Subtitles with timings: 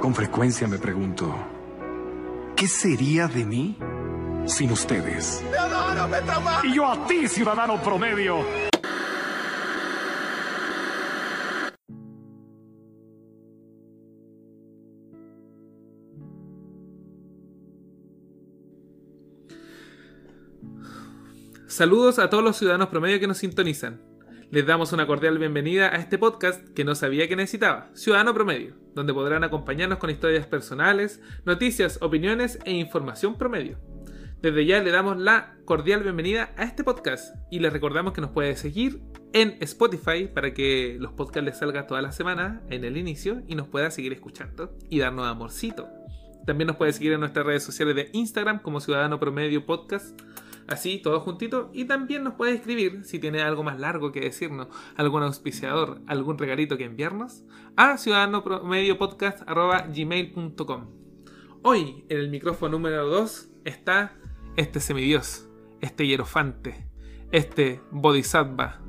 [0.00, 1.34] Con frecuencia me pregunto,
[2.54, 3.76] ¿qué sería de mí
[4.46, 5.42] sin ustedes?
[6.64, 8.44] Y yo a ti, ciudadano promedio.
[21.76, 24.00] Saludos a todos los ciudadanos promedio que nos sintonizan.
[24.50, 28.76] Les damos una cordial bienvenida a este podcast que no sabía que necesitaba, Ciudadano Promedio,
[28.94, 33.78] donde podrán acompañarnos con historias personales, noticias, opiniones e información promedio.
[34.40, 38.30] Desde ya le damos la cordial bienvenida a este podcast y les recordamos que nos
[38.30, 39.02] puede seguir
[39.34, 43.54] en Spotify para que los podcasts les salgan toda la semana en el inicio y
[43.54, 45.90] nos pueda seguir escuchando y darnos amorcito.
[46.46, 50.18] También nos puede seguir en nuestras redes sociales de Instagram como Ciudadano Promedio Podcast
[50.68, 54.68] así todo juntito y también nos puede escribir si tiene algo más largo que decirnos,
[54.96, 57.44] algún auspiciador, algún regalito que enviarnos
[57.76, 60.86] a ciudadanopromediopodcast.gmail.com
[61.62, 64.16] Hoy en el micrófono número 2 está
[64.56, 65.48] este semidios,
[65.80, 66.86] este hierofante,
[67.32, 68.80] este bodhisattva,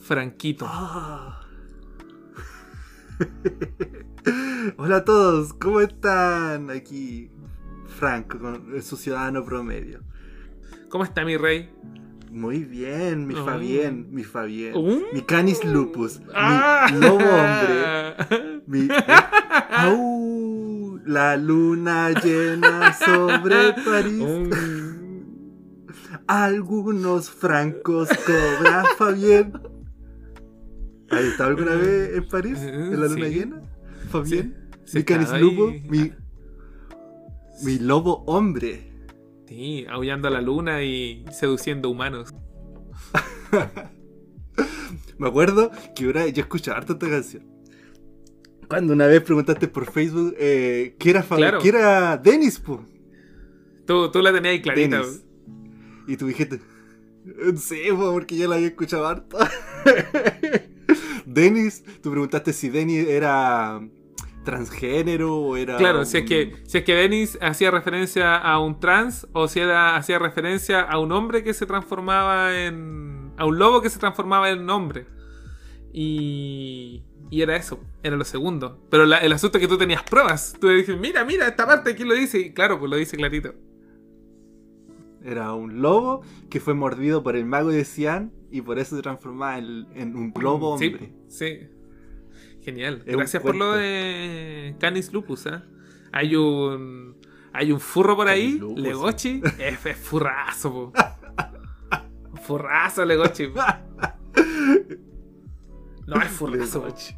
[0.00, 0.66] Franquito.
[4.76, 6.70] Hola a todos, ¿cómo están?
[6.70, 7.30] Aquí
[7.86, 10.02] Franco, con su ciudadano promedio.
[10.88, 11.70] ¿Cómo está mi rey?
[12.30, 13.44] Muy bien, mi Oh.
[13.44, 14.74] Fabien, mi Fabien.
[14.76, 15.00] Uh.
[15.12, 16.88] Mi Canis lupus, Ah.
[16.92, 18.88] mi lobo hombre, mi...
[19.70, 24.50] Au, la luna llena sobre París.
[26.26, 29.52] Algunos francos cobra Fabien.
[31.10, 32.58] ¿Has estado alguna vez en París?
[32.60, 33.34] ¿En la luna Sí.
[33.34, 33.62] llena?
[34.10, 34.68] Fabien.
[34.84, 36.12] Sí, mi canis lupo, mi,
[37.62, 38.87] mi lobo hombre.
[39.48, 42.34] Sí, aullando a la luna y seduciendo humanos.
[45.18, 47.46] Me acuerdo que una, yo escuchaba harto esta canción.
[48.68, 51.60] Cuando una vez preguntaste por Facebook eh, ¿qué era, Claro.
[51.60, 52.84] ¿qué era Dennis, po?
[53.86, 54.98] Tú, tú la tenías ahí clarita.
[54.98, 55.24] Dennis.
[56.06, 56.60] Y tú dijiste,
[57.56, 59.38] sí, po, porque yo la había escuchado harto.
[61.24, 63.80] Dennis, tú preguntaste si Dennis era
[64.50, 65.76] transgénero o era.
[65.76, 69.60] Claro, si es que, si es que Dennis hacía referencia a un trans o si
[69.60, 73.32] era, hacía referencia a un hombre que se transformaba en.
[73.36, 75.06] a un lobo que se transformaba en hombre.
[75.92, 77.02] Y.
[77.30, 78.78] Y era eso, era lo segundo.
[78.90, 80.56] Pero la- el asunto es que tú tenías pruebas.
[80.58, 82.38] Tú dijiste, mira, mira, esta parte aquí lo dice.
[82.38, 83.52] Y claro, pues lo dice clarito.
[85.22, 89.02] Era un lobo que fue mordido por el mago de Cian y por eso se
[89.02, 91.12] transformaba en, en un lobo Sí, hombre.
[91.28, 91.58] Sí.
[92.68, 93.02] Genial.
[93.06, 95.58] Es Gracias por lo de Canis Lupus, ¿eh?
[96.12, 97.16] Hay un.
[97.54, 98.78] Hay un furro por ahí, lupus.
[98.82, 99.40] Legochi.
[99.58, 100.92] Es, es furrazo, po.
[102.42, 103.48] Furrazo, Legochi.
[106.06, 106.80] No, es furrazo.
[106.82, 106.86] po.
[106.88, 107.14] Legochi.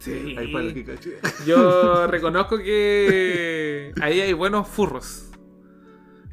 [0.00, 0.34] Sí.
[0.36, 0.96] Ahí para que.
[1.46, 5.30] Yo reconozco que ahí hay buenos furros.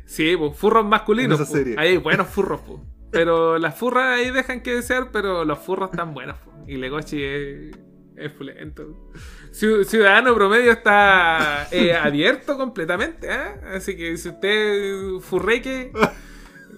[0.08, 1.40] Sí, pues, furros masculinos.
[1.40, 1.58] En esa po.
[1.58, 1.76] serie.
[1.78, 2.84] Ahí hay buenos furros, po.
[3.12, 6.38] Pero las furras ahí dejan que desear, pero los furros están buenos.
[6.38, 6.52] po.
[6.68, 7.78] Y Legochi es,
[8.16, 9.12] es fulento.
[9.52, 13.56] Ciu- Ciudadano promedio está eh, abierto completamente, ¿eh?
[13.76, 15.92] Así que si usted furreque,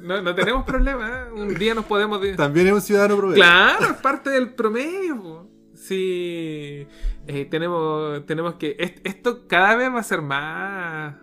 [0.02, 1.28] no, no tenemos problema.
[1.30, 1.32] ¿eh?
[1.34, 2.22] Un día nos podemos...
[2.22, 3.42] de- También es un ciudadano promedio.
[3.44, 5.22] Claro, es parte del promedio.
[5.22, 5.50] po.
[5.76, 6.88] Sí,
[7.28, 8.76] eh, tenemos, tenemos que...
[8.80, 11.16] est- Esto cada vez va a ser más,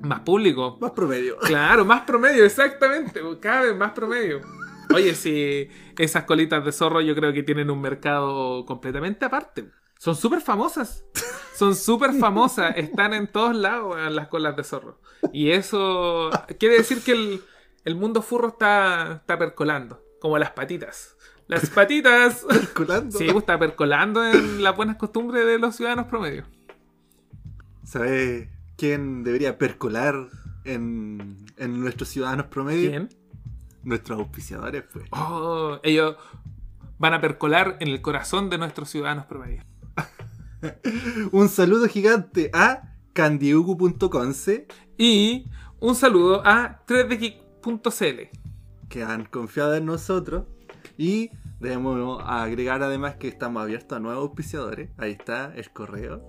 [0.00, 0.78] más público.
[0.80, 1.36] Más promedio.
[1.38, 3.20] Claro, más promedio, exactamente.
[3.40, 4.40] Cada vez más promedio.
[4.92, 5.68] Oye, sí,
[5.98, 9.70] esas colitas de zorro yo creo que tienen un mercado completamente aparte.
[9.98, 11.04] Son súper famosas.
[11.54, 12.76] Son súper famosas.
[12.76, 15.00] Están en todos lados las colas de zorro.
[15.32, 17.40] Y eso quiere decir que el,
[17.84, 20.02] el mundo furro está, está percolando.
[20.20, 21.16] Como las patitas.
[21.46, 22.44] Las patitas.
[22.74, 23.16] Colando.
[23.18, 26.44] Sí, está percolando en las buenas costumbres de los ciudadanos promedio.
[27.84, 30.14] ¿Sabes quién debería percolar
[30.64, 32.90] en, en nuestros ciudadanos promedio?
[32.90, 33.08] ¿Quién?
[33.84, 35.06] Nuestros auspiciadores, pues.
[35.12, 36.16] Oh, ellos
[36.98, 39.62] van a percolar en el corazón de nuestros ciudadanos promedio.
[41.32, 44.66] Un saludo gigante a candiugu.conce
[44.96, 45.46] Y
[45.80, 48.38] un saludo a 3dgeek.cl.
[48.88, 50.44] que han confiado en nosotros
[50.96, 51.30] y
[51.60, 54.90] debemos agregar además que estamos abiertos a nuevos auspiciadores.
[54.96, 56.22] Ahí está el correo.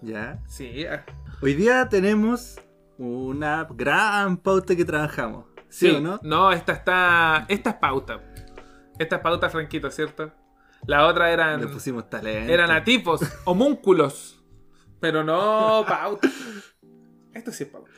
[0.00, 0.42] Ya.
[0.48, 1.04] Sí, ah,
[1.40, 2.60] Hoy día tenemos
[2.98, 5.51] una gran pauta que trabajamos.
[5.72, 6.20] ¿Sí, sí, o no?
[6.22, 7.46] No, esta está.
[7.48, 8.20] Esta es pauta.
[8.98, 10.30] Esta es pauta, Franquito, ¿cierto?
[10.86, 11.60] La otra eran.
[11.60, 12.52] Le pusimos talento.
[12.52, 14.38] Eran atipos, homúnculos.
[15.00, 16.28] Pero no pauta.
[17.32, 17.90] Esto sí es pauta.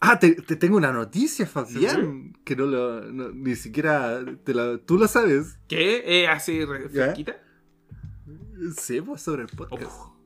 [0.00, 2.32] Ah, te, te tengo una noticia, Fabián.
[2.44, 3.02] Que no lo.
[3.02, 4.18] no- ni siquiera.
[4.44, 5.60] te la- ¿Tú lo sabes?
[5.68, 6.02] ¿Qué?
[6.22, 7.36] ¿Eh, así fresquita?
[8.76, 9.92] Sí, pues sobre el podcast.
[9.92, 10.16] Oh.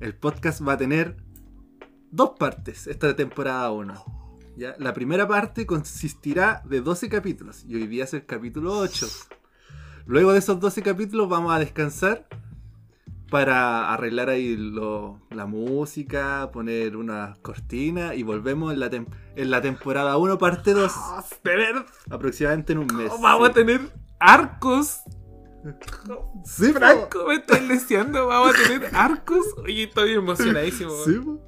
[0.00, 1.16] El podcast va a tener
[2.10, 4.25] dos partes esta temporada 1.
[4.56, 4.74] ¿Ya?
[4.78, 9.06] La primera parte consistirá de 12 capítulos y hoy día es el capítulo 8.
[10.06, 12.26] Luego de esos 12 capítulos vamos a descansar
[13.30, 19.50] para arreglar ahí lo- la música, poner unas cortinas y volvemos en la, tem- en
[19.50, 20.92] la temporada 1 parte 2
[21.42, 23.10] De verdad, aproximadamente en un mes.
[23.20, 23.80] vamos a tener
[24.20, 25.00] arcos.
[26.44, 26.78] Sí, po.
[26.78, 29.44] Franco, me estás deseando, vamos a tener arcos.
[29.64, 30.92] Oye, estoy emocionadísimo.
[31.04, 31.42] Sí, po.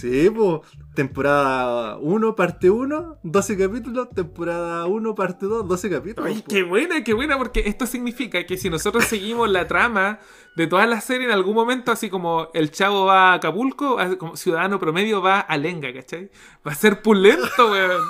[0.00, 0.62] Sí, po.
[0.94, 4.08] Temporada 1, parte 1, 12 capítulos.
[4.10, 6.30] Temporada 1, parte 2, 12 capítulos.
[6.30, 6.48] Oye, po.
[6.48, 10.20] qué buena, qué buena, porque esto significa que si nosotros seguimos la trama
[10.56, 14.36] de toda la serie, en algún momento, así como el chavo va a Acapulco, como
[14.36, 16.30] ciudadano promedio va a Lenga, ¿cachai?
[16.66, 18.00] Va a ser pulento, weón.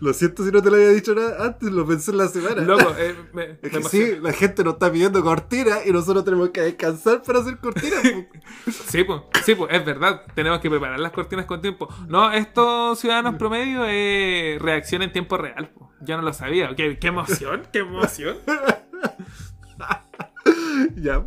[0.00, 2.62] Lo siento si no te lo había dicho nada antes, lo pensé en la semana.
[2.62, 4.06] Loco, eh, me, Es me que emociona.
[4.06, 7.96] sí, la gente nos está pidiendo cortina y nosotros tenemos que descansar para hacer cortina.
[8.02, 8.70] po.
[8.88, 10.22] Sí, pues, sí, pues, es verdad.
[10.34, 11.88] Tenemos que preparar las cortinas con tiempo.
[12.08, 15.68] No, estos ciudadanos promedio es reacción en tiempo real.
[15.70, 15.90] po.
[16.00, 16.74] Yo no lo sabía.
[16.76, 18.36] Qué, qué emoción, qué emoción.
[20.96, 21.24] ya.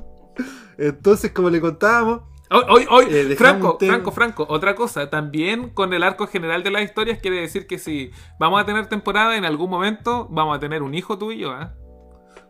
[0.77, 2.21] Entonces, como le contábamos,
[2.53, 3.77] Hoy, hoy, Eh, Franco.
[3.79, 7.79] Franco, Franco, otra cosa, también con el arco general de las historias quiere decir que
[7.79, 11.37] si vamos a tener temporada, en algún momento vamos a tener un hijo tú y
[11.39, 11.71] yo, ¿ah?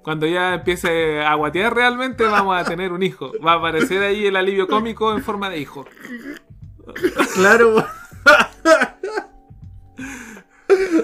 [0.01, 3.31] Cuando ya empiece a guatear realmente, vamos a tener un hijo.
[3.45, 5.86] Va a aparecer ahí el alivio cómico en forma de hijo.
[7.36, 7.86] claro,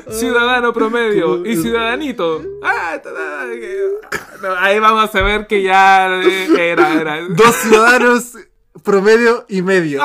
[0.10, 2.42] Ciudadano promedio y ciudadanito.
[2.64, 2.98] Ah,
[4.42, 7.22] no, ahí vamos a ver que ya eh, era, era.
[7.30, 8.34] dos ciudadanos
[8.84, 10.04] promedio y medio.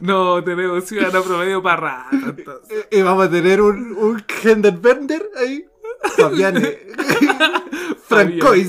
[0.00, 2.62] No, tenemos ciudadano promedio para rato.
[2.90, 5.66] Y vamos a tener un, un Genderbender ahí.
[6.16, 6.78] Fabiane.
[8.08, 8.68] Francois.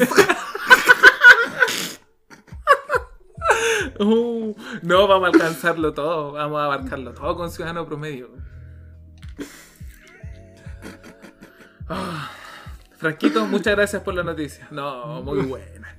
[3.99, 6.33] Uh, no, vamos a alcanzarlo todo.
[6.33, 8.29] Vamos a abarcarlo todo con ciudadano promedio.
[11.89, 12.29] Ah,
[12.97, 14.67] Franquito, muchas gracias por la noticia.
[14.71, 15.97] No, muy buena.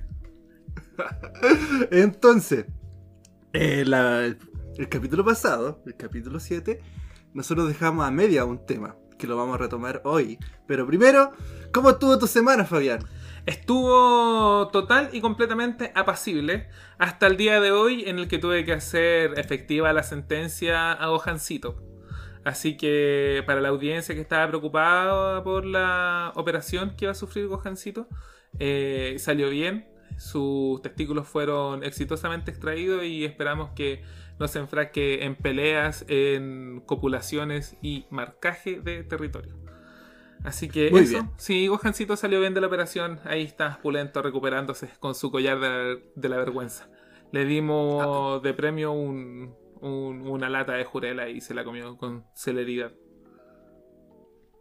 [1.91, 2.65] Entonces,
[3.53, 4.37] eh, la- el,
[4.77, 6.79] el capítulo pasado, el capítulo 7,
[7.33, 10.37] nosotros dejamos a media un tema que lo vamos a retomar hoy.
[10.67, 11.31] Pero primero,
[11.73, 13.03] ¿cómo estuvo tu semana, Fabián?
[13.45, 18.71] Estuvo total y completamente apacible hasta el día de hoy en el que tuve que
[18.71, 21.83] hacer efectiva la sentencia a Gohancito.
[22.45, 27.47] Así que para la audiencia que estaba preocupada por la operación que iba a sufrir
[27.47, 28.07] Gohancito,
[28.59, 29.89] eh, salió bien.
[30.17, 34.03] Sus testículos fueron exitosamente extraídos y esperamos que
[34.39, 39.62] no se enfrasque en peleas, en copulaciones y marcaje de territorio.
[40.43, 41.11] Así que Muy eso.
[41.11, 41.29] bien.
[41.37, 43.19] Sí, Gohancito salió bien de la operación.
[43.23, 46.89] Ahí está, pulento, recuperándose con su collar de, de la vergüenza.
[47.31, 52.25] Le dimos de premio un- un- una lata de jurela y se la comió con
[52.33, 52.91] celeridad.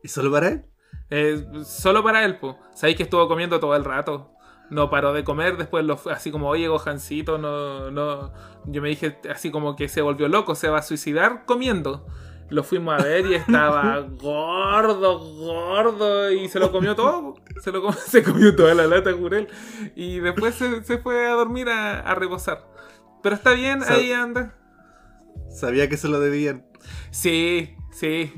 [0.02, 0.64] ¿Y solo para él?
[1.10, 2.58] Eh, solo para él, po.
[2.74, 4.30] Sabéis que estuvo comiendo todo el rato.
[4.70, 8.32] No paró de comer, después lo fue así como, oye, Gohancito, no, no.
[8.66, 12.06] Yo me dije así como que se volvió loco, se va a suicidar comiendo.
[12.52, 17.34] Lo fuimos a ver y estaba gordo, gordo, y se lo comió todo.
[17.62, 19.48] Se, lo com- se comió toda la lata, jurel.
[19.96, 22.66] Y después se, se fue a dormir a, a reposar.
[23.22, 24.54] Pero está bien, ahí anda.
[25.50, 26.66] Sabía que se lo debían.
[27.10, 28.32] Sí, sí.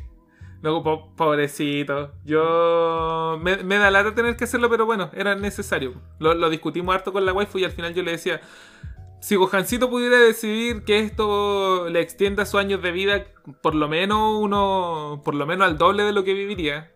[0.63, 2.13] Luego, po- pobrecito.
[2.25, 3.39] Yo.
[3.43, 6.01] Me, me da lata tener que hacerlo, pero bueno, era necesario.
[6.19, 8.41] Lo, lo discutimos harto con la waifu y al final yo le decía.
[9.25, 13.25] Si Gohancito pudiera decidir que esto le extienda sus años de vida,
[13.63, 15.23] por lo menos uno.
[15.25, 16.93] por lo menos al doble de lo que viviría.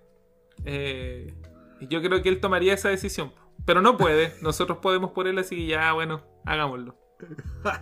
[0.66, 1.32] eh,
[1.80, 3.32] yo creo que él tomaría esa decisión.
[3.64, 4.35] Pero no puede.
[4.42, 6.99] Nosotros podemos por él, así que ya, bueno, hagámoslo.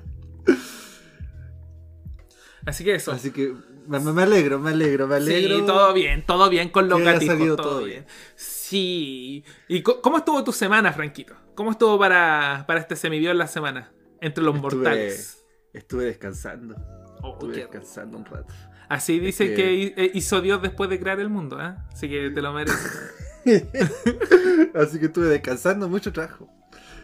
[2.65, 3.11] Así que eso.
[3.11, 3.53] Así que
[3.89, 5.57] me, me alegro, me alegro, me alegro.
[5.57, 8.05] Sí, todo bien, todo bien con los salido todo, todo bien.
[8.05, 8.07] bien.
[8.37, 9.45] Sí.
[9.67, 11.35] ¿Y cómo estuvo tu semana, Franquito?
[11.57, 13.93] ¿Cómo estuvo para, para este semidios la semana?
[14.21, 15.45] Entre los Estuve- mortales.
[15.73, 16.75] Estuve descansando.
[17.23, 18.53] Oh, Estuve qué- descansando un rato.
[18.89, 21.75] Así dice que- eh, hizo Dios después de crear el mundo, ¿eh?
[21.93, 23.13] Así que te lo mereces.
[24.75, 26.49] Así que estuve descansando, mucho trabajo.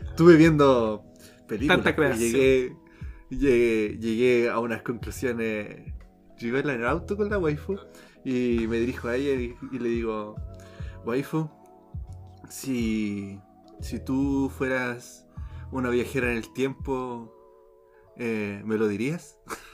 [0.04, 1.04] Estuve viendo
[1.46, 1.78] películas.
[1.78, 2.32] Tanta pues, creación.
[2.32, 2.76] Llegué,
[3.30, 5.92] llegué, llegué a unas conclusiones
[6.38, 7.78] Llego en el auto con la waifu
[8.24, 10.34] y me dirijo a ella y, y le digo,
[11.04, 11.48] waifu,
[12.48, 13.38] si,
[13.80, 15.21] si tú fueras
[15.72, 17.32] una viajera en el tiempo,
[18.18, 19.38] eh, ¿me lo dirías?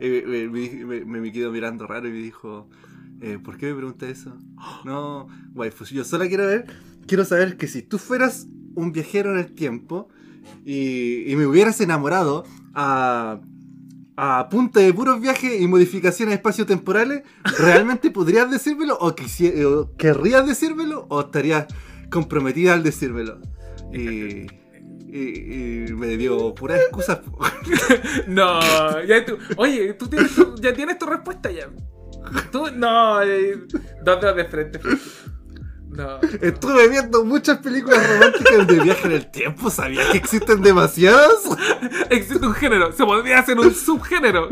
[0.00, 0.48] Me,
[1.04, 2.70] me- quedo mirando raro y me dijo,
[3.20, 4.34] eh, ¿por qué me pregunta eso?
[4.84, 6.66] No, waifu, yo solo quiero ver,
[7.06, 10.08] quiero saber que si tú fueras un viajero en el tiempo
[10.64, 12.44] y, y me hubieras enamorado
[12.74, 13.40] a,
[14.16, 17.24] a punta de puros viajes y modificaciones espaciotemporales,
[17.58, 19.14] ¿realmente podrías decírmelo o
[19.98, 21.66] querrías decírmelo o estarías
[22.10, 23.42] comprometida al decírmelo?
[23.92, 24.46] Y,
[25.10, 27.20] y- y me dio puras excusas.
[28.26, 28.60] No,
[29.04, 31.68] ya tú, oye, tú tienes tu- ya tienes tu respuesta ya.
[32.52, 33.58] Tú, no, eh,
[34.04, 34.80] dos de frente.
[35.88, 36.18] No.
[36.42, 41.32] Estuve viendo muchas películas románticas de viaje en el tiempo, ¿sabías que existen demasiadas?
[42.10, 44.48] Existe un género, se podría hacer un subgénero.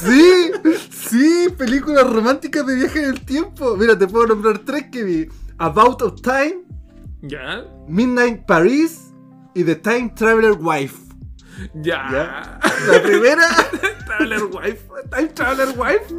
[0.00, 0.52] Sí,
[0.90, 3.76] sí, películas románticas de viaje en el tiempo.
[3.76, 5.28] Mira, te puedo nombrar tres que vi.
[5.58, 6.62] About of Time,
[7.22, 7.64] ¿Ya?
[7.88, 9.12] Midnight Paris
[9.54, 10.96] y The Time Traveler Wife.
[11.74, 12.08] Ya.
[12.10, 12.60] ¿Ya?
[12.90, 13.42] La primera,
[14.06, 14.88] Traveler Wife.
[15.10, 16.14] Time Traveler Wife.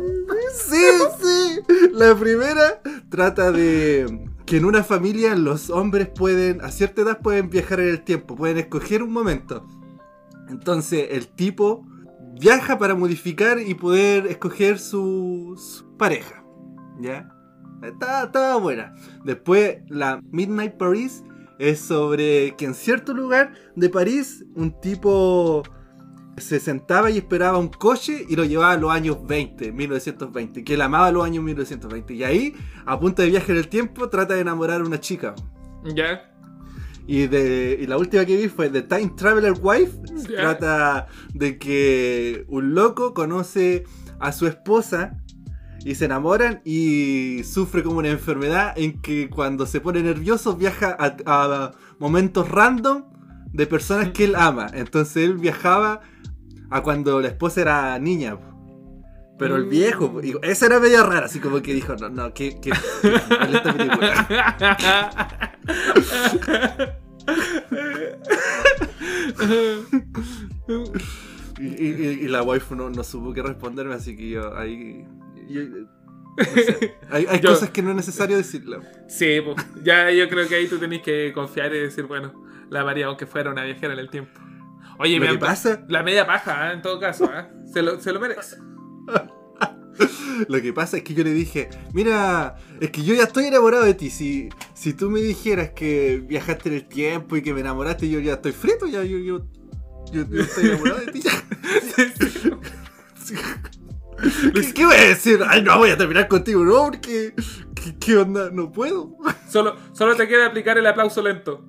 [0.53, 0.85] sí,
[1.21, 1.59] sí.
[1.91, 7.49] La primera trata de que en una familia los hombres pueden, a cierta edad pueden
[7.49, 9.65] viajar en el tiempo, pueden escoger un momento.
[10.49, 11.85] Entonces el tipo
[12.39, 16.43] viaja para modificar y poder escoger su, su pareja.
[16.99, 17.32] ¿Ya?
[17.83, 18.95] Estaba, estaba buena.
[19.23, 21.23] Después la Midnight Paris
[21.59, 25.63] es sobre que en cierto lugar de París un tipo
[26.37, 30.73] se sentaba y esperaba un coche y lo llevaba a los años 20, 1920, que
[30.73, 32.13] él amaba los años 1920.
[32.13, 35.35] Y ahí, a punta de viaje en el tiempo, trata de enamorar a una chica.
[35.83, 36.31] Ya.
[37.05, 39.99] Y, de, y la última que vi fue The Time Traveler Wife.
[40.27, 43.83] Trata de que un loco conoce
[44.19, 45.22] a su esposa
[45.83, 50.95] y se enamoran y sufre como una enfermedad en que cuando se pone nervioso viaja
[50.99, 53.03] a, a momentos random
[53.51, 54.67] de personas que él ama.
[54.73, 56.01] Entonces él viajaba
[56.69, 58.37] a cuando la esposa era niña.
[59.37, 62.71] Pero el viejo, esa era media rara, así como que dijo, no, no, que, que.
[71.59, 75.05] Y, y- y la waifu no, no supo qué responderme, así que yo ahí.
[75.49, 76.95] Yo- no sé.
[77.11, 78.81] hay hay Yo- cosas que no es necesario decirlo.
[79.07, 82.33] Sí, pues, ya yo creo que ahí tú tenés que confiar y decir, bueno,
[82.69, 84.31] la María, aunque fuera una viajera en el tiempo.
[84.99, 86.73] Oye, Lo me que pasa- La media paja, ¿eh?
[86.73, 87.45] en todo caso, ¿eh?
[87.71, 88.57] se, lo, se lo merece.
[90.47, 93.83] Lo que pasa es que yo le dije, mira, es que yo ya estoy enamorado
[93.83, 94.09] de ti.
[94.09, 98.19] Si, si tú me dijeras que viajaste en el tiempo y que me enamoraste, yo
[98.19, 99.45] ya estoy frito, ya yo, yo,
[100.11, 101.21] yo, yo estoy enamorado de ti.
[103.23, 103.35] Sí.
[104.53, 105.39] ¿Qué, qué voy a decir?
[105.47, 107.33] Ay, no, voy a terminar contigo, no, porque.
[107.75, 108.49] ¿Qué, qué onda?
[108.51, 109.15] No puedo.
[109.49, 111.65] Solo, solo te queda aplicar el aplauso lento.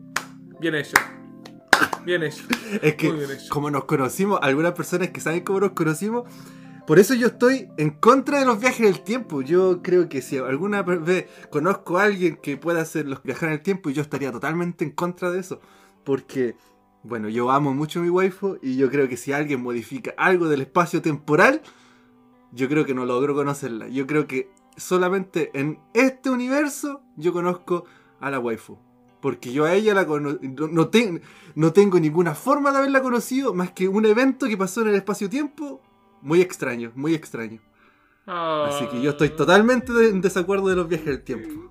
[0.61, 0.97] Bien hecho.
[2.05, 2.45] Bien hecho.
[2.83, 3.49] Es que, Muy bien hecho.
[3.51, 6.25] como nos conocimos, algunas personas que saben cómo nos conocimos,
[6.87, 9.41] por eso yo estoy en contra de los viajes en el tiempo.
[9.43, 13.55] Yo creo que si alguna vez conozco a alguien que pueda hacer los viajar en
[13.55, 15.61] el tiempo, yo estaría totalmente en contra de eso.
[16.05, 16.57] Porque,
[17.03, 20.49] bueno, yo amo mucho a mi waifu y yo creo que si alguien modifica algo
[20.49, 21.63] del espacio temporal,
[22.55, 23.89] yo creo que no logro conocerla.
[23.89, 27.85] Yo creo que solamente en este universo yo conozco
[28.21, 28.79] a la waifu.
[29.21, 31.23] Porque yo a ella la cono- no, no ten-
[31.55, 34.95] no tengo ninguna forma de haberla conocido más que un evento que pasó en el
[34.97, 35.81] espacio-tiempo
[36.23, 37.61] muy extraño, muy extraño.
[38.27, 39.37] Así que yo estoy Ah.
[39.37, 41.71] totalmente de- en desacuerdo de los viajes del tiempo.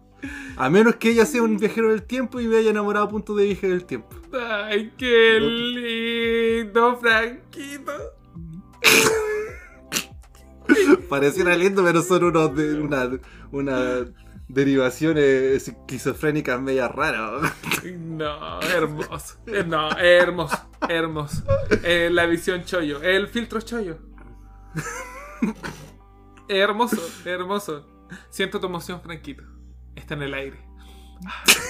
[0.56, 3.36] A menos que ella sea un viajero del tiempo y me haya enamorado a punto
[3.36, 4.16] de viaje del tiempo.
[4.34, 7.92] Ay, qué lindo, Franquito.
[11.10, 12.80] Pareciera lindo, pero son unos de,
[13.52, 14.06] una,
[14.48, 17.52] derivaciones esquizofrénicas media raras.
[17.98, 19.38] No, hermoso.
[19.48, 21.44] Eh, No, hermoso, hermoso.
[21.84, 23.98] Eh, la visión chollo, el filtro chollo.
[26.48, 27.86] Hermoso, hermoso.
[28.30, 29.44] Siento tu emoción, Franquito.
[29.96, 30.74] Está en el aire.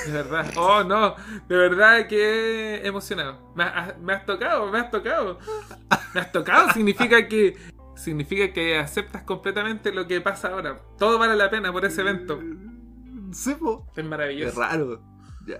[0.05, 0.51] De verdad.
[0.55, 1.15] Oh, no.
[1.47, 3.53] De verdad que emocionado.
[3.55, 5.39] Me has tocado, me has tocado.
[6.13, 6.71] Me has tocado.
[6.71, 7.55] Significa que.
[7.95, 10.81] Significa que aceptas completamente lo que pasa ahora.
[10.97, 12.39] Todo vale la pena por ese evento.
[13.31, 13.87] Sí, po.
[13.91, 14.59] Es Es maravilloso.
[14.59, 15.01] raro.
[15.45, 15.57] Ya.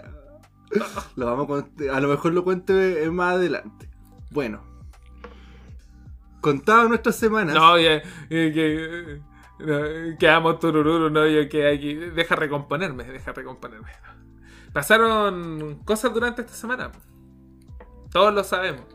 [1.16, 3.90] Lo vamos a, a lo mejor lo cuente más adelante.
[4.32, 4.63] Bueno.
[6.42, 7.54] Contado nuestras semanas.
[7.56, 7.98] No, ya,
[8.30, 9.22] eh,
[9.60, 11.94] eh, quedamos turururu, no, yo que aquí.
[11.94, 13.92] Deja recomponerme, deja recomponerme.
[14.74, 16.92] Pasaron cosas durante esta semana.
[18.12, 18.86] Todos lo sabemos.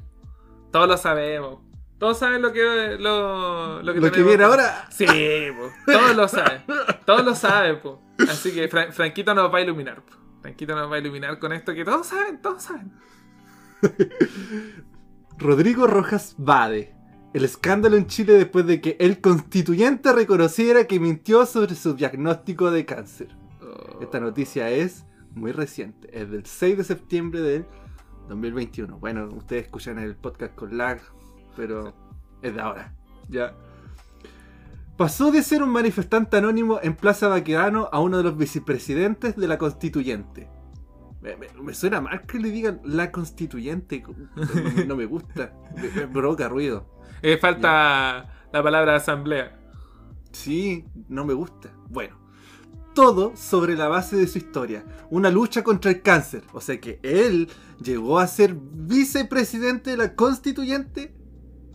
[0.73, 1.59] Todos lo sabemos.
[1.99, 4.87] Todos saben lo que lo, lo que, Lo que viene ahora.
[4.91, 5.71] Sí, po.
[5.93, 6.63] todos lo saben.
[7.05, 8.01] Todos lo saben, po.
[8.29, 10.13] Así que Fra- Franquito nos va a iluminar, po.
[10.43, 12.93] Franquito nos va a iluminar con esto que todos saben, todos saben.
[15.39, 16.95] Rodrigo Rojas Bade.
[17.35, 22.71] El escándalo en Chile después de que el constituyente reconociera que mintió sobre su diagnóstico
[22.71, 23.29] de cáncer.
[23.63, 24.01] Oh.
[24.01, 27.67] Esta noticia es muy reciente, es del 6 de septiembre del
[28.29, 28.99] 2021.
[28.99, 31.01] Bueno, ustedes escuchan el podcast con lag,
[31.59, 31.93] pero
[32.41, 32.95] es de ahora.
[33.29, 33.53] Ya.
[34.97, 39.49] Pasó de ser un manifestante anónimo en Plaza Baquedano a uno de los vicepresidentes de
[39.49, 40.49] la constituyente.
[41.21, 44.05] Me, me- me suena mal que le digan la constituyente.
[44.37, 45.53] No, no me gusta.
[45.77, 46.87] Me, me provoca ruido.
[47.23, 49.59] Eh, falta la palabra asamblea.
[50.31, 51.71] Sí, no me gusta.
[51.89, 52.17] Bueno,
[52.95, 54.85] todo sobre la base de su historia.
[55.11, 56.45] Una lucha contra el cáncer.
[56.53, 57.49] O sea que él
[57.83, 61.15] llegó a ser vicepresidente de la constituyente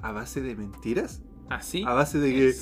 [0.04, 1.22] a base de mentiras.
[1.50, 1.84] Así.
[1.88, 2.54] A base de que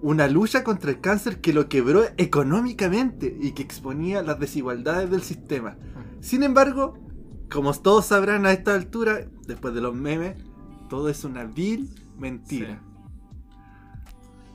[0.00, 5.22] una lucha contra el cáncer que lo quebró económicamente y que exponía las desigualdades del
[5.22, 5.76] sistema.
[6.20, 6.98] Sin embargo,
[7.50, 10.36] como todos sabrán a esta altura, después de los memes,
[10.88, 12.80] todo es una vil mentira.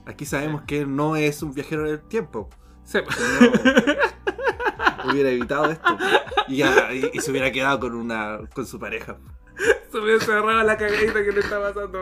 [0.05, 2.49] Aquí sabemos que él no es un viajero del tiempo.
[2.83, 2.99] Sí.
[5.09, 5.97] Hubiera evitado esto.
[6.47, 6.63] Y-
[7.13, 9.17] y se hubiera quedado con una con su pareja.
[9.91, 11.99] Se me cerraba la cagadita que le está pasando.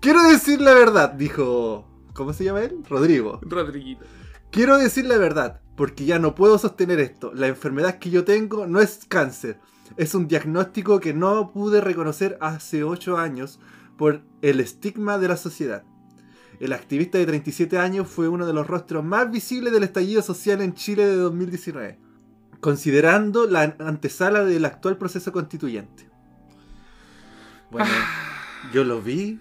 [0.00, 1.88] Quiero decir la verdad, dijo.
[2.12, 2.78] ¿Cómo se llama él?
[2.88, 3.40] Rodrigo.
[3.42, 4.04] Rodriguito.
[4.50, 7.32] Quiero decir la verdad, porque ya no puedo sostener esto.
[7.34, 9.58] La enfermedad que yo tengo no es cáncer.
[9.96, 13.58] Es un diagnóstico que no pude reconocer hace 8 años
[13.96, 15.84] por el estigma de la sociedad.
[16.60, 20.60] El activista de 37 años fue uno de los rostros más visibles del estallido social
[20.60, 21.98] en Chile de 2019,
[22.60, 26.08] considerando la antesala del actual proceso constituyente.
[27.74, 27.90] Bueno,
[28.72, 29.40] yo lo vi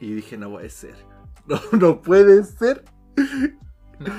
[0.00, 0.94] y dije, no puede ser.
[1.46, 2.82] No, no puede ser.
[4.00, 4.12] No.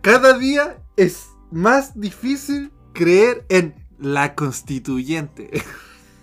[0.00, 5.50] Cada día es más difícil creer en la constituyente.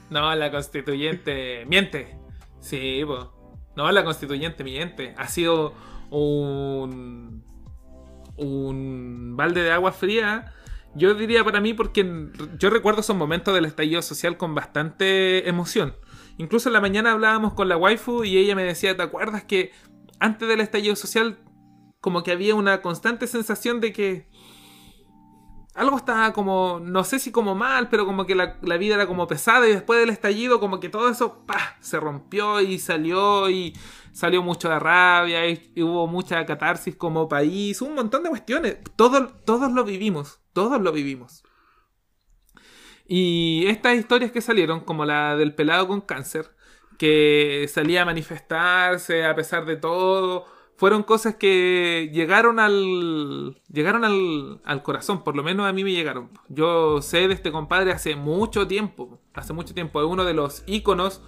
[0.09, 2.17] No, la constituyente miente.
[2.59, 3.31] Sí, po.
[3.77, 5.13] No, la constituyente miente.
[5.17, 5.73] Ha sido
[6.09, 7.45] un.
[8.35, 10.53] un balde de agua fría.
[10.95, 15.95] Yo diría para mí porque yo recuerdo esos momentos del estallido social con bastante emoción.
[16.41, 19.71] Incluso en la mañana hablábamos con la waifu y ella me decía, ¿te acuerdas que
[20.19, 21.37] antes del estallido social
[21.99, 24.27] como que había una constante sensación de que
[25.75, 29.27] algo estaba como, no sé si como mal, pero como que la, vida era como
[29.27, 31.77] pesada y después del estallido como que todo eso ¡pah!
[31.79, 33.77] se rompió y salió y
[34.11, 38.77] salió mucho de rabia y, hubo mucha catarsis como país, un montón de cuestiones.
[38.95, 41.43] Todos, todos lo vivimos, todos lo vivimos.
[43.13, 46.49] Y estas historias que salieron, como la del pelado con cáncer,
[46.97, 50.45] que salía a manifestarse a pesar de todo,
[50.77, 55.91] fueron cosas que llegaron al llegaron al, al corazón, por lo menos a mí me
[55.91, 56.29] llegaron.
[56.47, 60.63] Yo sé de este compadre hace mucho tiempo, hace mucho tiempo, es uno de los
[60.65, 61.21] íconos,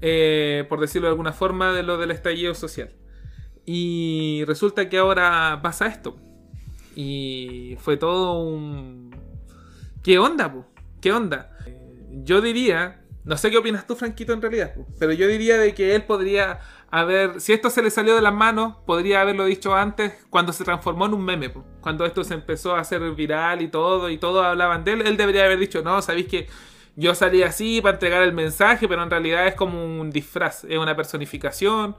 [0.00, 2.96] eh, por decirlo de alguna forma, de lo del estallido social.
[3.64, 6.16] Y resulta que ahora pasa esto.
[6.96, 9.14] Y fue todo un...
[10.02, 10.66] ¿Qué onda, po?
[11.00, 11.56] ¿Qué onda?
[12.24, 15.94] Yo diría, no sé qué opinas tú, Franquito, en realidad, pero yo diría de que
[15.94, 20.12] él podría haber, si esto se le salió de las manos, podría haberlo dicho antes
[20.30, 24.10] cuando se transformó en un meme, cuando esto se empezó a hacer viral y todo,
[24.10, 26.48] y todos hablaban de él, él debería haber dicho, no, sabéis que
[26.96, 30.78] yo salí así para entregar el mensaje, pero en realidad es como un disfraz, es
[30.78, 31.94] una personificación.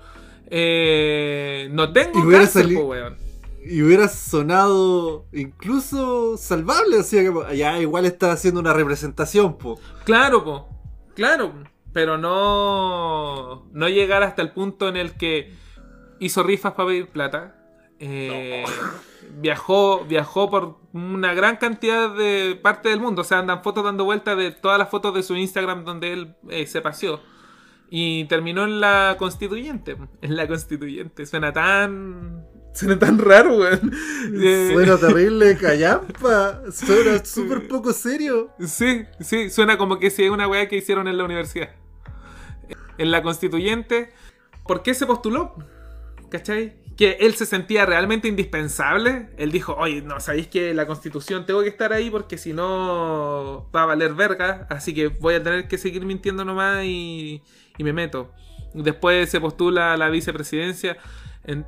[0.47, 3.28] Eh, no tengo Y cáncer, po, weón.
[3.63, 6.97] Y hubiera sonado incluso salvable.
[6.97, 9.79] O sea, que ya igual está haciendo una representación, po.
[10.05, 10.69] Claro, po.
[11.15, 11.53] Claro.
[11.93, 13.67] Pero no.
[13.71, 15.53] No llegar hasta el punto en el que
[16.19, 17.55] hizo rifas para pedir plata.
[17.99, 18.63] Eh,
[19.41, 23.21] viajó, viajó por una gran cantidad de parte del mundo.
[23.21, 26.35] O sea, andan fotos dando vueltas de todas las fotos de su Instagram donde él
[26.49, 27.21] eh, se paseó.
[27.89, 29.97] Y terminó en la constituyente.
[30.21, 31.25] En la constituyente.
[31.25, 32.45] Suena tan.
[32.73, 33.91] Suena tan raro, weón.
[34.41, 36.61] Eh, Suena terrible, callampa.
[36.71, 38.51] Suena súper poco serio.
[38.59, 41.69] Sí, sí, suena como que si es una weá que hicieron en la universidad.
[42.97, 44.11] En la constituyente.
[44.65, 45.55] ¿Por qué se postuló?
[46.29, 46.77] ¿Cachai?
[46.95, 49.29] Que él se sentía realmente indispensable.
[49.37, 53.69] Él dijo, oye, no, sabéis que la constitución tengo que estar ahí porque si no
[53.75, 54.67] va a valer verga.
[54.69, 57.41] Así que voy a tener que seguir mintiendo nomás y,
[57.77, 58.31] y me meto.
[58.73, 60.97] Después se postula a la vicepresidencia.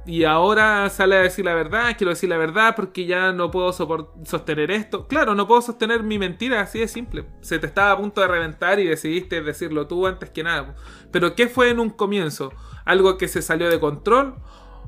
[0.05, 3.73] Y ahora sale a decir la verdad, quiero decir la verdad porque ya no puedo
[3.73, 5.07] sostener esto.
[5.07, 7.25] Claro, no puedo sostener mi mentira, así de simple.
[7.41, 10.75] Se te estaba a punto de reventar y decidiste decirlo tú antes que nada.
[11.12, 12.53] Pero ¿qué fue en un comienzo?
[12.86, 14.36] ¿Algo que se salió de control?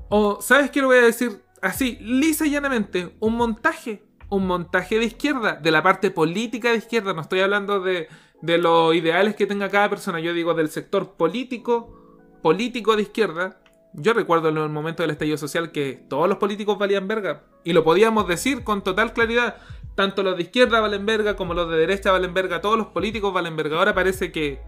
[0.09, 3.15] O, ¿sabes qué lo voy a decir así, lisa y llanamente?
[3.19, 4.03] Un montaje.
[4.29, 7.13] Un montaje de izquierda, de la parte política de izquierda.
[7.13, 8.09] No estoy hablando de,
[8.41, 10.19] de los ideales que tenga cada persona.
[10.19, 13.62] Yo digo del sector político, político de izquierda.
[13.95, 17.43] Yo recuerdo en el momento del estallido social que todos los políticos valían verga.
[17.63, 19.57] Y lo podíamos decir con total claridad.
[19.95, 22.61] Tanto los de izquierda valen verga como los de derecha valen verga.
[22.61, 23.77] Todos los políticos valen verga.
[23.77, 24.61] Ahora parece que.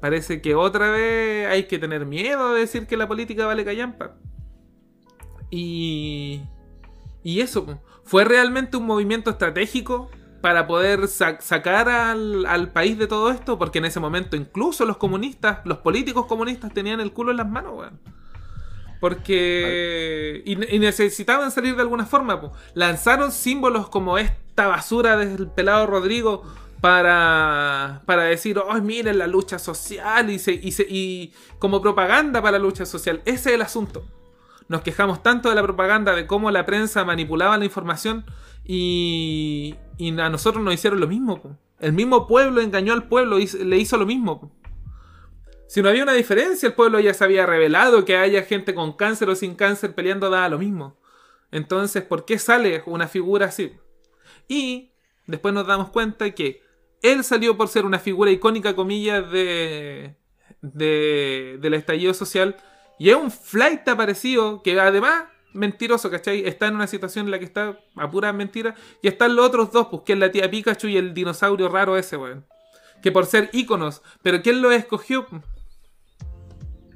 [0.00, 4.14] Parece que otra vez hay que tener miedo de decir que la política vale callampa.
[5.50, 6.42] Y.
[7.24, 13.06] Y eso, fue realmente un movimiento estratégico para poder sa- sacar al, al país de
[13.06, 17.30] todo esto, porque en ese momento incluso los comunistas, los políticos comunistas tenían el culo
[17.30, 18.00] en las manos, weón.
[19.02, 20.42] Porque...
[20.44, 22.40] Y, necesitaban salir de alguna forma.
[22.74, 26.44] Lanzaron símbolos como esta basura del pelado Rodrigo
[26.80, 32.40] para, para decir, oh, miren la lucha social y, se, y, se- y como propaganda
[32.40, 33.22] para la lucha social.
[33.24, 34.06] Ese es el asunto.
[34.68, 38.24] Nos quejamos tanto de la propaganda, de cómo la prensa manipulaba la información
[38.64, 41.58] y, y a nosotros nos hicieron lo mismo.
[41.80, 44.52] El mismo pueblo engañó al pueblo y le hizo lo mismo.
[45.72, 48.92] Si no había una diferencia, el pueblo ya se había revelado que haya gente con
[48.92, 50.98] cáncer o sin cáncer peleando daba lo mismo.
[51.50, 53.72] Entonces, ¿por qué sale una figura así?
[54.48, 54.92] Y
[55.26, 56.60] después nos damos cuenta que
[57.00, 60.14] él salió por ser una figura icónica, comillas, de,
[60.60, 62.54] de, del estallido social.
[62.98, 66.46] Y es un flight aparecido que además, mentiroso, ¿cachai?
[66.46, 68.74] Está en una situación en la que está a pura mentira.
[69.00, 71.96] Y están los otros dos, pues que es la tía Pikachu y el dinosaurio raro
[71.96, 72.44] ese, weón.
[73.02, 74.02] Que por ser íconos.
[74.20, 75.26] Pero ¿quién lo escogió?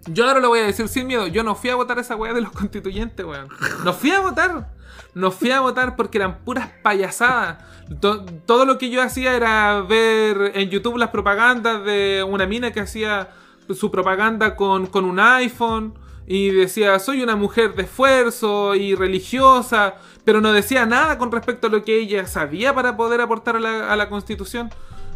[0.06, 1.26] Yo ahora lo voy a decir sin miedo.
[1.26, 3.48] Yo no fui a votar esa weá de los constituyentes, weón.
[3.84, 4.68] No fui a votar.
[5.14, 7.58] No fui a votar porque eran puras payasadas.
[8.00, 12.70] To- todo lo que yo hacía era ver en YouTube las propagandas de una mina
[12.72, 13.30] que hacía
[13.74, 15.94] su propaganda con, con un iPhone.
[16.28, 19.94] Y decía, soy una mujer de esfuerzo y religiosa.
[20.24, 23.96] Pero no decía nada con respecto a lo que ella sabía para poder aportar a
[23.96, 24.70] la, constitución.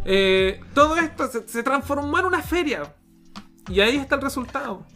[0.05, 2.95] Eh, todo esto se transformó en una feria.
[3.69, 4.87] Y ahí está el resultado.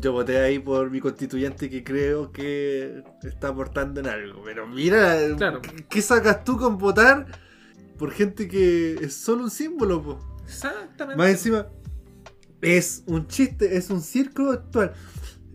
[0.00, 4.42] Yo voté ahí por mi constituyente que creo que está aportando en algo.
[4.44, 5.60] Pero mira, Claro.
[5.60, 7.26] ¿qué- ¿qué sacas tú con votar
[7.98, 10.02] por gente que es solo un símbolo?
[10.02, 10.20] po?
[10.44, 11.16] Exactamente.
[11.16, 11.66] Más encima,
[12.60, 14.92] es un chiste, es un circo actual.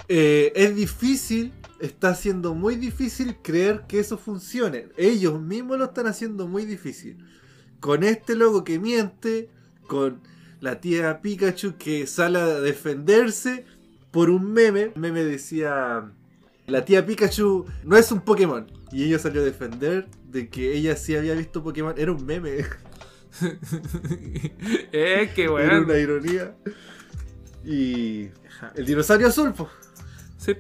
[0.09, 4.89] Eh, es difícil, está siendo muy difícil creer que eso funcione.
[4.97, 7.17] Ellos mismos lo están haciendo muy difícil.
[7.79, 9.49] Con este logo que miente,
[9.87, 10.21] con
[10.63, 13.65] la tía Pikachu que sale a defenderse
[14.11, 14.93] por un meme.
[14.95, 16.09] El meme decía,
[16.67, 18.65] la tía Pikachu no es un Pokémon.
[18.93, 21.93] Y ella salió a defender de que ella sí había visto Pokémon.
[21.97, 22.59] Era un meme.
[24.91, 25.83] es que Era weón.
[25.85, 26.55] una ironía.
[27.65, 28.29] Y
[28.75, 29.69] el dinosaurio azul, po.
[30.37, 30.55] Sí.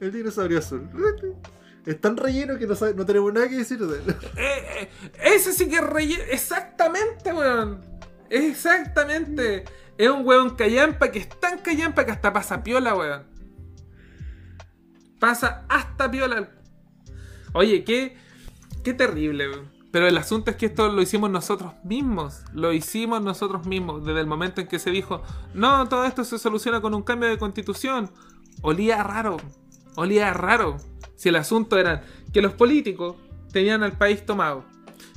[0.00, 0.88] El dinosaurio azul.
[1.84, 4.16] Es tan relleno que no, sabe- no tenemos nada que decir de él.
[4.36, 4.88] Eh, eh,
[5.34, 6.22] ese sí que es relleno.
[6.30, 7.89] Exactamente, weón.
[8.30, 9.64] Exactamente.
[9.98, 13.24] Es un weón callampa que es tan callampa que hasta pasa piola, weón.
[15.18, 16.48] Pasa hasta piola.
[17.52, 18.16] Oye, qué,
[18.82, 19.80] qué terrible, weón.
[19.90, 22.42] Pero el asunto es que esto lo hicimos nosotros mismos.
[22.54, 24.04] Lo hicimos nosotros mismos.
[24.04, 27.28] Desde el momento en que se dijo, no, todo esto se soluciona con un cambio
[27.28, 28.10] de constitución.
[28.62, 29.38] Olía raro.
[29.96, 30.76] Olía raro.
[31.16, 33.16] Si el asunto era que los políticos
[33.52, 34.64] tenían al país tomado.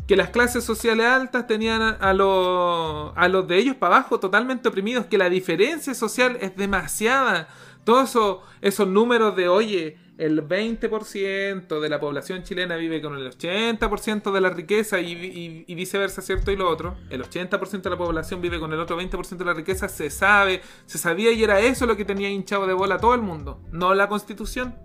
[0.07, 4.67] Que las clases sociales altas tenían a, los, a los de ellos para abajo totalmente
[4.69, 5.05] oprimidos.
[5.05, 7.47] Que la diferencia social es demasiada.
[7.85, 13.27] Todos eso- esos números de, oye, el 20% de la población chilena vive con el
[13.31, 16.51] 80% de la riqueza y, viceversa, ¿cierto?
[16.51, 19.53] Y lo otro, el 80% de la población vive con el otro 20% de la
[19.53, 23.15] riqueza, se sabe, se sabía y era eso lo que tenía hinchado de bola todo
[23.15, 24.75] el mundo, no la constitución.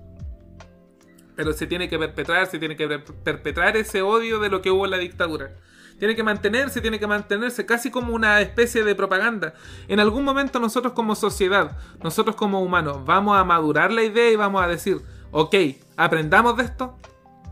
[1.38, 4.72] Pero se tiene que perpetrar, se tiene que per- perpetrar ese odio de lo que
[4.72, 5.54] hubo en la dictadura.
[5.96, 9.54] Tiene que mantenerse, tiene que mantenerse casi como una especie de propaganda.
[9.86, 14.34] En algún momento nosotros como sociedad, nosotros como humanos, vamos a madurar la idea y
[14.34, 15.54] vamos a decir, ok,
[15.96, 16.98] aprendamos de esto,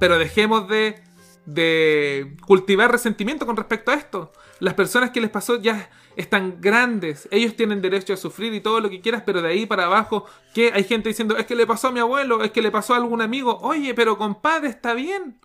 [0.01, 1.01] pero dejemos de,
[1.44, 4.33] de cultivar resentimiento con respecto a esto.
[4.59, 8.81] Las personas que les pasó ya están grandes, ellos tienen derecho a sufrir y todo
[8.81, 11.66] lo que quieras, pero de ahí para abajo, que hay gente diciendo, es que le
[11.66, 14.94] pasó a mi abuelo, es que le pasó a algún amigo, oye, pero compadre, está
[14.94, 15.40] bien.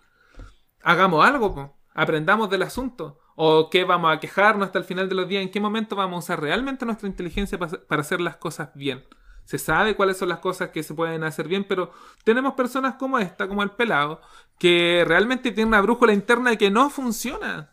[0.82, 3.18] Hagamos algo, aprendamos del asunto.
[3.34, 5.42] ¿O qué vamos a quejarnos hasta el final de los días?
[5.42, 9.04] ¿En qué momento vamos a usar realmente nuestra inteligencia pa- para hacer las cosas bien?
[9.44, 11.90] se sabe cuáles son las cosas que se pueden hacer bien, pero
[12.24, 14.20] tenemos personas como esta, como el pelado,
[14.56, 17.72] que realmente tiene una brújula interna que no funciona.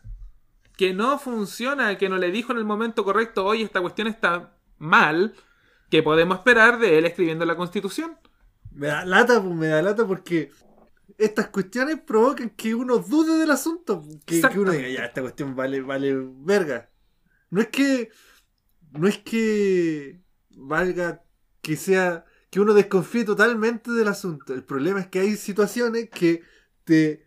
[0.80, 4.56] Que no funciona, que no le dijo en el momento correcto, oye, esta cuestión está
[4.78, 5.34] mal,
[5.90, 8.16] que podemos esperar de él escribiendo la constitución.
[8.72, 10.50] Me da lata, pues me da lata porque
[11.18, 14.02] estas cuestiones provocan que uno dude del asunto.
[14.24, 16.88] Que, que uno diga, ya, esta cuestión vale, vale verga.
[17.50, 18.08] No es que.
[18.92, 20.22] No es que
[20.56, 21.22] valga
[21.60, 22.24] que sea.
[22.48, 24.54] que uno desconfíe totalmente del asunto.
[24.54, 26.42] El problema es que hay situaciones que
[26.84, 27.26] te.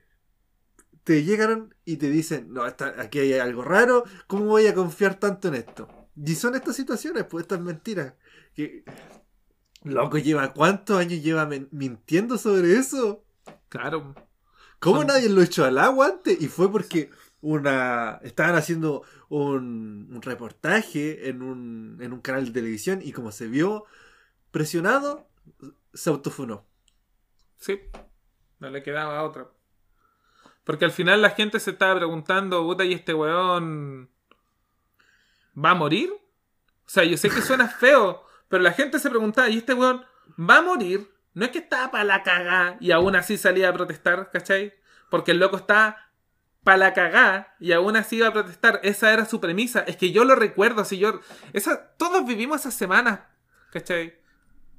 [1.03, 5.49] Te llegan y te dicen, no, aquí hay algo raro, ¿cómo voy a confiar tanto
[5.49, 5.87] en esto?
[6.15, 8.13] Y son estas situaciones, pues estas mentiras.
[8.53, 8.83] Que,
[9.83, 13.23] loco, lleva cuántos años lleva mintiendo sobre eso.
[13.69, 14.15] Claro.
[14.79, 16.39] ¿Cómo nadie lo echó al agua antes?
[16.41, 17.09] Y fue porque
[17.41, 23.47] una estaban haciendo un, reportaje en un, en un canal de televisión y como se
[23.47, 23.85] vio
[24.51, 25.27] presionado,
[25.93, 26.65] se autofunó.
[27.57, 27.79] Sí,
[28.59, 29.49] no le quedaba otra.
[30.63, 34.09] Porque al final la gente se estaba preguntando, puta, ¿y este weón
[35.57, 36.11] va a morir?
[36.13, 40.05] O sea, yo sé que suena feo, pero la gente se preguntaba, ¿y este weón
[40.39, 41.11] va a morir?
[41.33, 44.73] No es que estaba para la cagada y aún así salía a protestar, ¿cachai?
[45.09, 46.11] Porque el loco está
[46.63, 48.79] para la cagá y aún así iba a protestar.
[48.83, 49.81] Esa era su premisa.
[49.81, 51.19] Es que yo lo recuerdo, así yo.
[51.51, 53.21] Esa, todos vivimos esas semanas,
[53.71, 54.22] ¿cachai?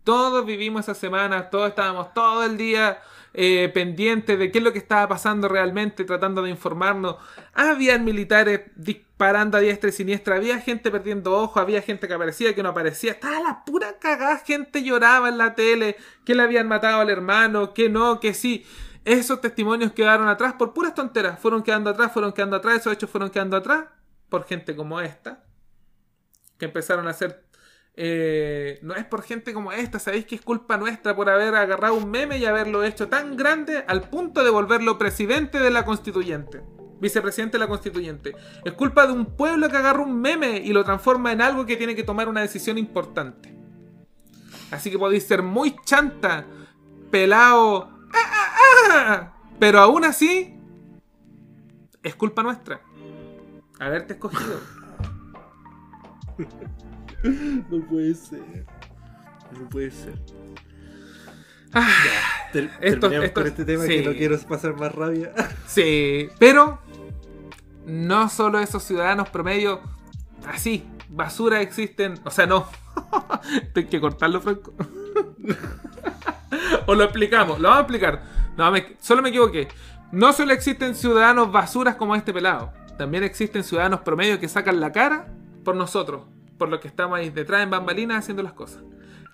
[0.05, 3.01] Todos vivimos esas semanas, todos estábamos todo el día
[3.33, 7.17] eh, pendientes de qué es lo que estaba pasando realmente, tratando de informarnos.
[7.53, 12.55] Habían militares disparando a diestra y siniestra, había gente perdiendo ojos, había gente que aparecía,
[12.55, 13.13] que no aparecía.
[13.13, 17.75] Estaba la pura cagada, gente lloraba en la tele, que le habían matado al hermano,
[17.75, 18.65] que no, que sí.
[19.05, 21.39] Esos testimonios quedaron atrás por puras tonteras.
[21.41, 23.87] Fueron quedando atrás, fueron quedando atrás, esos hechos fueron quedando atrás
[24.29, 25.45] por gente como esta.
[26.59, 27.44] Que empezaron a hacer...
[27.97, 31.95] Eh, no es por gente como esta, sabéis que es culpa nuestra por haber agarrado
[31.95, 36.63] un meme y haberlo hecho tan grande al punto de volverlo presidente de la constituyente.
[37.01, 38.35] Vicepresidente de la constituyente.
[38.65, 41.77] Es culpa de un pueblo que agarra un meme y lo transforma en algo que
[41.77, 43.55] tiene que tomar una decisión importante.
[44.71, 46.47] Así que podéis ser muy chanta,
[47.11, 47.91] pelado,
[49.61, 50.59] pero aún así,
[52.03, 52.81] es culpa nuestra
[53.79, 54.61] haberte escogido.
[57.71, 58.67] No puede ser.
[59.59, 60.15] No puede ser.
[61.73, 61.89] Ah,
[62.81, 65.33] esto, con este tema que no quiero pasar más rabia.
[65.67, 66.79] Sí, pero
[67.87, 69.81] no solo esos ciudadanos promedio,
[70.47, 72.21] así, basura existen.
[72.25, 72.69] O sea, no.
[73.73, 74.73] Tengo que cortarlo, Franco.
[76.87, 78.23] o lo explicamos, lo vamos a explicar.
[78.57, 79.67] No, solo me equivoqué.
[80.13, 84.93] No solo existen ciudadanos basuras como este pelado, también existen ciudadanos promedio que sacan la
[84.93, 85.27] cara
[85.65, 86.23] por nosotros,
[86.59, 88.83] por los que estamos ahí detrás en bambalinas haciendo las cosas.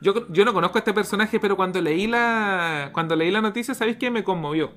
[0.01, 3.75] Yo, yo no conozco a este personaje, pero cuando leí la, cuando leí la noticia,
[3.75, 4.11] ¿sabéis qué?
[4.11, 4.73] Me conmovió.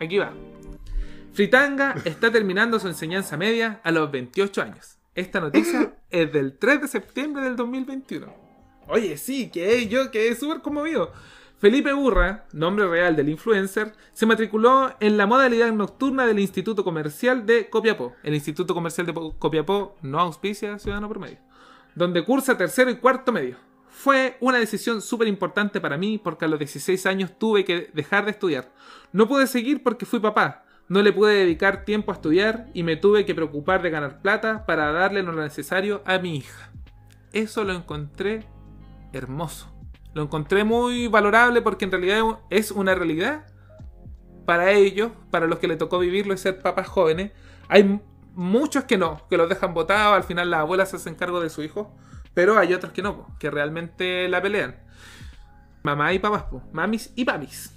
[0.00, 0.32] Aquí va.
[1.32, 4.98] Fritanga está terminando su enseñanza media a los 28 años.
[5.14, 8.32] Esta noticia es del 3 de septiembre del 2021.
[8.88, 11.12] Oye, sí, que yo quedé súper conmovido.
[11.58, 17.46] Felipe Burra, nombre real del influencer, se matriculó en la modalidad nocturna del Instituto Comercial
[17.46, 18.12] de Copiapó.
[18.22, 21.38] El Instituto Comercial de Copiapó no auspicia Ciudadano Promedio,
[21.96, 23.56] donde cursa tercero y cuarto medio.
[23.88, 28.26] Fue una decisión súper importante para mí porque a los 16 años tuve que dejar
[28.26, 28.70] de estudiar.
[29.12, 30.64] No pude seguir porque fui papá.
[30.88, 34.66] No le pude dedicar tiempo a estudiar y me tuve que preocupar de ganar plata
[34.66, 36.70] para darle lo necesario a mi hija.
[37.32, 38.46] Eso lo encontré
[39.12, 39.72] hermoso.
[40.12, 43.46] Lo encontré muy valorable porque en realidad es una realidad
[44.44, 47.32] para ellos, para los que le tocó vivirlo y ser papás jóvenes.
[47.68, 48.00] Hay
[48.36, 51.50] muchos que no, que los dejan botados, al final las abuelas se hacen cargo de
[51.50, 51.96] su hijo,
[52.34, 54.76] pero hay otros que no, que realmente la pelean.
[55.82, 57.72] Mamá y papás, mamis y papis.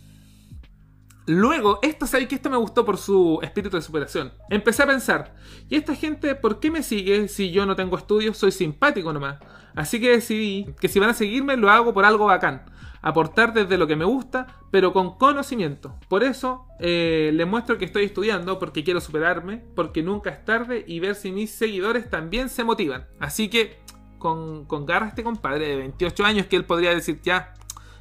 [1.25, 4.33] Luego, esto sabéis que esto me gustó por su espíritu de superación.
[4.49, 5.35] Empecé a pensar,
[5.69, 8.35] ¿y esta gente por qué me sigue si yo no tengo estudios?
[8.35, 9.37] Soy simpático nomás.
[9.75, 12.65] Así que decidí que si van a seguirme lo hago por algo bacán.
[13.01, 15.95] Aportar desde lo que me gusta, pero con conocimiento.
[16.07, 20.83] Por eso eh, les muestro que estoy estudiando, porque quiero superarme, porque nunca es tarde
[20.87, 23.07] y ver si mis seguidores también se motivan.
[23.19, 23.79] Así que
[24.17, 27.53] con, con garra este compadre de 28 años que él podría decir, ya,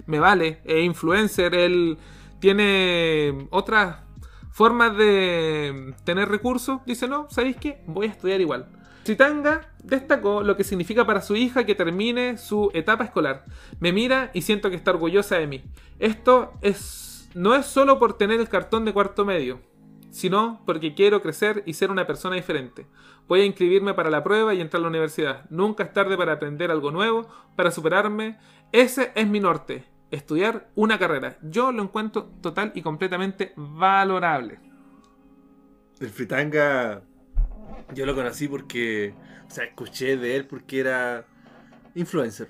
[0.06, 1.98] me vale, es influencer, él
[2.40, 3.96] tiene otras
[4.50, 6.80] formas de tener recursos.
[6.86, 7.82] Dice, no, ¿sabéis qué?
[7.86, 8.68] Voy a estudiar igual.
[9.08, 13.46] Chitanga destacó lo que significa para su hija que termine su etapa escolar.
[13.80, 15.64] Me mira y siento que está orgullosa de mí.
[15.98, 19.60] Esto es no es solo por tener el cartón de cuarto medio.
[20.10, 22.86] sino porque quiero crecer y ser una persona diferente.
[23.28, 25.48] Voy a inscribirme para la prueba y entrar a la universidad.
[25.48, 28.38] Nunca es tarde para aprender algo nuevo, para superarme.
[28.72, 31.38] Ese es mi norte, estudiar una carrera.
[31.42, 34.60] Yo lo encuentro total y completamente valorable.
[36.00, 37.02] El Fritanga,
[37.94, 39.14] yo lo conocí porque,
[39.46, 41.24] o sea, escuché de él porque era
[41.94, 42.48] influencer.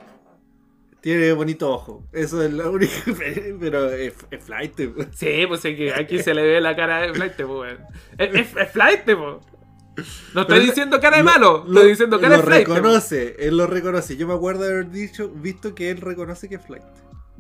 [1.01, 2.05] Tiene bonito ojo.
[2.13, 2.93] Eso es lo único.
[3.61, 4.75] Pero es, es flight.
[4.95, 5.09] pues.
[5.15, 7.79] Sí, pues es que aquí se le ve la cara de flight, pues.
[8.19, 9.07] Es, es, es flight.
[9.07, 12.67] No estoy Pero diciendo cara de lo- malo, lo- estoy diciendo cara lo de flight.
[12.67, 12.79] pues.
[12.79, 14.17] reconoce, él lo reconoce.
[14.17, 16.85] Yo me acuerdo de haber dicho, visto que él reconoce que es flight.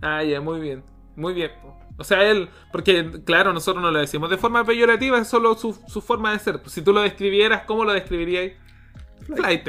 [0.02, 0.82] Ah, ya, muy bien.
[1.16, 1.50] Muy bien.
[1.60, 1.76] po.
[1.98, 5.76] O sea, él, porque claro, nosotros no lo decimos de forma peyorativa, es solo su,
[5.88, 6.60] su forma de ser.
[6.66, 8.52] Si tú lo describieras, ¿cómo lo describirías?
[9.26, 9.68] Flight.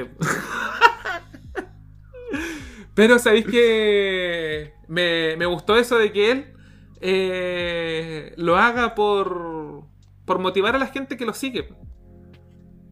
[2.93, 6.53] Pero sabéis que me, me gustó eso de que él
[7.01, 9.85] eh, lo haga por,
[10.25, 11.73] por motivar a la gente que lo sigue.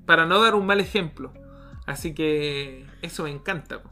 [0.06, 1.34] Para no dar un mal ejemplo.
[1.86, 3.84] Así que eso me encanta.
[3.84, 3.90] po.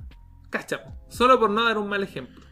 [0.50, 0.92] Cacha, po.
[1.10, 2.44] solo por no dar un mal ejemplo.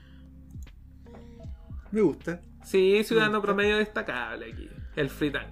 [1.92, 2.42] Me gusta.
[2.64, 4.70] Sí, ciudadano promedio destacable aquí.
[4.96, 5.48] El free tank.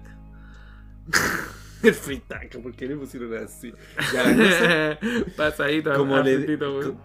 [1.82, 3.72] El Fritanga, ¿por qué le pusieron así?
[4.12, 6.96] Ya la cosa, Pasadito como, a le, co-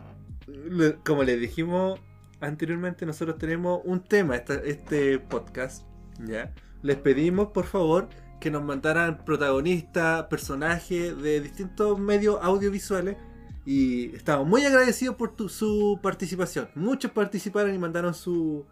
[0.69, 1.99] le- como le dijimos
[2.41, 5.83] anteriormente, nosotros tenemos un tema, esta- este podcast,
[6.23, 6.53] ¿ya?
[6.83, 8.07] Les pedimos, por favor,
[8.39, 13.17] que nos mandaran protagonistas, personajes de distintos medios audiovisuales.
[13.65, 16.69] Y estamos muy agradecidos por tu- su participación.
[16.75, 18.67] Muchos participaron y mandaron su,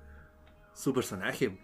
[0.76, 1.58] su personaje,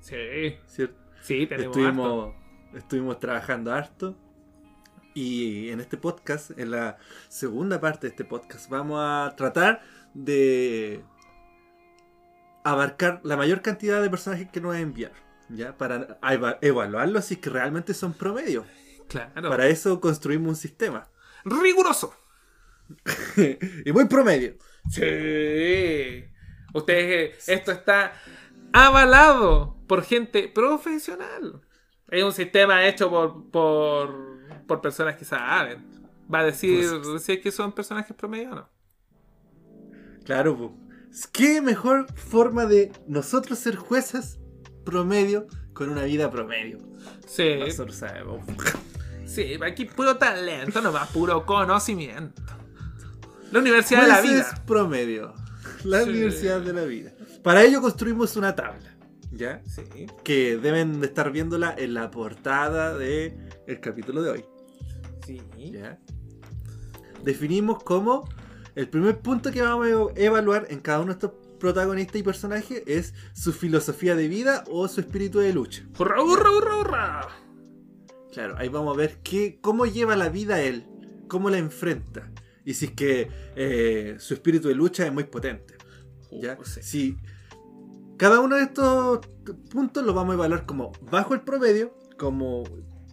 [0.00, 0.94] Sí, ¿cierto?
[1.22, 1.88] sí, tenemos harto.
[1.88, 2.34] Estuvimos,
[2.74, 4.16] estuvimos trabajando harto.
[5.14, 9.82] Y en este podcast, en la segunda parte de este podcast, vamos a tratar
[10.14, 11.02] de
[12.62, 15.12] abarcar la mayor cantidad de personajes que nos enviar.
[15.48, 15.76] ¿Ya?
[15.76, 18.66] Para eva- evaluarlos si es que realmente son promedios.
[19.08, 19.48] Claro.
[19.48, 21.08] Para eso construimos un sistema.
[21.44, 22.14] Riguroso.
[23.84, 24.56] y muy promedio.
[24.90, 26.24] Sí.
[26.74, 28.12] Ustedes, eh, esto está
[28.72, 31.60] avalado por gente profesional.
[32.10, 34.14] Es un sistema hecho por, por,
[34.66, 35.84] por personas que saben.
[36.32, 38.68] Va a decir Pues- si es que son personajes promedio o no.
[40.24, 40.74] Claro.
[41.32, 44.38] ¿qué mejor forma de nosotros ser jueces
[44.84, 46.78] promedio con una vida promedio?
[47.26, 48.44] Sí, Nosotros sabemos.
[49.26, 52.42] sí, aquí puro talento, nomás puro conocimiento.
[53.52, 54.64] La Universidad de la Jueces Vida.
[54.66, 55.32] promedio.
[55.84, 56.10] La Sí.
[56.10, 57.12] Universidad de la Vida.
[57.42, 58.96] Para ello construimos una tabla.
[59.30, 59.62] ¿Ya?
[59.64, 60.06] Sí.
[60.24, 64.44] Que deben de estar viéndola en la portada del capítulo de hoy.
[65.26, 65.42] Sí.
[65.72, 65.98] ¿Ya?
[67.22, 68.28] Definimos como
[68.74, 72.82] el primer punto que vamos a evaluar en cada uno de estos protagonistas y personajes
[72.86, 75.84] es su filosofía de vida o su espíritu de lucha.
[75.98, 77.28] ¡Hurra, hurra, hurra, hurra!
[78.32, 80.86] Claro, ahí vamos a ver qué, cómo lleva la vida él,
[81.26, 82.30] cómo la enfrenta.
[82.64, 85.77] Y si es que eh, su espíritu de lucha es muy potente.
[86.30, 86.56] ¿Ya?
[86.60, 86.82] Oh, sí.
[86.82, 87.16] Si
[88.16, 89.20] cada uno de estos
[89.70, 92.64] puntos los vamos a evaluar como bajo el promedio, como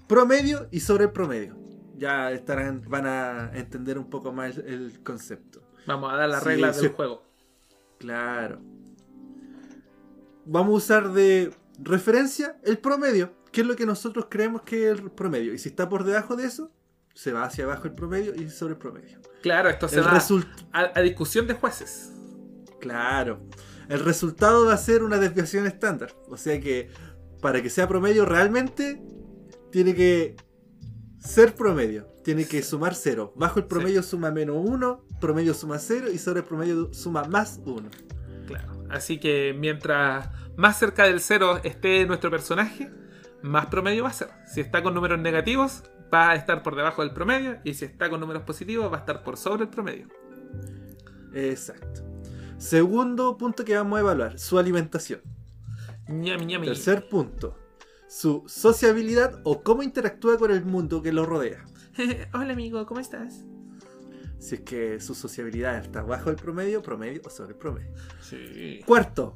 [0.08, 1.56] promedio y sobre el promedio.
[1.98, 5.62] Ya estarán, van a entender un poco más el, el concepto.
[5.88, 6.82] Vamos a dar las Sí, reglas sí.
[6.84, 7.24] del juego.
[8.00, 8.60] Claro.
[10.46, 15.00] Vamos a usar de referencia el promedio, que es lo que nosotros creemos que es
[15.00, 15.54] el promedio.
[15.54, 16.72] Y si está por debajo de eso,
[17.14, 19.20] se va hacia abajo el promedio y sobre el promedio.
[19.42, 20.20] Claro, esto se va
[20.74, 22.12] a discusión de jueces.
[22.86, 23.40] Claro.
[23.90, 26.14] El resultado va a ser una desviación estándar.
[26.30, 26.92] O sea que
[27.42, 29.02] para que sea promedio realmente
[29.72, 30.36] tiene que
[31.20, 32.08] ser promedio.
[32.24, 33.34] Tiene que sumar cero.
[33.36, 37.60] Bajo el promedio suma menos uno, promedio suma cero y sobre el promedio suma más
[37.66, 37.90] uno.
[38.46, 38.86] Claro.
[38.92, 42.92] Así que mientras más cerca del cero esté nuestro personaje,
[43.42, 44.30] más promedio va a ser.
[44.46, 47.58] Si está con números negativos, va a estar por debajo del promedio.
[47.64, 50.08] Y si está con números positivos, va a estar por sobre el promedio.
[51.34, 52.05] Exacto.
[52.58, 55.22] Segundo punto que vamos a evaluar, su alimentación.
[56.08, 56.68] ñami ñami.
[56.68, 57.58] Tercer punto,
[58.08, 61.66] su sociabilidad o cómo interactúa con el mundo que lo rodea.
[62.34, 63.44] Hola amigo, ¿cómo estás?
[64.40, 67.94] Si es que su sociabilidad está bajo el promedio, promedio o sobre el promedio.
[68.22, 68.82] Sí.
[68.86, 69.36] Cuarto,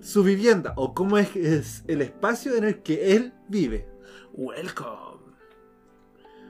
[0.00, 3.88] su vivienda o cómo es, es el espacio en el que él vive.
[4.34, 5.32] Welcome.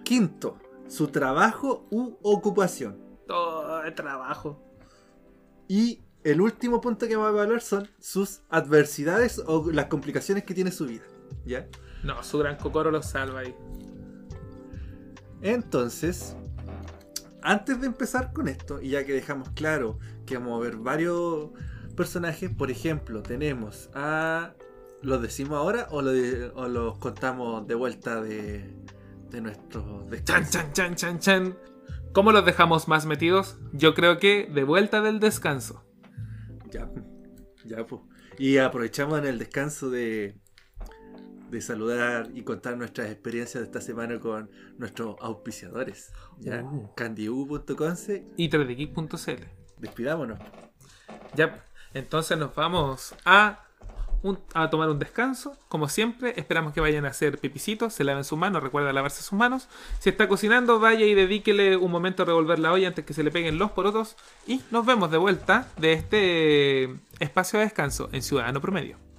[0.02, 0.58] Quinto,
[0.88, 2.98] su trabajo u ocupación.
[3.26, 4.71] Todo el trabajo.
[5.72, 10.52] Y el último punto que vamos a evaluar son sus adversidades o las complicaciones que
[10.52, 11.04] tiene su vida.
[11.46, 11.66] ¿Ya?
[12.02, 13.54] No, su gran cocoro lo salva ahí.
[15.40, 16.36] Entonces,
[17.40, 21.50] antes de empezar con esto, y ya que dejamos claro que vamos a ver varios
[21.96, 24.52] personajes, por ejemplo, tenemos a
[25.00, 28.72] ¿Los decimos ahora o, lo de- o los contamos de vuelta de,
[29.30, 31.56] de nuestro Chan, chan, chan, chan, chan.
[32.12, 33.58] ¿Cómo los dejamos más metidos?
[33.72, 35.82] Yo creo que de vuelta del descanso.
[36.70, 36.90] Ya,
[37.64, 38.02] ya, pues.
[38.38, 40.38] Y aprovechamos en el descanso de,
[41.50, 46.12] de saludar y contar nuestras experiencias de esta semana con nuestros auspiciadores.
[46.38, 46.62] ¿ya?
[46.62, 46.90] Uh.
[48.36, 49.44] Y 3dgeek.cl.
[49.78, 50.38] Despidámonos.
[51.34, 53.68] Ya, entonces nos vamos a,
[54.54, 55.56] a tomar un descanso.
[55.68, 59.38] Como siempre, esperamos que vayan a hacer pipicitos, se laven sus manos, recuerda lavarse sus
[59.38, 59.68] manos.
[59.98, 63.22] Si está cocinando, vaya y dedíquele un momento a revolver la olla antes que se
[63.22, 64.16] le peguen los porotos.
[64.46, 66.84] Y nos vemos de vuelta de este
[67.18, 69.11] espacio de descanso en Ciudadano Promedio.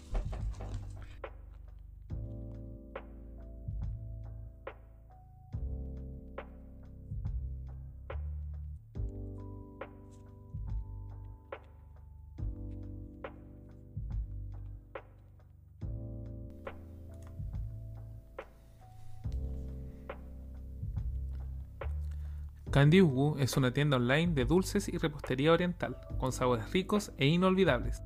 [22.73, 27.27] Candy Ugu es una tienda online de dulces y repostería oriental, con sabores ricos e
[27.27, 28.01] inolvidables.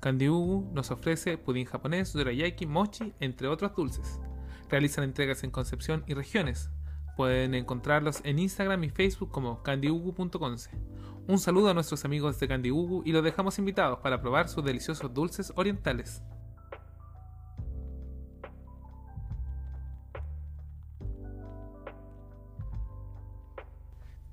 [0.00, 4.20] Candy Ugu nos ofrece pudín japonés, dorayaki, mochi, entre otros dulces.
[4.68, 6.68] Realizan entregas en Concepción y regiones.
[7.16, 10.70] Pueden encontrarlos en Instagram y Facebook como candyugu.conce.
[11.26, 14.62] Un saludo a nuestros amigos de Candy Ugu y los dejamos invitados para probar sus
[14.62, 16.22] deliciosos dulces orientales.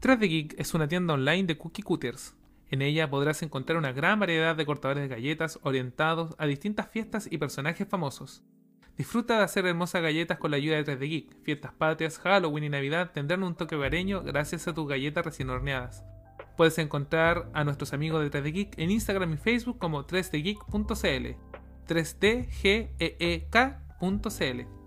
[0.01, 2.35] Tres de Geek es una tienda online de cookie cutters.
[2.71, 7.27] En ella podrás encontrar una gran variedad de cortadores de galletas orientados a distintas fiestas
[7.31, 8.41] y personajes famosos.
[8.97, 11.43] Disfruta de hacer hermosas galletas con la ayuda de 3D Geek.
[11.43, 16.03] Fiestas patrias, Halloween y Navidad tendrán un toque hogareño gracias a tus galletas recién horneadas.
[16.57, 21.35] Puedes encontrar a nuestros amigos de 3D Geek en Instagram y Facebook como 3dgeek.cl.
[21.87, 24.80] 3dgeek.cl.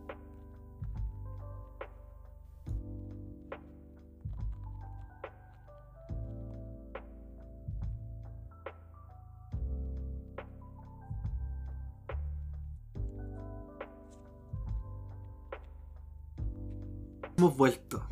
[17.44, 18.06] Hemos vuelto.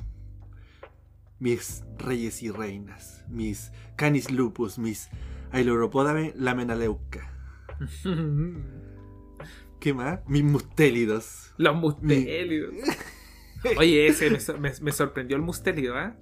[1.39, 3.24] Mis reyes y reinas.
[3.28, 4.78] Mis canis lupus.
[4.78, 5.09] Mis
[5.53, 7.33] ailuropodame lamenaleuca.
[9.80, 10.20] ¿Qué más?
[10.28, 11.55] Mis mustélidos.
[11.57, 12.74] Los mustélidos.
[13.78, 16.12] Oye, ese me, sor- me- me sorprendió el mustélido, ¿eh?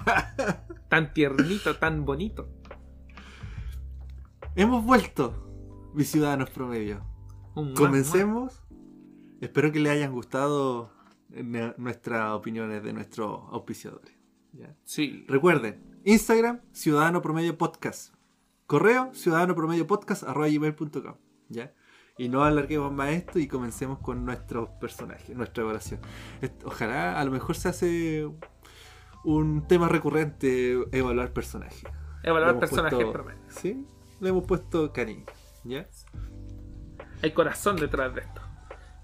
[0.88, 2.48] Tan tiernito, tan bonito.
[4.56, 7.04] Hemos vuelto, mis ciudadanos promedio.
[7.54, 8.60] Un Comencemos.
[9.40, 10.90] Espero que les hayan gustado
[11.42, 14.14] nuestras opiniones de nuestros auspiciadores.
[14.52, 14.74] ¿ya?
[14.84, 15.24] Sí.
[15.28, 18.14] Recuerden, Instagram, Ciudadano Promedio Podcast.
[18.66, 21.16] Correo, ciudadano promedio podcast arroba gmail.com.
[21.50, 21.74] ¿Ya?
[22.16, 26.00] Y no alarguemos más esto y comencemos con nuestros personajes, nuestra evaluación.
[26.64, 28.30] Ojalá, a lo mejor se hace
[29.24, 31.82] un tema recurrente evaluar personajes.
[32.22, 33.42] Evaluar personajes puesto- promedio.
[33.48, 33.86] Sí,
[34.20, 35.24] le hemos puesto cariño.
[35.64, 35.86] ¿Ya?
[37.22, 38.40] Hay corazón detrás de esto.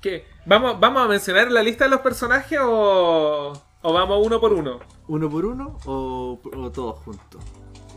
[0.01, 0.27] ¿Qué?
[0.47, 4.81] ¿Vamos, ¿Vamos a mencionar la lista de los personajes o, o vamos uno por uno?
[5.09, 7.43] ¿Uno por uno o, o todos juntos?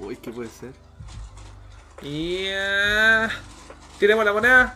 [0.02, 0.74] Uy, ¿qué puede ser?
[2.02, 2.48] Y...
[2.54, 3.30] ah,
[4.00, 4.76] tiremos la moneda.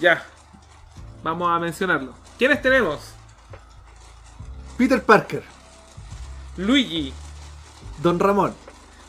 [0.00, 0.24] Ya.
[1.22, 2.14] Vamos a mencionarlo.
[2.38, 3.12] ¿Quiénes tenemos?
[4.78, 5.42] Peter Parker,
[6.56, 7.12] Luigi,
[8.02, 8.54] Don Ramón,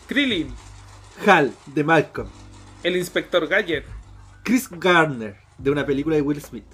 [0.07, 0.53] Krillin,
[1.26, 2.28] Hal de Malcolm,
[2.84, 3.86] el Inspector Gadget,
[4.43, 6.66] Chris Garner de una película de Will Smith,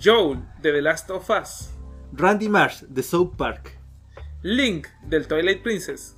[0.00, 1.70] Joel de The Last of Us,
[2.12, 3.78] Randy Marsh de South Park,
[4.42, 6.16] Link del Twilight Princess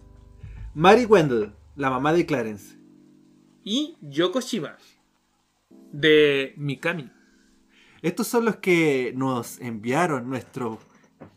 [0.75, 2.77] Mary Wendell, la mamá de Clarence.
[3.63, 4.77] y Yoko Shima
[5.93, 7.11] de Mikami.
[8.03, 10.79] Estos son los que nos enviaron nuestro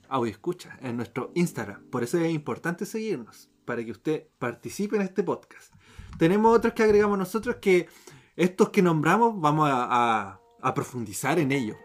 [0.10, 1.84] audio escucha en nuestro Instagram.
[1.90, 5.74] Por eso es importante seguirnos, para que usted participe en este podcast.
[6.18, 7.88] Tenemos otros que agregamos nosotros que
[8.36, 11.78] estos que nombramos vamos a, a- a profundizar en ellos.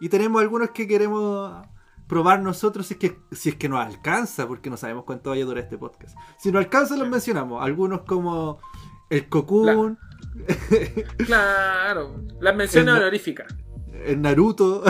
[0.00, 1.66] Y tenemos algunos que queremos
[2.08, 5.44] probar nosotros si es que, si es que nos alcanza, porque no sabemos cuánto vaya
[5.44, 6.16] a durar este podcast.
[6.38, 7.62] Si nos alcanza los mencionamos.
[7.62, 8.58] Algunos como
[9.10, 9.98] el Cocoon,
[11.26, 13.54] Claro, las menciones El- honoríficas.
[14.04, 14.82] el Naruto.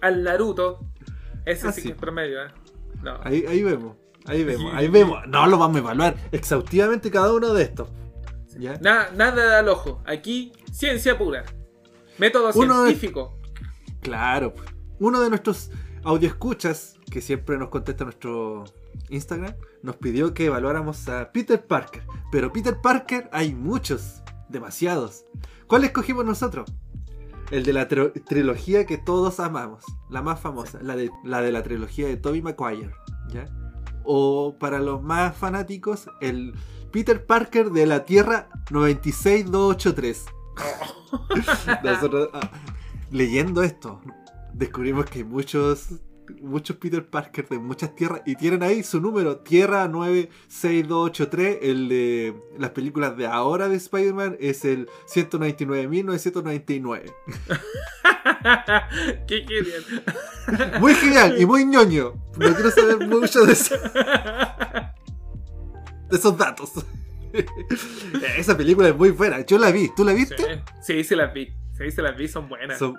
[0.00, 0.80] Al Naruto.
[1.44, 2.48] Ese Ah, sí, que es promedio, ¿eh?
[3.02, 3.18] No.
[3.22, 5.18] Ahí, ahí vemos, ahí vemos, ahí vemos.
[5.28, 7.88] No lo vamos a evaluar exhaustivamente cada uno de estos.
[8.58, 8.76] ¿Ya?
[8.80, 10.02] Na- nada al ojo.
[10.04, 11.44] Aquí, ciencia pura.
[12.18, 13.37] Método Uno de- científico.
[14.08, 14.54] Claro.
[14.98, 15.70] Uno de nuestros
[16.02, 18.64] audioescuchas, que siempre nos contesta nuestro
[19.10, 22.02] Instagram, nos pidió que evaluáramos a Peter Parker.
[22.32, 25.24] Pero Peter Parker hay muchos, demasiados.
[25.66, 26.72] ¿Cuál escogimos nosotros?
[27.50, 29.84] El de la trilogía que todos amamos.
[30.08, 30.78] La más famosa.
[30.82, 32.92] La, de, la de la trilogía de Tobey Maguire.
[33.30, 33.44] ¿Ya?
[34.04, 36.54] O para los más fanáticos, el
[36.90, 40.24] Peter Parker de la Tierra 96283.
[41.84, 42.50] Nosotros, ah,
[43.10, 44.00] leyendo esto,
[44.52, 45.88] descubrimos que hay muchos,
[46.42, 51.58] muchos Peter Parker de muchas tierras y tienen ahí su número, Tierra 96283.
[51.62, 57.12] El de las películas de ahora de Spider-Man es el 199.999.
[59.26, 59.84] Qué genial.
[60.80, 62.14] Muy genial y muy ñoño.
[62.38, 63.74] No quiero saber mucho de, eso-
[66.10, 66.70] de esos datos.
[68.38, 69.44] Esa película es muy buena.
[69.44, 69.90] Yo la vi.
[69.94, 70.62] ¿Tú la Sí, viste?
[70.82, 71.52] sí, se las vi.
[71.78, 72.78] Sí, se las vi, son buenas.
[72.78, 72.96] Son-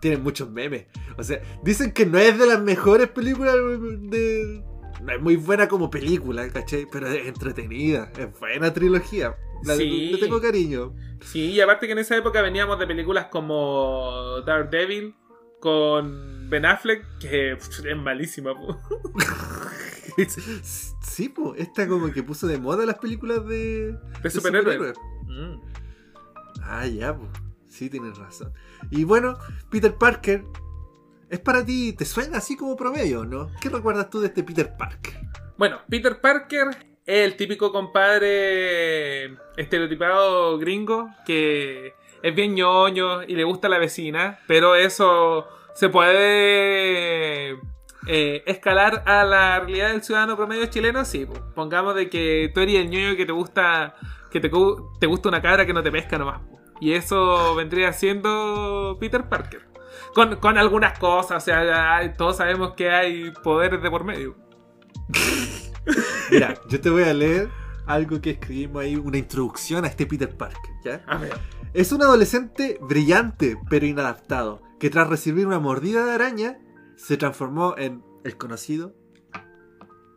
[0.00, 0.86] tienen muchos memes.
[1.16, 4.62] O sea, dicen que no es de las mejores películas de...
[5.02, 6.86] No es muy buena como película, ¿cachai?
[6.90, 8.10] Pero es entretenida.
[8.18, 9.36] Es buena trilogía.
[9.64, 10.10] La de- Sí.
[10.12, 10.94] le tengo cariño.
[11.22, 15.14] Sí, y aparte que en esa época veníamos de películas como Daredevil
[15.60, 18.54] con Ben Affleck, que es malísima.
[18.54, 18.78] po.
[21.02, 23.96] Sí, pues, esta como que puso de moda las películas de...
[24.22, 24.76] De superhéroes.
[24.76, 24.98] superhéroes.
[25.26, 25.60] Mm.
[26.62, 27.30] Ah, ya, pues.
[27.76, 28.54] Sí, tienes razón.
[28.90, 29.36] Y bueno,
[29.70, 30.44] Peter Parker,
[31.28, 33.50] es para ti, ¿te suena así como promedio, no?
[33.60, 35.12] ¿Qué recuerdas tú de este Peter Parker?
[35.58, 36.68] Bueno, Peter Parker
[37.04, 44.38] es el típico compadre estereotipado gringo que es bien ñoño y le gusta la vecina,
[44.46, 47.58] pero eso se puede
[48.06, 51.26] eh, escalar a la realidad del ciudadano promedio chileno, sí.
[51.54, 53.96] Pongamos de que tú eres el ñoño que te gusta
[54.30, 56.40] que te, te gusta una cabra que no te pesca nomás.
[56.80, 59.66] Y eso vendría siendo Peter Parker.
[60.14, 64.36] Con, con algunas cosas, o sea, ya todos sabemos que hay poderes de por medio.
[66.30, 67.50] Mira, yo te voy a leer
[67.86, 71.02] algo que escribimos ahí, una introducción a este Peter Parker, ¿ya?
[71.06, 71.34] A ver.
[71.72, 76.58] Es un adolescente brillante pero inadaptado, que tras recibir una mordida de araña,
[76.96, 78.94] se transformó en el conocido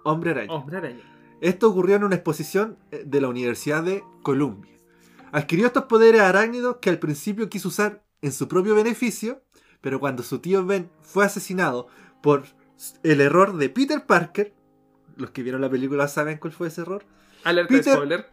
[0.04, 0.54] Hombre Araña.
[0.54, 1.38] Hombre araña.
[1.42, 4.79] Esto ocurrió en una exposición eh, de la Universidad de Columbia.
[5.32, 9.42] Adquirió estos poderes arácnidos que al principio quiso usar en su propio beneficio,
[9.82, 11.88] pero cuando su tío Ben fue asesinado
[12.22, 12.44] por
[13.04, 14.54] el error de Peter Parker,
[15.16, 17.06] los que vieron la película saben cuál fue ese error,
[17.44, 18.26] Alerta Peter- spoiler.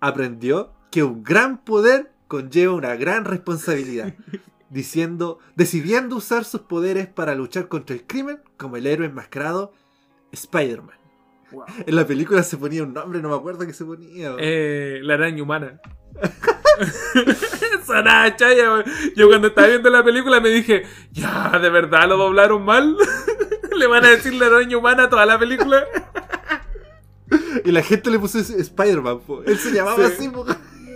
[0.00, 4.14] aprendió que un gran poder conlleva una gran responsabilidad,
[4.70, 9.72] diciendo, decidiendo usar sus poderes para luchar contra el crimen como el héroe enmascarado
[10.32, 10.96] Spider-Man.
[11.52, 11.64] Wow.
[11.86, 14.34] En la película se ponía un nombre, no me acuerdo qué se ponía.
[14.38, 15.80] Eh, la araña humana.
[17.82, 18.84] Esa araña, chaya.
[19.16, 22.96] Yo cuando estaba viendo la película me dije, ya, ¿de verdad lo doblaron mal?
[23.76, 25.84] ¿Le van a decir la araña humana a toda la película?
[27.64, 29.20] Y la gente le puso Spider-Man.
[29.46, 30.02] Él se llamaba Sí.
[30.14, 30.28] así.
[30.28, 30.46] po.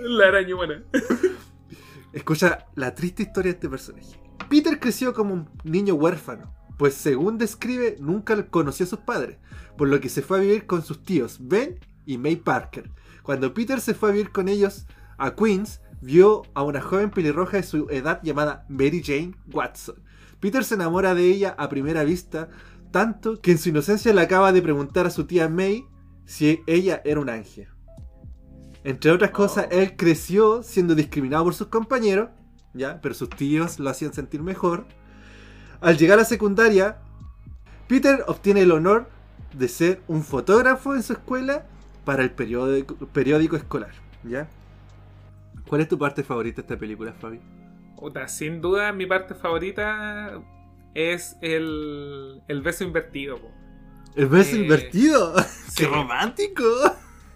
[0.03, 0.83] La araña humana.
[2.13, 4.21] Escucha la triste historia de este personaje.
[4.49, 9.39] Peter creció como un niño huérfano, pues según describe, nunca conoció a sus padres,
[9.77, 12.91] por lo que se fue a vivir con sus tíos Ben y May Parker.
[13.23, 14.87] Cuando Peter se fue a vivir con ellos
[15.21, 19.97] a Queens, vio a una joven pelirroja de su edad llamada Mary Jane Watson.
[20.41, 22.49] Peter se enamora de ella a primera vista,
[22.91, 25.85] tanto que en su inocencia le acaba de preguntar a su tía May
[26.25, 27.69] si ella era un ángel.
[28.83, 29.75] Entre otras cosas, Oh.
[29.75, 32.31] él creció siendo discriminado por sus compañeros,
[32.73, 33.01] ¿ya?
[33.03, 34.87] Pero sus tíos lo hacían sentir mejor.
[35.81, 36.99] Al llegar a la secundaria,
[37.89, 39.09] Peter obtiene el honor
[39.53, 41.67] de ser un fotógrafo en su escuela
[42.05, 43.93] para el periódico, periódico escolar,
[44.25, 44.49] ¿ya?
[45.71, 47.41] ¿Cuál es tu parte favorita de esta película, Fabi?
[47.97, 50.43] Puta, sin duda mi parte favorita
[50.95, 53.39] es el, el beso invertido.
[53.39, 53.51] po.
[54.17, 55.39] El beso Eh, invertido.
[55.69, 55.85] sí.
[55.85, 56.65] ¡Qué romántico!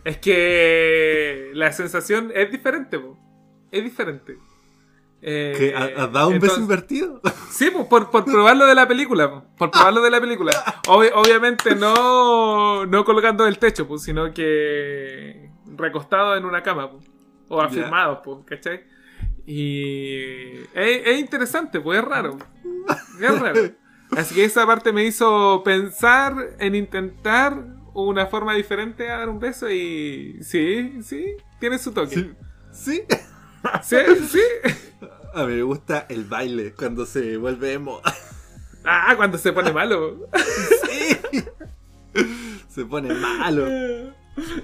[0.04, 3.16] Es que la sensación es diferente, po.
[3.70, 4.36] es diferente.
[5.22, 7.20] Eh, ¿Que ha- has dado un beso invertido?
[7.50, 10.50] Sí, pues por, por probarlo de la película, po, por probarlo de la película.
[10.88, 16.90] Obvi- obviamente no, no colgando del techo, sino que recostado en una cama,
[17.54, 17.66] o Ya.
[17.66, 18.84] afirmado, pues, ¿cachai?
[19.46, 22.38] Y es, es interesante, pues es raro.
[23.20, 23.60] Es raro.
[24.16, 29.38] Así que esa parte me hizo pensar en intentar una forma diferente a dar un
[29.38, 32.14] beso y sí, sí, tiene su toque.
[32.16, 32.32] Sí.
[32.72, 33.02] ¿Sí?
[33.82, 33.96] Sí,
[34.28, 34.40] sí.
[35.32, 38.00] A mí me gusta el baile cuando se vuelve emo.
[38.86, 40.28] Ah, cuando se pone malo.
[40.84, 41.42] Sí.
[42.68, 43.66] Se pone malo.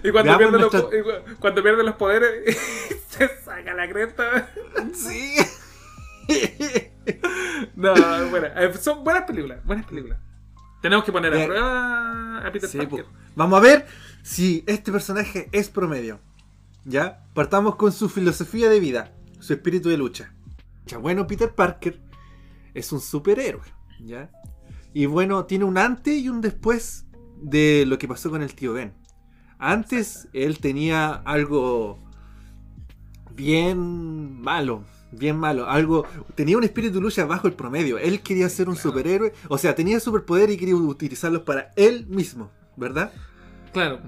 [0.03, 2.57] Y cuando pierde, los, nuestra- y cuando pierde los poderes,
[3.09, 4.51] se saca la cresta.
[4.95, 5.37] Sí.
[7.75, 7.93] No,
[8.31, 10.19] bueno, eh, son buenas películas, buenas películas.
[10.81, 13.05] Tenemos que poner a prueba a Peter Sí, Parker.
[13.35, 13.87] Vamos a ver
[14.23, 16.21] si este personaje es promedio.
[16.85, 17.25] ¿Ya?
[17.35, 20.33] Partamos con su filosofía de vida, su espíritu de lucha.
[20.87, 22.01] Ya bueno, Peter Parker
[22.75, 23.63] es un superhéroe,
[23.99, 24.31] ¿ya?
[24.95, 27.07] Y bueno, tiene un antes y un después
[27.37, 28.95] de lo que pasó con el tío Ben.
[29.61, 31.99] Antes él tenía algo
[33.35, 37.99] bien malo, bien malo, algo tenía un espíritu de lucha bajo el promedio.
[37.99, 42.51] Él quería ser un superhéroe, o sea, tenía superpoder y quería utilizarlos para él mismo,
[42.77, 43.13] ¿verdad?
[43.73, 44.01] Claro,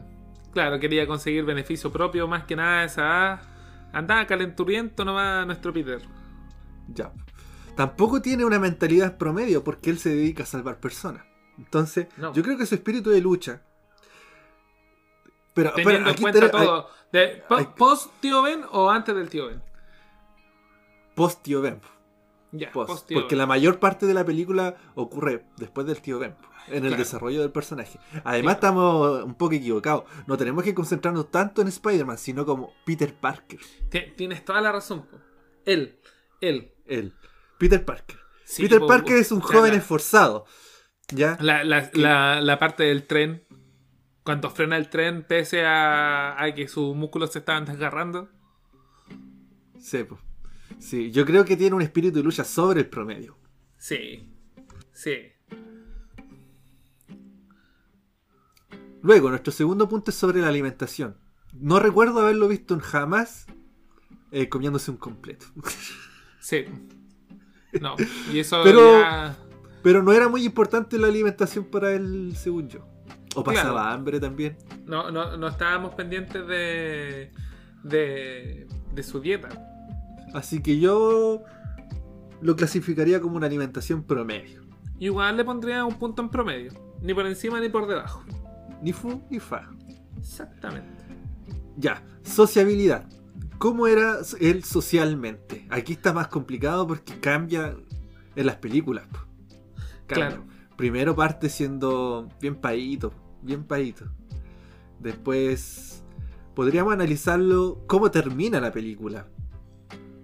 [0.52, 3.40] claro, quería conseguir beneficio propio más que nada esa
[3.92, 6.00] andaba calenturiento nomás nuestro Peter.
[6.88, 7.12] Ya.
[7.76, 11.24] Tampoco tiene una mentalidad promedio porque él se dedica a salvar personas.
[11.58, 12.32] Entonces, No.
[12.32, 13.62] yo creo que su espíritu de lucha.
[15.54, 16.88] Pero, Teniendo en cuenta te- todo.
[17.12, 19.62] De, po- hay- ¿Post tío Ben o antes del tío Ben?
[21.14, 21.80] post tío Ben.
[22.52, 23.38] Ya, post, post tío porque Ben.
[23.40, 26.34] la mayor parte de la película ocurre después del tío Ben.
[26.68, 26.96] En el Claro.
[26.98, 27.98] desarrollo del personaje.
[28.24, 28.76] Además, Claro.
[28.76, 30.04] estamos un poco equivocados.
[30.28, 33.58] No tenemos que concentrarnos tanto en Spider-Man, sino como Peter Parker.
[33.90, 35.02] Ti- Tienes toda la razón.
[35.06, 35.18] po.
[35.64, 35.98] Él,
[36.40, 36.72] él.
[36.86, 37.14] Él.
[37.58, 38.16] Peter Parker.
[38.44, 40.44] Sí, Peter po, Parker es un O sea, joven la- esforzado.
[41.08, 41.36] ¿Ya?
[41.40, 43.44] La, la, la, la parte del tren,
[44.24, 48.28] cuando frena el tren, pese a, a que sus músculos se estaban desgarrando.
[49.78, 50.04] Sí,
[50.78, 53.36] sí, yo creo que tiene un espíritu de lucha sobre el promedio.
[53.78, 54.32] Sí,
[54.92, 55.16] sí.
[59.02, 61.16] Luego, nuestro segundo punto es sobre la alimentación.
[61.52, 63.46] No recuerdo haberlo visto en jamás
[64.30, 65.46] eh, comiéndose un completo.
[66.44, 66.64] Sí.
[67.80, 67.94] No,
[68.32, 69.38] y eso Pero- ya.
[69.84, 72.84] Pero no era muy importante la alimentación para él, según yo.
[73.34, 73.88] O pasaba Claro.
[73.94, 74.56] hambre también.
[74.84, 77.32] No, no, no estábamos pendientes de,
[77.82, 78.66] de.
[78.94, 79.48] de su dieta.
[80.34, 81.42] Así que yo
[82.40, 84.62] lo clasificaría como una alimentación promedio.
[84.98, 86.72] Igual le pondría un punto en promedio.
[87.00, 88.22] Ni por encima ni por debajo.
[88.82, 89.70] Ni fu ni fa.
[90.18, 91.04] Exactamente.
[91.76, 93.06] Ya, sociabilidad.
[93.58, 95.66] ¿Cómo era él socialmente?
[95.70, 97.76] Aquí está más complicado porque cambia
[98.34, 99.04] en las películas.
[100.06, 100.28] Cambia.
[100.28, 100.44] Claro.
[100.82, 104.06] Primero parte siendo bien paíto, bien paíto.
[104.98, 106.04] Después
[106.56, 109.28] podríamos analizarlo cómo termina la película,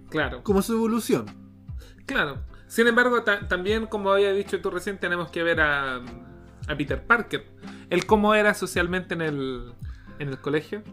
[0.09, 0.43] Claro.
[0.43, 1.27] como su evolución.
[2.05, 2.39] Claro.
[2.67, 5.95] Sin embargo, ta- también, como había dicho tú recién, tenemos que ver a,
[6.67, 7.45] a Peter Parker.
[7.89, 9.73] El cómo era socialmente en el,
[10.19, 10.83] en el colegio.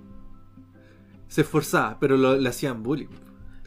[1.26, 3.08] Se esforzaba, pero lo- le hacían bullying.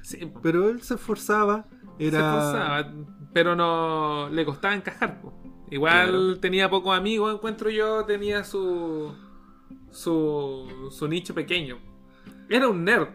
[0.01, 1.65] Sí, Pero él se esforzaba,
[1.99, 2.19] era...
[2.21, 2.93] se esforzaba,
[3.33, 5.19] pero no le costaba encajar.
[5.19, 5.33] po.
[5.71, 6.39] Igual Claro.
[6.39, 9.13] tenía pocos amigos, encuentro yo, tenía su,
[9.91, 11.77] su, su nicho pequeño.
[12.49, 13.07] Era un nerd.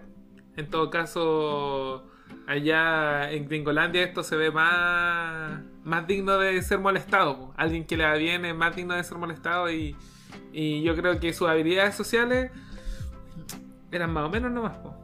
[0.56, 2.06] En todo caso,
[2.46, 7.52] allá en Gringolandia esto se ve más, más digno de ser molestado.
[7.56, 9.96] Alguien que le va bien es más digno de ser molestado y,
[10.52, 12.52] y yo creo que sus habilidades sociales
[13.90, 14.76] eran más o menos nomás.
[14.78, 14.94] po.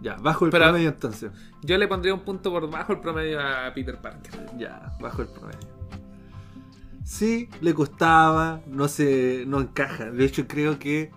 [0.00, 1.32] Ya, bajo el Pero- promedio entonces.
[1.62, 4.32] Yo le pondría un punto por bajo el promedio a Peter Parker.
[4.58, 5.73] Ya, bajo el promedio.
[7.04, 9.44] Sí, le costaba, no se.
[9.46, 10.10] no encaja.
[10.10, 11.10] De hecho, creo que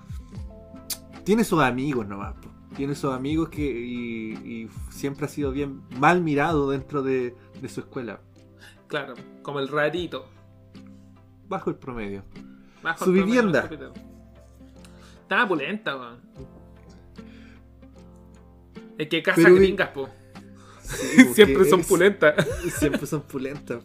[1.23, 2.33] tiene sus amigos nomás.
[2.35, 2.49] po.
[2.75, 3.61] Tiene sus amigos que.
[3.61, 8.19] Y, y siempre ha sido bien mal mirado dentro de, de su escuela.
[8.87, 10.29] Claro, como el rarito.
[11.47, 12.23] Bajo el promedio.
[12.83, 13.69] Bajo Su el promedio vivienda.
[15.21, 16.17] Estaba pulenta, weón.
[18.97, 20.09] Es que casa gringas, po.
[20.81, 22.45] Sí, Siempre son es- pulentas.
[22.77, 23.83] Siempre son pulentas.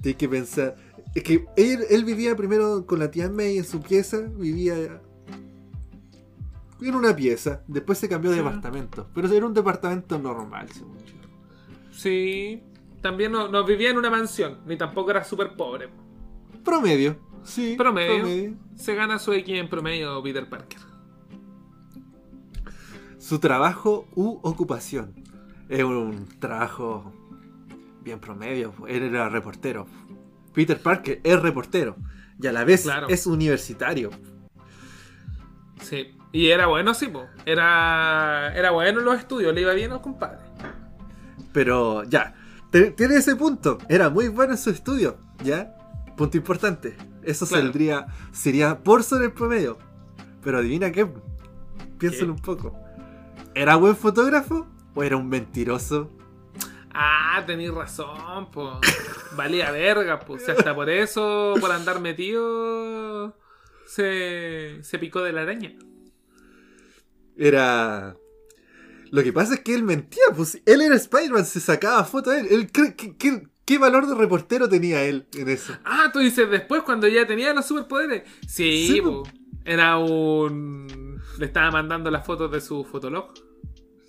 [0.00, 0.76] Tienes que pensar.
[1.14, 5.00] Es que él, él vivía primero con la tía May en su pieza, vivía
[6.80, 8.42] en una pieza, después se cambió de Sí.
[8.42, 9.08] departamento.
[9.14, 11.14] Pero era un departamento normal, según yo.
[11.92, 12.62] Sí.
[13.00, 15.88] También no, no vivía en una mansión, ni tampoco era súper pobre.
[16.64, 17.74] Promedio, sí.
[17.76, 18.54] Promedio.
[18.74, 20.80] Se gana su X en promedio Peter Parker.
[23.18, 25.14] Su trabajo u ocupación.
[25.68, 27.12] Es un trabajo
[28.02, 28.74] bien promedio.
[28.86, 29.86] Él era reportero.
[30.54, 31.96] Peter Parker es reportero.
[32.40, 33.08] Y a la vez Claro.
[33.08, 34.10] es universitario.
[35.82, 36.16] Sí.
[36.32, 37.26] Y era bueno, sí, po.
[37.46, 40.38] Era, era bueno en los estudios, le iba bien al compadre.
[41.52, 42.34] Pero ya,
[42.96, 43.78] tiene ese punto.
[43.88, 45.76] Era muy bueno en su estudio, ¿ya?
[46.16, 46.96] Punto importante.
[47.22, 47.62] Eso Claro.
[47.64, 49.78] saldría, sería por sobre el promedio.
[50.42, 51.06] Pero adivina qué.
[51.98, 52.32] Piénsalo ¿Qué?
[52.32, 52.76] un poco.
[53.54, 56.10] ¿Era buen fotógrafo o era un mentiroso?
[56.94, 58.80] Ah, tenéis razón, po.
[59.36, 60.48] Valía verga, pues.
[60.48, 63.36] hasta por eso, por andar metido,
[63.86, 65.72] se, se picó de la araña.
[67.36, 68.16] Era.
[69.10, 72.40] Lo que pasa es que él mentía, pues él era Spider-Man, se sacaba fotos de
[72.54, 72.70] él.
[72.72, 75.72] ¿qué, qué- qué valor de reportero tenía él en eso?
[75.84, 78.22] Ah, tú dices después, cuando ya tenía los superpoderes.
[78.46, 79.22] Sí, Sí, po.
[79.64, 81.20] Era un.
[81.38, 83.32] Le estaba mandando las fotos de su fotolog.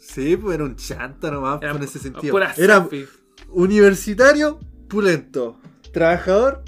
[0.08, 2.32] Sí, pues era un chanta nomás Era en ese sentido.
[2.32, 3.08] pura Era, selfie.
[3.50, 5.60] Universitario, pulento.
[5.92, 6.64] Trabajador,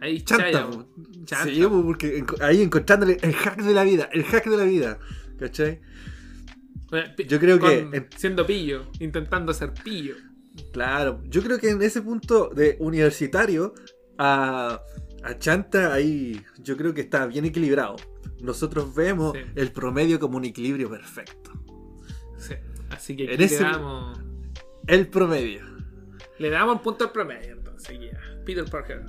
[0.00, 0.44] Ahí chanta.
[0.44, 0.78] chaya, po.
[0.84, 0.88] po.
[1.24, 1.44] Chanta.
[1.54, 4.98] Sí, po, porque ahí encontrándole el hack de la vida, el hack de la vida.
[5.38, 5.80] ¿Cachai?
[7.26, 10.14] Yo creo que en- Siendo pillo, intentando ser pillo.
[10.72, 13.74] Claro, yo creo que en ese punto de universitario
[14.18, 14.80] a,
[15.24, 17.96] a Chanta ahí yo creo que está bien equilibrado.
[18.40, 19.40] Nosotros vemos Sí.
[19.56, 21.50] el promedio como un equilibrio perfecto.
[22.98, 23.14] Sí.
[23.14, 24.18] Así que aquí le damos.
[24.86, 25.62] El promedio.
[26.38, 27.98] Le damos un punto al promedio, entonces.
[28.44, 29.02] Peter Parker.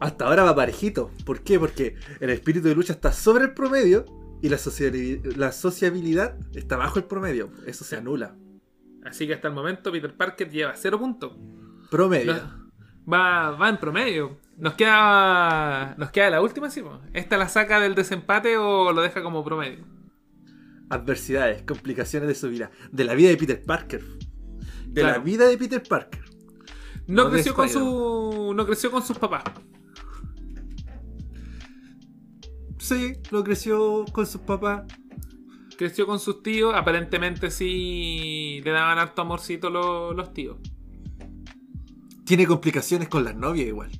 [0.00, 1.10] Hasta ahora va parejito.
[1.26, 1.58] ¿Por qué?
[1.58, 4.04] Porque el espíritu de lucha está sobre el promedio
[4.40, 7.50] y la, sociabilidad está bajo el promedio.
[7.66, 8.36] Eso se anula.
[9.04, 11.32] Así que hasta el momento Peter Parker lleva cero puntos.
[11.90, 12.36] Promedio.
[13.12, 14.38] Va, va en promedio.
[14.56, 15.94] Nos queda.
[15.96, 16.82] Nos queda la última, sí.
[17.12, 19.84] ¿Esta la saca del desempate o lo deja como promedio?
[20.90, 22.70] Adversidades, complicaciones de su vida.
[22.90, 24.04] De la vida de Peter Parker.
[24.86, 26.24] De la vida de Peter Parker.
[27.06, 28.52] No, creció con su.
[28.54, 29.44] No creció con sus papás.
[32.78, 34.84] Sí, no creció con sus papás.
[35.76, 36.74] Creció con sus tíos.
[36.74, 40.58] Aparentemente sí le daban harto amorcito los, los tíos.
[42.24, 43.90] Tiene complicaciones con las novias igual.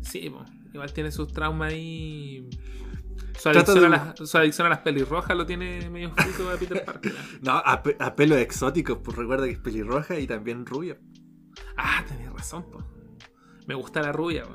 [0.00, 0.30] Sí,
[0.72, 2.48] igual tiene sus traumas ahí.
[3.38, 6.56] Su adicción, de- a las, su adicción a las pelirrojas lo tiene medio frito a
[6.56, 7.12] Peter Parker.
[7.12, 7.16] ¿eh?
[7.42, 10.98] No, a, pe- a pelos exóticos, pues recuerda que es pelirroja y también rubia.
[11.76, 12.84] Ah, tenés razón, po.
[13.66, 14.54] Me gusta la rubia, po.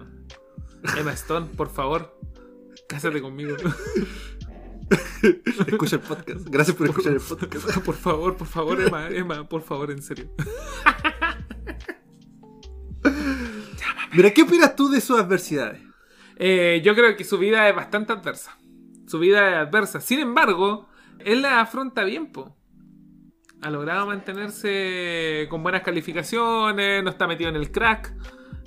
[0.98, 2.20] Emma Stone, por favor,
[2.90, 3.56] cásate conmigo.
[5.68, 6.46] Escucha el podcast.
[6.50, 7.78] Gracias por escuchar el podcast.
[7.86, 10.30] por favor, por favor, Emma, Emma, por favor, en serio.
[14.14, 15.82] Mira, ¿qué opinas tú de sus adversidades?
[16.36, 18.58] Eh, yo creo que su vida es bastante adversa.
[19.08, 20.02] Su vida es adversa.
[20.02, 20.88] Sin embargo,
[21.20, 22.56] él la afronta bien, po.
[23.62, 28.14] Ha logrado mantenerse con buenas calificaciones, no está metido en el crack.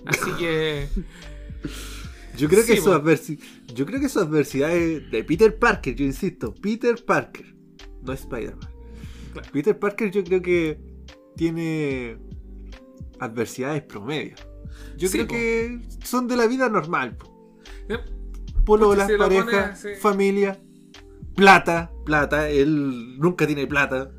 [0.06, 0.88] Así que.
[2.36, 2.90] Yo creo que su
[3.74, 7.46] Yo creo que su adversidades de Peter Parker, yo insisto, Peter Parker,
[8.02, 8.68] no Spider-Man.
[9.32, 9.48] Claro.
[9.52, 10.78] Peter Parker yo creo que
[11.34, 12.18] tiene
[13.20, 14.34] adversidades promedio.
[14.98, 15.32] Yo Sí, creo po.
[15.34, 17.16] que son de la vida normal.
[17.16, 17.58] po.
[18.66, 19.88] Pololas, si lo pareja, pones así.
[20.00, 20.58] familia,
[21.34, 24.10] plata, plata, él nunca tiene plata,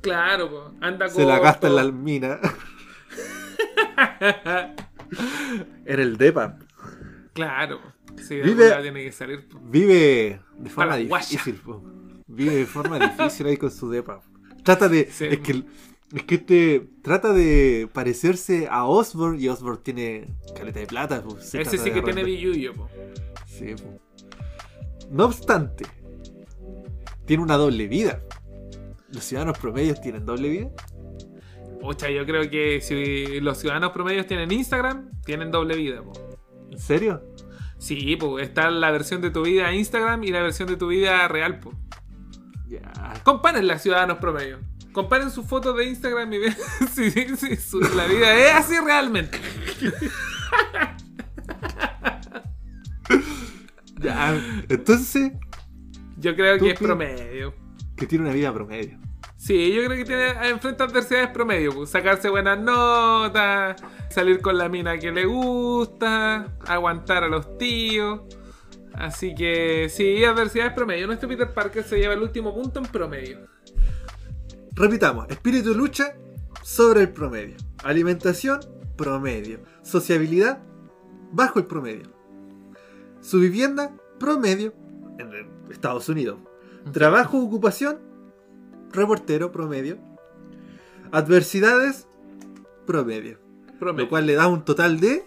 [0.00, 0.72] Claro, po.
[0.80, 1.14] anda con.
[1.16, 2.38] se la gasta en la mina.
[5.84, 6.58] en el DEPA.
[7.32, 7.80] Claro.
[8.16, 9.46] Sí, de Vive- tiene que salir.
[9.48, 9.58] po.
[9.62, 11.26] Vive de forma Paraguaya.
[11.28, 11.54] difícil.
[11.56, 11.82] po.
[12.26, 14.20] Vive de forma difícil ahí con su DEPA.
[14.62, 15.08] Trata de.
[15.10, 15.26] Sí.
[15.26, 15.62] Es que,
[16.14, 20.26] es que este trata de parecerse a Osborn y Osborn tiene
[20.56, 21.22] caleta de plata.
[21.40, 22.88] Se Ese sí que tiene billuyo, po.
[23.46, 24.00] Sí, po.
[25.10, 25.84] No obstante,
[27.26, 28.22] tiene una doble vida.
[29.12, 30.70] Los ciudadanos promedios tienen doble vida.
[31.80, 36.12] Pucha, yo creo que si los ciudadanos promedios tienen Instagram, tienen doble vida, po.
[36.70, 37.22] ¿En serio?
[37.78, 41.28] Sí, pues está la versión de tu vida Instagram y la versión de tu vida
[41.28, 41.76] real, pues.
[42.68, 43.20] Ya.
[43.22, 44.58] Comparen las ciudadanos promedio.
[44.96, 46.56] Comparen sus fotos de Instagram y vean
[46.94, 49.38] si, si su- la vida es así realmente.
[53.98, 54.40] Ya.
[54.68, 55.32] Entonces,
[56.18, 57.54] Yo creo ¿Tú que es promedio.
[57.96, 58.98] que tiene una vida promedio.
[59.36, 63.76] Sí, yo creo que tiene enfrenta adversidades promedio, pues sacarse buenas notas,
[64.10, 68.22] salir con la mina que le gusta, aguantar a los tíos.
[68.94, 71.06] Así que sí, adversidades promedio.
[71.06, 73.46] Nuestro Peter Parker se lleva el último punto en promedio.
[74.76, 76.14] Repitamos, espíritu de lucha
[76.62, 77.56] sobre el promedio.
[77.82, 78.60] Alimentación,
[78.94, 79.60] promedio.
[79.82, 80.62] Sociabilidad,
[81.32, 82.12] bajo el promedio.
[83.22, 84.74] Su vivienda, promedio,
[85.18, 85.30] en
[85.70, 86.40] Estados Unidos.
[86.92, 88.00] Trabajo, ocupación,
[88.92, 89.96] reportero, promedio.
[91.10, 92.06] Adversidades,
[92.86, 93.38] promedio.
[93.80, 94.04] Promedio.
[94.04, 95.24] Lo cual le da un total de...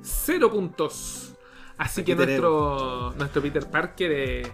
[0.00, 1.34] Cero puntos.
[1.76, 4.48] Así Aquí que nuestro, nuestro Peter Parker es,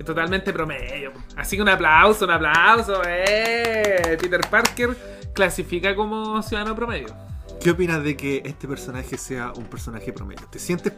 [0.00, 1.12] es totalmente promedio.
[1.36, 3.02] Así que un aplauso, un aplauso.
[3.06, 4.16] ¡eh!
[4.20, 4.96] Peter Parker
[5.34, 7.14] clasifica como ciudadano promedio.
[7.60, 10.46] ¿Qué opinas de que este personaje sea un personaje promedio?
[10.50, 10.94] ¿Te sientes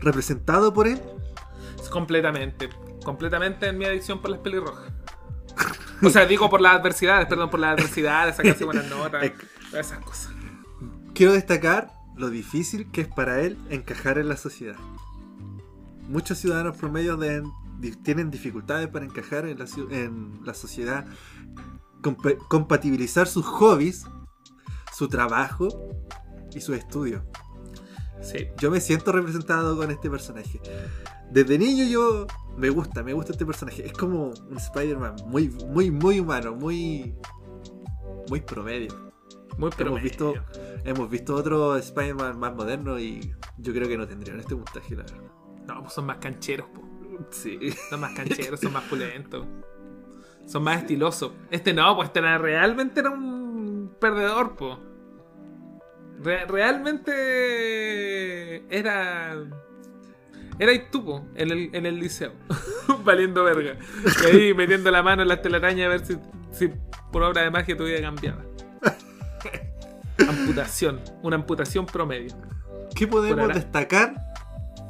[0.00, 1.00] representado por él?
[1.90, 2.68] Completamente.
[3.04, 4.92] Completamente en mi adicción por las pelirrojas.
[6.04, 9.30] O sea, digo por las adversidades, perdón, por las adversidades, sacarse buenas notas,
[9.70, 10.32] todas esas cosas.
[11.14, 14.74] Quiero destacar lo difícil que es para él encajar en la sociedad.
[16.08, 17.52] Muchos ciudadanos promedios deben-
[17.90, 21.06] tienen dificultades para encajar en la, en la sociedad,
[22.00, 24.06] compa- compatibilizar sus hobbies,
[24.92, 25.68] su trabajo
[26.54, 27.24] y su estudio.
[28.22, 28.48] Sí.
[28.58, 30.60] Yo me siento representado con este personaje.
[31.30, 32.26] Desde niño yo
[32.56, 33.86] me gusta, me gusta este personaje.
[33.86, 37.16] Es como un Spider-Man muy, muy, muy humano, muy...
[38.28, 39.10] muy promedio.
[39.58, 39.98] Muy promedio.
[39.98, 40.34] Hemos visto,
[40.84, 45.02] hemos visto otros Spider-Man más modernos y yo creo que no tendrían este puntaje, la
[45.02, 45.22] verdad.
[45.66, 46.91] No, pues son más cancheros, po.
[47.30, 47.58] Sí.
[47.90, 49.46] Son más cancheros, son más pulentos.
[50.46, 51.32] Son más estilosos.
[51.50, 54.78] Este no, pues este era, realmente era un perdedor, po.
[56.22, 57.16] Re- realmente
[58.76, 59.36] era.
[60.58, 62.32] Era tú, po, en el, en el liceo.
[63.04, 63.76] Valiendo verga.
[64.22, 66.18] Y ahí metiendo la mano en las telarañas a ver si,
[66.50, 66.70] si
[67.10, 68.42] por obra de magia tu vida cambiaba.
[70.28, 71.00] Amputación.
[71.22, 72.34] Una amputación promedio.
[72.94, 74.31] ¿Qué podemos destacar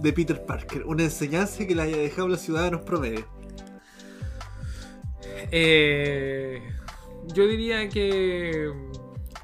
[0.03, 0.85] de Peter Parker?
[0.85, 3.27] Una enseñanza que le haya dejado a los ciudadanos promedio.
[5.51, 6.63] Eh,
[7.35, 8.71] yo diría que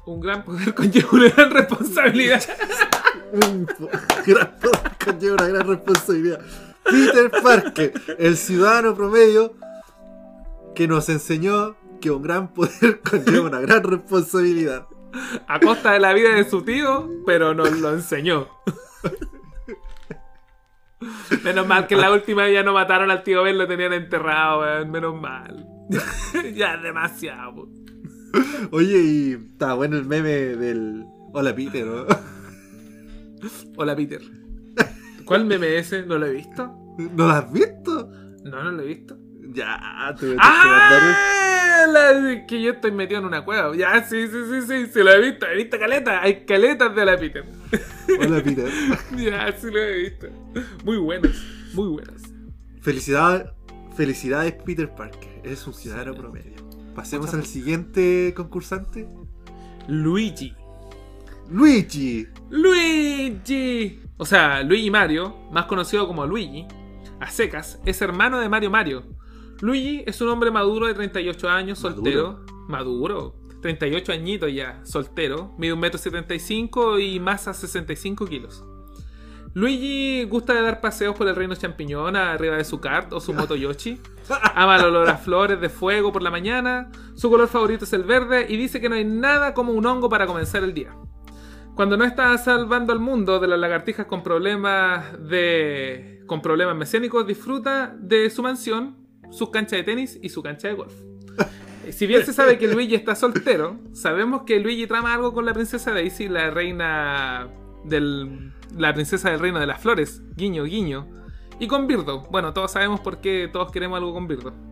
[0.05, 2.43] un gran poder conlleva una gran responsabilidad.
[3.31, 3.65] Un
[4.25, 6.39] gran poder conlleva una gran responsabilidad.
[6.83, 9.53] Peter Parker, el ciudadano promedio
[10.73, 14.87] que nos enseñó que un gran poder conlleva una gran responsabilidad.
[15.47, 18.47] A costa de la vida de su tío, pero nos lo enseñó.
[21.43, 24.61] Menos mal que en la última ya no mataron al tío Ben, lo tenían enterrado,
[24.61, 24.91] weón.
[24.91, 25.65] Menos mal.
[26.55, 27.69] ya es demasiado.
[28.71, 32.05] Oye, y está bueno el meme del Hola Peter, ¿no?
[33.77, 34.21] Hola, Peter.
[35.25, 36.05] ¿Cuál meme es ese?
[36.05, 36.75] ¿No lo he visto?
[36.97, 38.11] ¿No lo has visto?
[38.43, 39.17] No, no lo he visto.
[39.51, 41.85] Ya, te ¡Ah!
[41.87, 43.75] La que yo estoy metido en una cueva.
[43.75, 45.47] Ya, sí, sí, sí, sí, sí, lo he visto.
[45.47, 46.21] He visto caleta.
[46.21, 47.45] Hay caletas de la Peter.
[48.19, 48.69] Hola Peter.
[49.17, 50.27] ya, sí lo he visto.
[50.83, 51.31] Muy buenas,
[51.73, 52.23] muy buenas.
[52.81, 53.49] Felicidades,
[53.95, 55.41] felicidades Peter Parker.
[55.43, 56.55] Eres un ciudadano promedio.
[56.95, 59.07] Pasemos al siguiente concursante.
[59.87, 60.53] Luigi.
[61.49, 62.27] Luigi.
[62.49, 64.01] Luigi.
[64.17, 66.67] O sea, Luigi Mario, más conocido como Luigi,
[67.19, 69.03] a secas, es hermano de Mario Mario.
[69.61, 71.95] Luigi es un hombre maduro de 38 años, Maduro.
[71.95, 72.45] soltero.
[72.67, 73.38] Maduro.
[73.61, 75.53] 38 añitos ya, soltero.
[75.57, 78.63] Mide 1,75m y masa 65 kilos.
[79.53, 83.33] Luigi gusta de dar paseos por el reino champiñón arriba de su kart o su
[83.33, 83.99] moto Yoshi.
[84.55, 86.91] Ama el olor a flores de fuego por la mañana.
[87.15, 90.07] Su color favorito es el verde y dice que no hay nada como un hongo
[90.07, 90.95] para comenzar el día.
[91.75, 97.25] Cuando no está salvando al mundo de las lagartijas con problemas de con problemas mesiánicos,
[97.25, 98.97] disfruta de su mansión,
[99.31, 100.93] sus canchas de tenis y su cancha de golf.
[101.91, 105.53] Si bien se sabe que Luigi está soltero, sabemos que Luigi trama algo con la
[105.53, 107.49] princesa Daisy, la reina
[107.83, 111.07] del la princesa del reino de las flores, guiño guiño,
[111.59, 112.27] y con Birdo.
[112.31, 114.53] Bueno, todos sabemos por qué todos queremos algo con Birdo.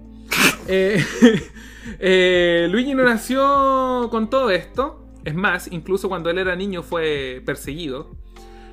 [0.70, 1.01] Eh,
[1.99, 5.07] eh, Luigi no nació con todo esto.
[5.24, 8.18] Es más, incluso cuando él era niño fue perseguido.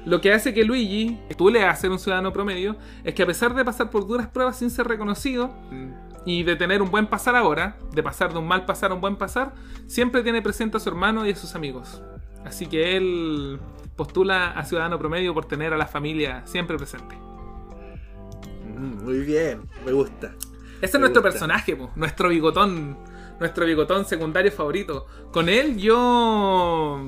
[0.04, 3.54] Lo que hace que Luigi tule a ser un ciudadano promedio es que a pesar
[3.54, 5.54] de pasar por duras pruebas sin ser reconocido
[6.26, 9.00] y de tener un buen pasar ahora, de pasar de un mal pasar a un
[9.00, 9.54] buen pasar,
[9.86, 12.02] siempre tiene presente a su hermano y a sus amigos.
[12.44, 13.60] Así que él
[13.96, 17.22] postula a ciudadano promedio por tener a la familia siempre presente.
[18.62, 20.36] Mm, Muy bien, me gusta.
[20.80, 21.22] Ese es nuestro gusta.
[21.22, 22.98] personaje, po, nuestro bigotón,
[23.40, 25.06] nuestro bigotón secundario favorito.
[25.32, 27.06] Con él yo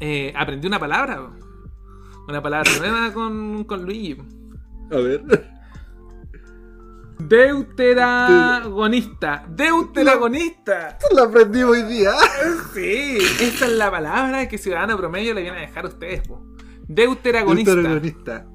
[0.00, 1.32] eh, aprendí una palabra, po.
[2.28, 4.16] una palabra nueva con, con Luigi.
[4.90, 5.22] A ver.
[7.18, 10.98] Deuteragonista, deuteragonista.
[11.00, 12.12] Esto lo aprendí hoy día.
[12.72, 16.26] Sí, esa es la palabra que Ciudadano Promedio le viene a dejar a ustedes.
[16.26, 16.42] po.
[16.86, 17.74] Deuteragonista.
[17.74, 18.46] Deuteragonista.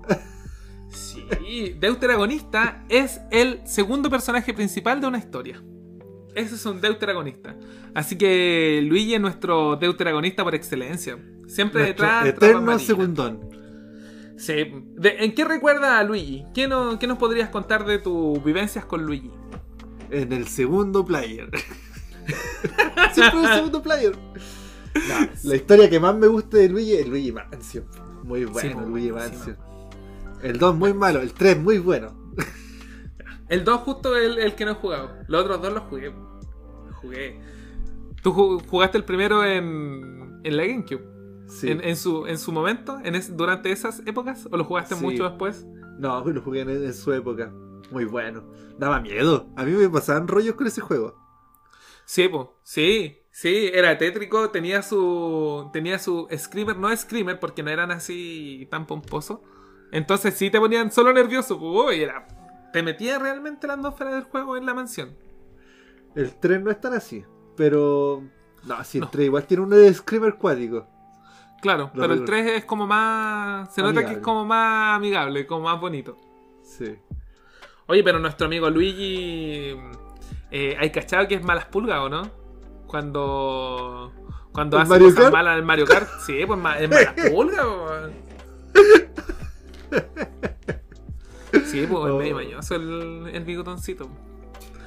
[0.90, 5.62] Sí, Deuteragonista es el segundo personaje principal de una historia.
[6.36, 7.56] Ese es un Deuteragonista.
[7.94, 11.18] Así que Luigi es nuestro Deuteragonista por excelencia.
[11.48, 12.26] Siempre Nuestro detrás.
[12.28, 13.50] eterno segundón.
[14.46, 14.74] Sí.
[14.96, 16.44] De- ¿En qué recuerda a Luigi?
[16.54, 19.32] ¿Qué, no- qué nos podrías contar de tus vivencias con Luigi?
[20.10, 21.50] En el segundo player.
[23.14, 24.16] Siempre el segundo player.
[24.96, 27.86] No, la historia que más me gusta de Luigi es Luigi Mansion.
[28.24, 29.58] Muy bueno, Sí, Luigi sí, Mansion.
[30.44, 32.16] el 2 muy malo, el 3 muy bueno.
[33.50, 35.12] El 2 justo el, el que no he jugado.
[35.28, 36.14] Los otros dos los jugué.
[37.02, 37.40] Jugué.
[38.22, 41.04] ¿Tú ju- jugaste el primero en, en la GameCube?
[41.60, 41.70] Sí.
[41.72, 45.02] En, en su, en su momento, en es- durante esas épocas, o lo jugaste Sí.
[45.04, 45.66] mucho después?
[46.00, 47.52] No, lo jugué en, en su época.
[47.92, 48.44] Muy bueno.
[48.80, 49.48] Daba miedo.
[49.56, 51.16] A mí me pasaban rollos con ese juego.
[52.06, 52.60] Sí, po.
[52.64, 58.68] sí, sí, era tétrico, tenía su tenía su screamer, no screamer porque no eran así
[58.72, 59.40] tan pomposos.
[59.92, 62.28] Entonces sí te ponían solo nervioso, po, y era
[62.74, 65.16] te metía realmente la atmósfera del juego en la mansión.
[66.16, 67.24] El 3 no es tan así.
[67.56, 68.24] Pero.
[68.66, 69.10] No, si el No.
[69.10, 70.88] 3 igual tiene uno de Screamer cuático.
[71.64, 72.26] Claro, pero el recuerdo.
[72.44, 76.18] 3 es como más se nota que es como más amigable, como más bonito.
[76.62, 76.96] Sí.
[77.88, 79.76] Oye, pero nuestro amigo Luigi
[80.52, 82.30] eh, hay cachado que es malas pulgas, ¿o no?
[82.88, 84.12] Cuando.
[84.52, 85.34] Cuando ¿El hace Mario cosas Kart?
[85.34, 86.08] malas en Mario Kart.
[86.26, 88.14] Sí, pues es mala pulga, weón.
[91.66, 92.18] Sí, pues es Oh.
[92.20, 94.08] medio mañoso el, el bigotoncito.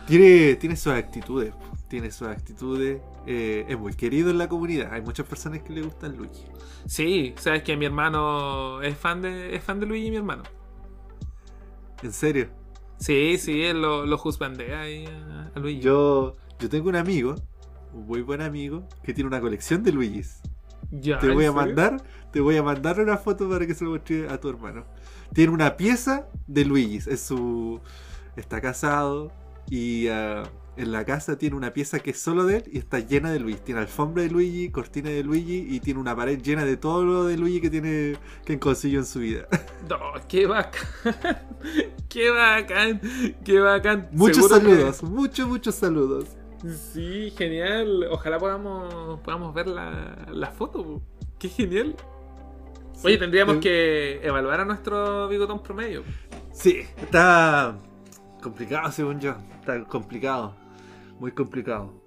[0.06, 1.52] Tiene, tiene sus actitudes.
[1.54, 1.75] po.
[1.88, 3.00] Tiene sus actitudes.
[3.26, 4.92] eh, es muy querido en la comunidad.
[4.92, 6.44] Hay muchas personas que le gustan Luigi.
[6.86, 10.42] Sí, sabes que mi hermano es fan de, es fan de Luigi, mi hermano.
[12.02, 12.48] En serio.
[12.98, 15.80] Sí, sí, él lo, lo juzgandea ahí a, a Luigi.
[15.80, 17.34] Yo, yo tengo un amigo,
[17.92, 20.40] un muy buen amigo, que tiene una colección de Luigis.
[20.90, 21.52] Ya, Te ¿en voy a serio?
[21.52, 24.86] mandar, te voy a mandar una foto para que se lo muestre a tu hermano.
[25.32, 27.06] Tiene una pieza de Luigis.
[27.06, 27.80] Es su.
[28.36, 29.32] Está casado
[29.70, 30.44] y ah,
[30.76, 33.40] en la casa tiene una pieza que es solo de él y está llena de
[33.40, 33.60] Luigi.
[33.64, 37.24] Tiene alfombra de Luigi, cortina de Luigi y tiene una pared llena de todo lo
[37.24, 39.46] de Luigi que tiene que consiguió en su vida.
[39.88, 39.98] No,
[40.28, 40.82] qué bacán.
[42.08, 43.00] qué bacán.
[43.44, 44.08] Qué bacán.
[44.12, 46.24] Muchos que- saludos, muchos, muchos saludos.
[46.92, 48.04] Sí, genial.
[48.10, 51.00] Ojalá podamos, podamos ver la, la foto.
[51.38, 51.94] Qué genial.
[53.04, 56.02] Oye, tendríamos Eh, que evaluar a nuestro bigotón promedio.
[56.52, 57.78] Sí, está
[58.42, 59.36] complicado según yo.
[59.60, 60.56] Está complicado.
[61.18, 62.06] Muy complicado.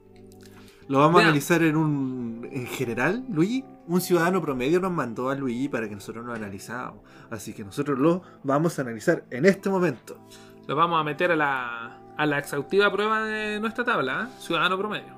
[0.87, 2.49] Lo vamos a analizar en un.
[2.51, 3.63] En general, Luigi.
[3.87, 7.01] Un ciudadano promedio nos mandó a Luigi para que nosotros lo analizáramos.
[7.29, 10.19] Así que nosotros lo vamos a analizar en este momento.
[10.67, 14.41] Lo vamos a meter a la, a la exhaustiva prueba de nuestra tabla, ¿eh?
[14.41, 15.13] Ciudadano promedio.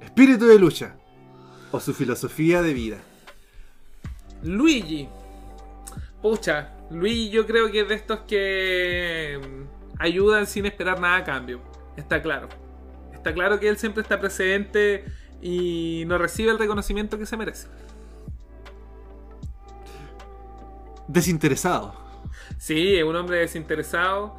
[0.00, 0.96] Espíritu de lucha.
[1.70, 2.98] O su filosofía de vida.
[4.42, 5.08] Luigi.
[6.20, 11.24] Pucha, Luigi yo creo que es de estos que mm, ayudan sin esperar nada a
[11.24, 11.60] cambio.
[11.96, 12.61] Está claro.
[13.22, 15.04] Está claro que él siempre está presente
[15.40, 17.68] y no recibe el reconocimiento que se merece.
[21.06, 21.94] Desinteresado.
[22.58, 24.36] Sí, es un hombre desinteresado.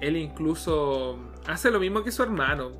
[0.00, 2.70] Él incluso hace lo mismo que su hermano.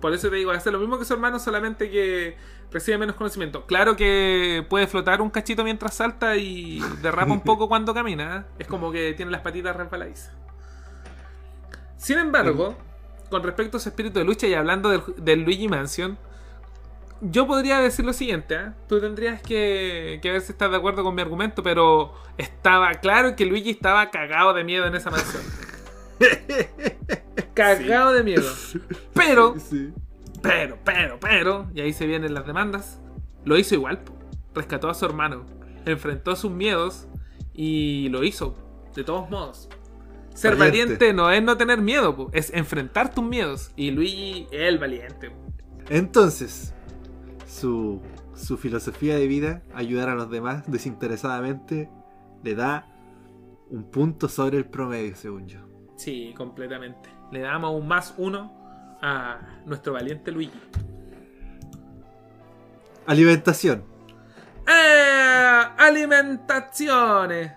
[0.00, 2.38] Por eso te digo, hace lo mismo que su hermano, solamente que
[2.72, 3.66] recibe menos conocimiento.
[3.66, 8.46] Claro que puede flotar un cachito mientras salta y derrapa un poco cuando camina.
[8.58, 10.32] Es como que tiene las patitas resbaladizas.
[11.98, 12.74] Sin embargo,
[13.34, 16.16] con respecto a su espíritu de lucha y hablando del, del Luigi Mansion,
[17.20, 18.70] yo podría decir lo siguiente, ¿eh?
[18.88, 23.34] tú tendrías que, que ver si estás de acuerdo con mi argumento, pero estaba claro
[23.34, 25.42] que Luigi estaba cagado de miedo en esa mansión.
[27.54, 28.48] cagado de miedo.
[29.14, 29.92] Pero, Sí.
[30.40, 33.00] pero, pero, pero, y ahí se vienen las demandas,
[33.44, 33.98] lo hizo igual,
[34.54, 35.44] rescató a su hermano,
[35.86, 37.08] enfrentó sus miedos
[37.52, 38.54] y lo hizo,
[38.94, 39.68] de todos modos.
[40.34, 40.94] Ser Valiente.
[40.94, 43.70] valiente, no es no tener miedo, po, es enfrentar tus miedos.
[43.76, 45.30] Y Luigi es el valiente.
[45.30, 45.36] po.
[45.88, 46.74] Entonces,
[47.46, 48.00] su,
[48.34, 51.88] su filosofía de vida, ayudar a los demás desinteresadamente,
[52.42, 52.86] le da
[53.70, 55.60] un punto sobre el promedio, según yo.
[55.96, 57.08] Sí, completamente.
[57.30, 58.52] Le damos un más uno
[59.00, 60.60] a nuestro valiente Luigi.
[63.06, 63.84] Alimentación.
[64.66, 65.62] ¡Eh!
[65.78, 67.52] Alimentaciones.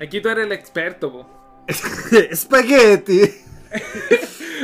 [0.00, 1.39] Aquí tú eres el experto, po.
[2.30, 3.20] Espagueti.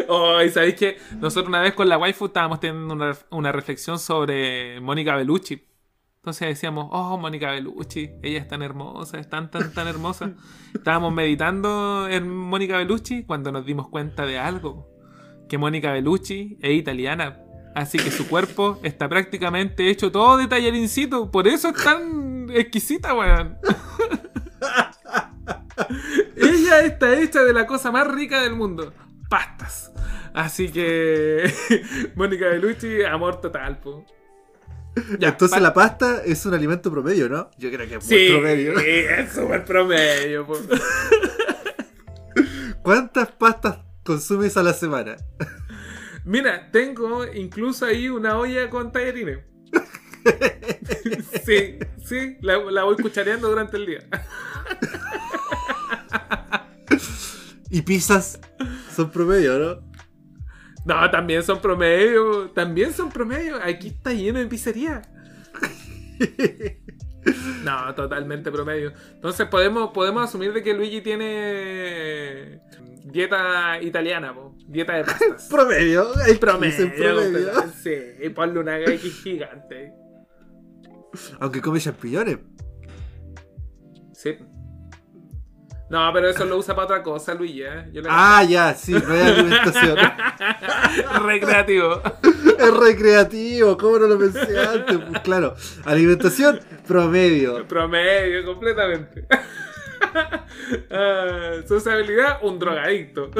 [0.08, 3.98] Oh, y sabéis que nosotros una vez con la waifu estábamos teniendo una, una reflexión
[3.98, 5.66] sobre Mónica Bellucci.
[6.16, 10.32] Entonces decíamos, oh, Mónica Bellucci, ella es tan hermosa, es tan, tan, tan hermosa.
[10.74, 14.88] Estábamos meditando en Mónica Bellucci cuando nos dimos cuenta de algo.
[15.48, 17.42] Que Mónica Bellucci es italiana.
[17.76, 21.30] Así que su cuerpo está prácticamente hecho todo de tallarincito.
[21.30, 23.58] Por eso es tan exquisita, weón.
[26.36, 28.92] Ella está hecha de la cosa más rica del mundo.
[29.28, 29.92] Pastas.
[30.34, 31.52] Así que.
[32.14, 34.04] Mónica Bellucci, amor total, po.
[35.18, 37.50] Ya, Entonces pa- la pasta es un alimento promedio, ¿no?
[37.58, 38.78] Yo creo que es muy Sí, promedio.
[38.78, 40.58] es súper promedio, po.
[42.82, 45.16] ¿Cuántas pastas consumes a la semana?
[46.24, 49.40] Mira, tengo incluso ahí una olla con tallarines.
[51.44, 53.98] Sí, sí, la, la voy cuchareando durante el día.
[57.70, 58.40] Y pizzas
[58.94, 59.86] son promedio, ¿no?
[60.86, 63.56] No, también son promedio, también son promedio.
[63.62, 65.02] Aquí está lleno de pizzería.
[67.64, 68.92] No, totalmente promedio.
[69.14, 72.60] Entonces podemos, podemos asumir de que Luigi tiene
[73.04, 74.56] dieta italiana, po.
[74.68, 75.48] dieta de pastas.
[75.50, 76.06] Promedio.
[76.24, 76.88] Hay promedio.
[77.82, 79.92] Sí, y ponle una X gigante.
[81.40, 82.38] Aunque come champiñones.
[84.12, 84.38] Sí.
[85.88, 87.62] No, pero eso lo usa para otra cosa, Luigi.
[87.62, 87.88] ¿eh?
[87.92, 89.96] Yo le- Ah, ya, sí, no hay alimentación.
[91.24, 92.02] Recreativo.
[92.58, 94.98] es recreativo, ¿cómo no lo pensé antes?
[94.98, 97.66] Pues claro, alimentación promedio.
[97.68, 99.26] Promedio, completamente.
[100.90, 103.30] Ah, sociabilidad, un drogadicto.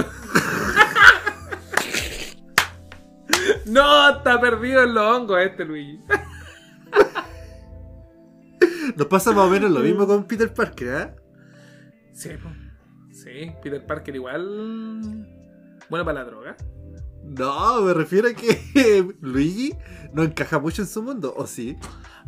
[3.67, 5.99] No, está perdido en los hongos este Luigi.
[8.97, 11.15] Nos pasa más o menos lo mismo con Peter Parker, ¿eh?
[12.17, 12.31] Sí,
[13.13, 15.27] sí, Peter Parker igual.
[15.91, 16.57] Bueno para la droga.
[17.25, 19.75] No, me refiero a que Luigi
[20.13, 21.77] no encaja mucho en su mundo, ¿o sí?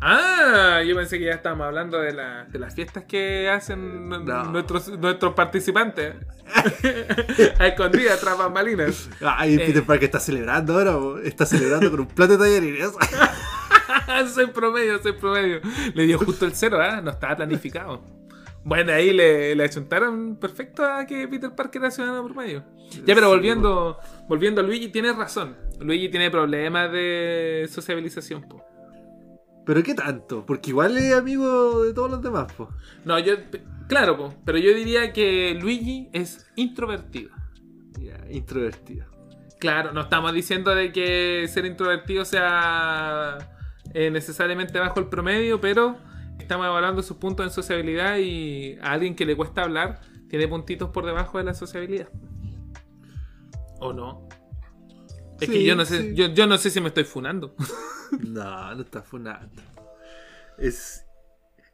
[0.01, 4.45] Ah, yo pensé que ya estábamos hablando de, la- de las fiestas que hacen No.
[4.45, 6.15] nuestros, nuestros participantes.
[7.59, 9.09] a escondidas, tras bambalinas.
[9.21, 9.59] Ay, Eh.
[9.67, 12.93] Peter Parker está celebrando ahora, está celebrando con un plato de tallarines.
[14.35, 15.61] soy promedio, soy promedio.
[15.95, 17.01] Le dio justo el cero, ¿ah?
[17.01, 18.03] No estaba planificado.
[18.69, 22.63] Bueno, ahí le, le achuntaron perfecto a que Peter Parker era ciudadano promedio.
[23.07, 23.99] Ya, pero volviendo,
[24.29, 25.57] volviendo a Luigi, tienes razón.
[25.81, 28.63] Luigi tiene problemas de sociabilización, po.
[29.65, 30.45] Pero ¿qué tanto?
[30.45, 32.69] Porque igual es amigo de todos los demás, po.
[33.07, 33.37] No, yo.
[33.89, 37.31] Claro, po, pero yo diría que Luigi es introvertido.
[37.99, 39.07] Ya, introvertido.
[39.59, 43.39] Claro, no estamos diciendo de que ser introvertido sea
[43.95, 45.97] eh, necesariamente bajo el promedio, pero
[46.39, 50.91] estamos evaluando sus puntos en sociabilidad y a alguien que le cuesta hablar tiene puntitos
[50.91, 52.09] por debajo de la sociabilidad.
[53.81, 54.29] ¿O no?
[55.41, 56.15] Es que yo no sé, sí.
[56.15, 57.55] yo, yo no sé si me estoy funando.
[58.27, 59.61] No, no está funando.
[60.57, 61.05] Es.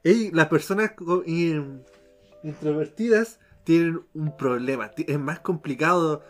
[0.03, 0.91] Las personas
[1.27, 1.85] in-
[2.43, 4.91] introvertidas tienen un problema.
[4.97, 6.25] Es más complicado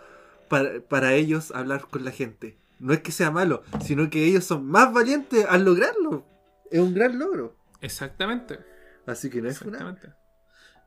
[0.51, 2.59] para, para ellos hablar con la gente.
[2.81, 6.27] No es que sea malo, sino que ellos son más valientes al lograrlo.
[6.71, 7.57] Es un gran logro.
[7.85, 8.59] Exactamente.
[9.07, 9.57] Así que no es.
[9.61, 10.13] Exactamente.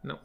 [0.03, 0.19] No.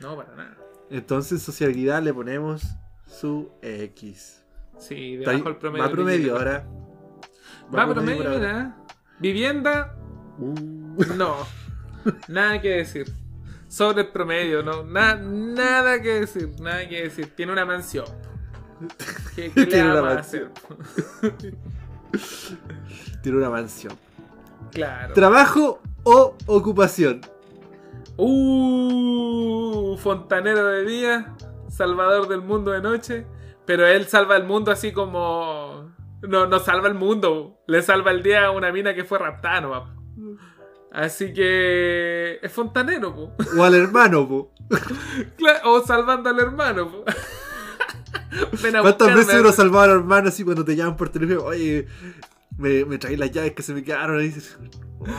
[0.00, 0.56] No, para nada.
[0.90, 2.62] Entonces, sociabilidad le ponemos
[3.06, 4.44] su X.
[4.78, 5.84] Sí, debajo del promedio.
[5.84, 6.66] Va promedio ahora.
[7.74, 8.38] Va promedio, ahora.
[8.38, 8.76] mira.
[9.18, 9.94] Vivienda,
[10.40, 10.54] Uh,
[11.16, 11.34] No,
[12.28, 13.12] nada que decir.
[13.66, 17.34] Sobre el promedio, no, na- nada que decir, nada que decir.
[17.34, 18.06] Tiene una mansión.
[19.34, 20.52] ¿Qué, qué le Tiene una mansión.
[20.52, 21.44] hacer?
[23.22, 23.98] tiene una mansión.
[24.72, 25.14] Claro.
[25.14, 27.20] ¿Trabajo o ocupación?
[28.16, 31.36] Uh, fontanero de día,
[31.68, 33.26] salvador del mundo de noche.
[33.68, 35.92] Pero él salva el mundo así como.
[36.22, 37.60] No, no salva el mundo.
[37.66, 39.82] Le salva el día a una mina que fue raptada, nomás.
[40.90, 42.38] Así que.
[42.42, 43.32] Es fontanero, po.
[43.58, 44.52] ¿O al hermano, po?
[45.64, 46.90] O salvando al hermano.
[46.90, 47.04] po.
[48.80, 51.44] ¿Cuántas veces uno salvaba al hermano así cuando te llaman por teléfono?
[51.44, 51.86] Oye,
[52.58, 54.20] me, me traí las llaves que se me quedaron.
[54.20, 54.58] Y dices,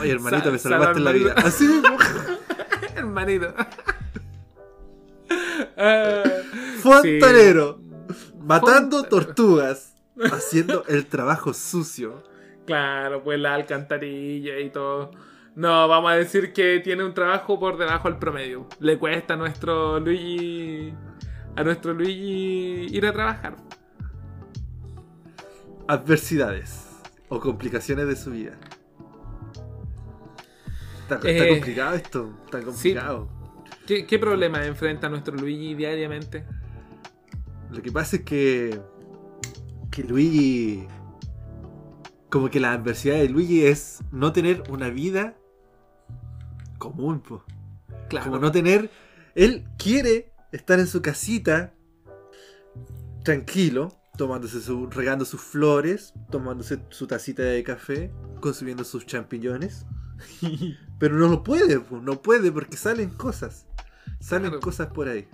[0.00, 1.34] oye, hermanito, me sal salvaste al la vida.
[1.36, 1.96] Así mismo.
[2.94, 3.54] Hermanito.
[5.76, 6.22] Ah,
[6.82, 7.80] Fontanero.
[8.40, 9.94] Matando tortugas.
[10.32, 12.22] Haciendo el trabajo sucio.
[12.66, 15.12] claro, pues la alcantarilla y todo.
[15.56, 18.66] No, vamos a decir que tiene un trabajo por debajo del promedio.
[18.80, 20.92] Le cuesta a nuestro Luigi.
[21.56, 23.56] A nuestro Luigi ir a trabajar.
[25.88, 26.89] Adversidades.
[27.30, 28.58] O complicaciones de su vida.
[31.02, 32.34] Está, está Eh, complicado esto.
[32.44, 33.28] Está complicado.
[33.86, 36.44] ¿Qué, qué problemas enfrenta nuestro Luigi diariamente?
[37.70, 38.80] Lo que pasa es que.
[39.90, 40.86] Que Luigi.
[42.30, 45.36] Como que la adversidad de Luigi es no tener una vida
[46.78, 47.44] común, po.
[48.08, 48.26] Claro.
[48.26, 48.90] Como no tener.
[49.34, 51.74] Él quiere estar en su casita.
[53.24, 53.99] Tranquilo.
[54.16, 54.86] Tomándose su.
[54.86, 56.12] regando sus flores.
[56.30, 58.10] Tomándose su tacita de café.
[58.40, 59.86] Consumiendo sus champiñones.
[60.98, 63.66] Pero no lo puede, no puede porque salen cosas.
[64.20, 64.60] Salen Claro.
[64.60, 65.26] cosas por ahí.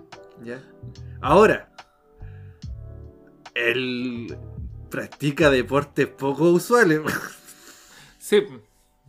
[0.43, 0.61] ¿Ya?
[1.19, 1.69] Ahora,
[3.53, 4.37] él
[4.89, 7.01] practica deportes poco usuales.
[8.19, 8.43] Sí,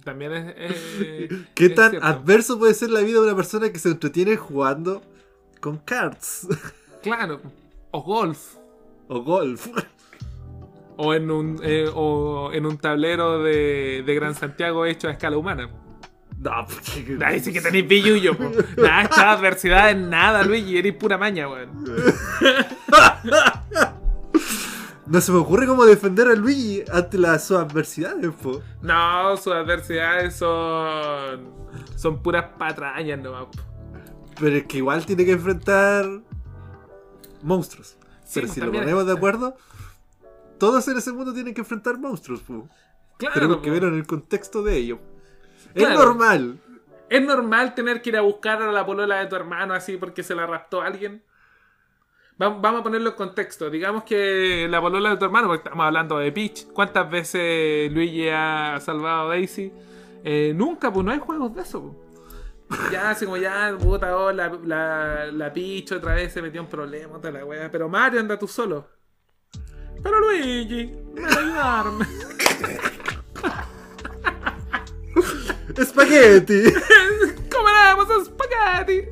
[0.05, 0.77] también es.
[1.55, 2.07] ¿Qué es tan cierto.
[2.07, 5.03] adverso puede ser la vida de una persona que se entretiene jugando
[5.61, 6.47] con cards
[7.03, 7.41] Claro.
[7.91, 8.55] O golf.
[9.09, 9.69] O golf?
[10.97, 15.37] O en un, eh, o en un tablero de, de Gran Santiago hecho a escala
[15.37, 15.71] humana.
[16.39, 17.41] No, porque...
[17.41, 18.51] Sí que tenéis billullo, po.
[18.77, 20.79] Nada, esta adversidad es nada, Luigi.
[20.79, 21.71] Eres pura maña, weón.
[25.07, 28.61] No se me ocurre cómo defender a Luigi ante las sus adversidades, po.
[28.83, 31.49] No, sus adversidades son.
[31.97, 33.47] Son puras patrañas nomás.
[33.47, 33.63] po.
[34.39, 36.05] Pero es que igual tiene que enfrentar
[37.43, 37.97] monstruos.
[38.35, 39.57] Pero pues, si lo ponemos de acuerdo,
[40.59, 42.69] todos en ese mundo tienen que enfrentar monstruos, po.
[43.17, 44.99] Claro, Tenemos que ver en el contexto de ello.
[45.75, 45.95] Claro.
[45.95, 46.61] Es normal.
[47.09, 50.23] ¿Es normal tener que ir a buscar a la polola de tu hermano así porque
[50.23, 51.23] se la raptó alguien?
[52.41, 53.71] Va- Vamos a ponerlo en contexto.
[53.71, 56.67] Digamos que la polola de tu hermano, porque estamos hablando de Peach.
[56.73, 59.73] ¿Cuántas veces Luigi ha salvado a Daisy?
[60.23, 61.95] Eh, nunca, pues no hay juegos de eso.
[62.93, 66.67] Ya, así como ya, puta, oh, la, la, la Peach otra vez se metió en
[66.67, 67.71] problemas, toda la wea.
[67.71, 68.87] Pero Mario anda tú solo.
[70.03, 72.07] Pero Luigi, ven a ayudarme.
[75.77, 76.63] ¡Espagueti!
[77.51, 79.03] ¡Comeremos espagueti!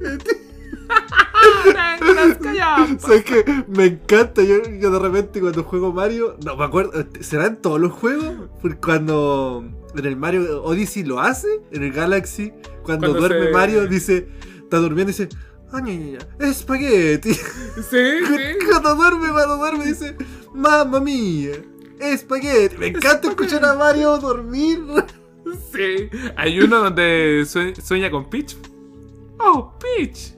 [2.99, 3.65] ¿Sabes qué?
[3.69, 4.43] Me encanta.
[4.43, 8.49] Yo, yo de repente cuando juego Mario, no me acuerdo, ¿será en todos los juegos?
[8.61, 9.65] Porque cuando
[10.01, 12.53] en el Mario Odyssey lo hace, en el Galaxy,
[12.83, 14.29] cuando, Cuando duerme se- Mario, dice,
[14.63, 15.29] está durmiendo y dice,
[15.73, 17.35] ¡ay, espagueti!
[17.35, 17.41] Sí,
[17.91, 18.67] sí.
[18.71, 20.17] Cuando duerme, cuando duerme, dice,
[20.55, 21.53] ¡mamma mía!
[21.99, 22.77] Espagueti.
[22.79, 24.81] Me encanta escuchar a Mario dormir.
[25.73, 26.09] Sí.
[26.37, 28.57] Hay uno donde sue- sueña con Peach.
[29.39, 30.35] Oh, Peach.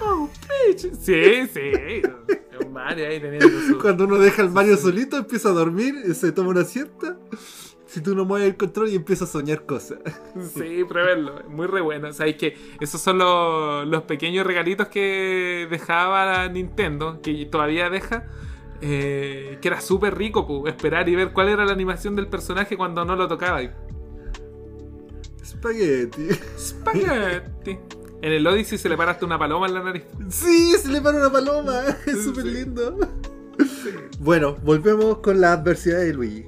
[0.00, 0.92] Oh, Peach.
[1.00, 2.02] Sí, sí.
[2.72, 3.78] Mario ahí teniendo su.
[3.78, 7.16] Cuando uno deja al Mario solito, empieza a dormir, se toma una siesta.
[7.92, 9.98] Si tú no mueves el control y empieza a soñar cosas.
[10.54, 11.42] Sí, pruébenlo.
[11.48, 12.08] Muy re bueno.
[12.08, 17.46] O sea, es que esos son los, los pequeños regalitos que dejaba la Nintendo, que
[17.46, 18.26] todavía deja.
[18.80, 22.76] eh, que era súper rico, pu, esperar y ver cuál era la animación del personaje
[22.76, 23.60] cuando no lo tocaba.
[25.42, 26.28] Espagueti.
[26.58, 27.78] Spaghetti.
[28.22, 30.04] En el Odyssey se le paraste una paloma en la nariz.
[30.28, 31.82] Sí, se le para una paloma.
[32.06, 32.96] Es súper lindo.
[34.18, 36.46] Bueno, volvemos con la adversidad de Luigi.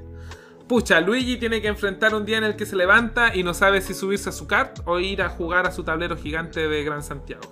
[0.73, 3.83] Pucha, Luigi tiene que enfrentar un día en el que se levanta y no sabe
[3.83, 7.03] si subirse a su kart o ir a jugar a su tablero gigante de Gran
[7.03, 7.43] Santiago.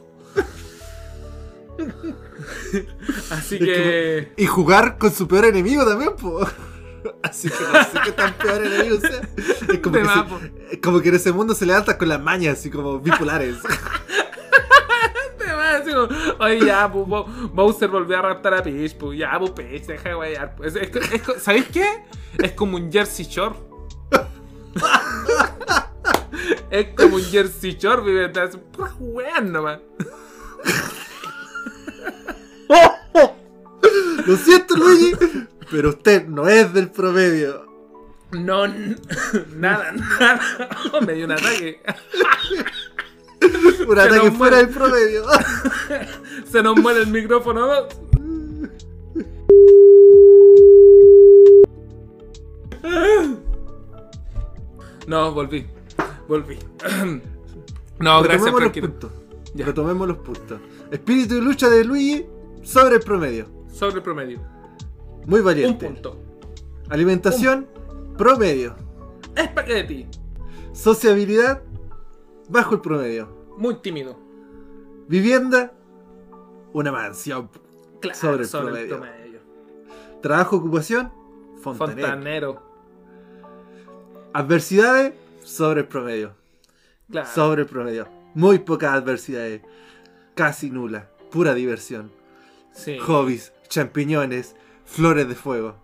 [3.30, 4.32] Así que.
[4.38, 6.40] Y jugar con su peor enemigo también, po.
[7.22, 9.20] Así que no sé qué tan peor enemigo sea.
[9.70, 12.22] Es como, que más, se- es como que en ese mundo se levanta con las
[12.22, 13.56] mañas, así como bipolares.
[16.38, 19.12] Oye, ya, pu, Bo- Bowser volvió a raptar a Peach, pu.
[19.14, 20.56] Ya, pu, Peach, deja de guayar.
[20.56, 20.64] pu.
[20.64, 21.86] Es- es- es- ¿Sabéis qué?
[22.38, 23.54] Es como un Jersey Shore.
[26.70, 28.56] es como un Jersey Shore, vive detrás.
[28.72, 29.78] Pura weón nomás.
[34.26, 35.12] Lo siento, Luigi,
[35.70, 37.66] pero usted no es del promedio.
[38.32, 38.66] No,
[39.56, 40.40] nada, nada.
[41.04, 41.80] Me dio un ataque.
[43.88, 44.56] Un Se ataque nos fuera muere.
[44.56, 45.24] del promedio.
[46.50, 47.86] Se nos muere el micrófono.
[55.06, 55.32] ¿no?
[55.32, 55.66] Volví.
[56.28, 56.58] Volví.
[58.00, 59.12] No, gracias, Retomemos los puntos.
[59.52, 59.66] Ya.
[59.66, 60.58] Retomemos los puntos.
[60.90, 62.24] Espíritu de lucha de Luigi
[62.62, 63.46] sobre el promedio.
[63.70, 64.40] Sobre el promedio.
[65.26, 65.84] Muy Un valiente.
[65.86, 66.18] punto.
[66.88, 67.66] Alimentación,
[68.16, 68.74] promedio.
[69.36, 70.06] Espagueti.
[70.72, 71.60] Sociabilidad,
[72.50, 73.28] bajo el promedio.
[73.56, 74.18] Muy tímido.
[75.08, 75.72] Vivienda,
[76.72, 77.48] una mansión.
[78.00, 78.98] Claro, Sobre sobre, el el promedio.
[78.98, 79.40] promedio.
[80.20, 81.12] Trabajo, ocupación,
[81.62, 82.08] fontanero.
[82.08, 82.62] Fontanero.
[84.32, 86.32] Adversidades, sobre el promedio.
[87.10, 87.28] Claro.
[87.34, 88.06] Sobre el promedio.
[88.34, 89.62] Muy pocas adversidades.
[90.34, 91.08] Casi nula.
[91.30, 92.12] Pura diversión.
[92.72, 92.98] Sí.
[92.98, 94.54] Hobbies, champiñones,
[94.84, 95.74] flores de fuego.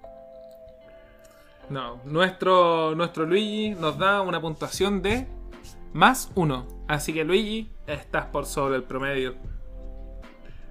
[1.68, 5.26] No, nuestro, nuestro Luigi nos da una puntuación de
[5.92, 6.66] más uno.
[6.88, 9.34] Así que Luigi, estás por sobre el promedio.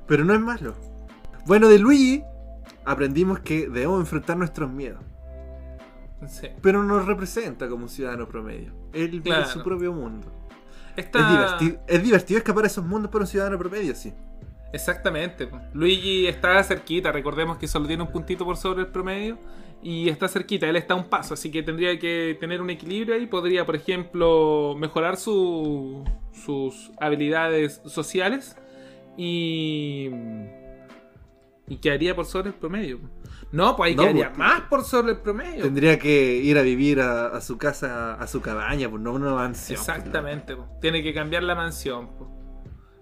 [0.07, 0.75] Pero no es malo.
[1.45, 2.23] Bueno, de Luigi
[2.85, 5.01] aprendimos que debemos enfrentar nuestros miedos.
[6.27, 6.47] Sí.
[6.61, 8.73] Pero no nos representa como un ciudadano promedio.
[8.93, 9.47] Él vive Claro.
[9.47, 10.31] su propio mundo.
[10.95, 11.19] Está...
[11.19, 14.13] Es, divertido, es divertido escapar a esos mundos para un ciudadano promedio, sí.
[14.71, 15.49] Exactamente.
[15.73, 17.11] Luigi está cerquita.
[17.11, 19.37] Recordemos que solo tiene un puntito por sobre el promedio.
[19.87, 20.67] Y está cerquita.
[20.67, 21.35] Él está a un paso.
[21.35, 23.27] Así que tendría que tener un equilibrio ahí.
[23.27, 26.03] Podría, por ejemplo, mejorar su-
[26.33, 28.57] sus habilidades sociales.
[29.15, 30.09] Y...
[31.67, 32.99] Y quedaría por sobre el promedio.
[33.51, 35.63] No, pues ahí No, quedaría pues, más por sobre el promedio.
[35.63, 39.33] Tendría que ir a vivir a, a su casa, a su cabaña, pues no una
[39.33, 39.79] mansión.
[39.79, 40.67] Exactamente, po.
[40.81, 42.09] tiene que cambiar la mansión.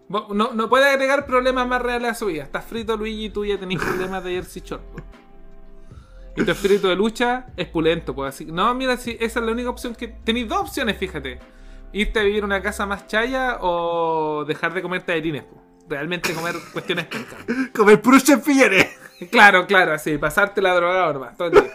[0.09, 2.43] Bo- No, no puede agregar problemas más reales a su vida.
[2.43, 4.83] Estás frito, Luigi, y tú ya tenés problemas de Jersey Shore.
[4.95, 5.01] po.
[6.35, 8.15] Y tu espíritu de lucha es pulento.
[8.15, 8.45] Pues así.
[8.45, 10.07] No, mira, si esa es la única opción que.
[10.07, 11.39] Tenéis dos opciones, fíjate.
[11.91, 15.43] Irte a vivir en una casa más chaya o dejar de comer tallarines.
[15.43, 15.61] po.
[15.87, 17.39] Realmente comer cuestiones pencas.
[17.75, 18.87] Comer puros champiñones.
[19.29, 20.17] Claro, claro, así.
[20.17, 21.71] Pasarte la drogada nomás, todo el día.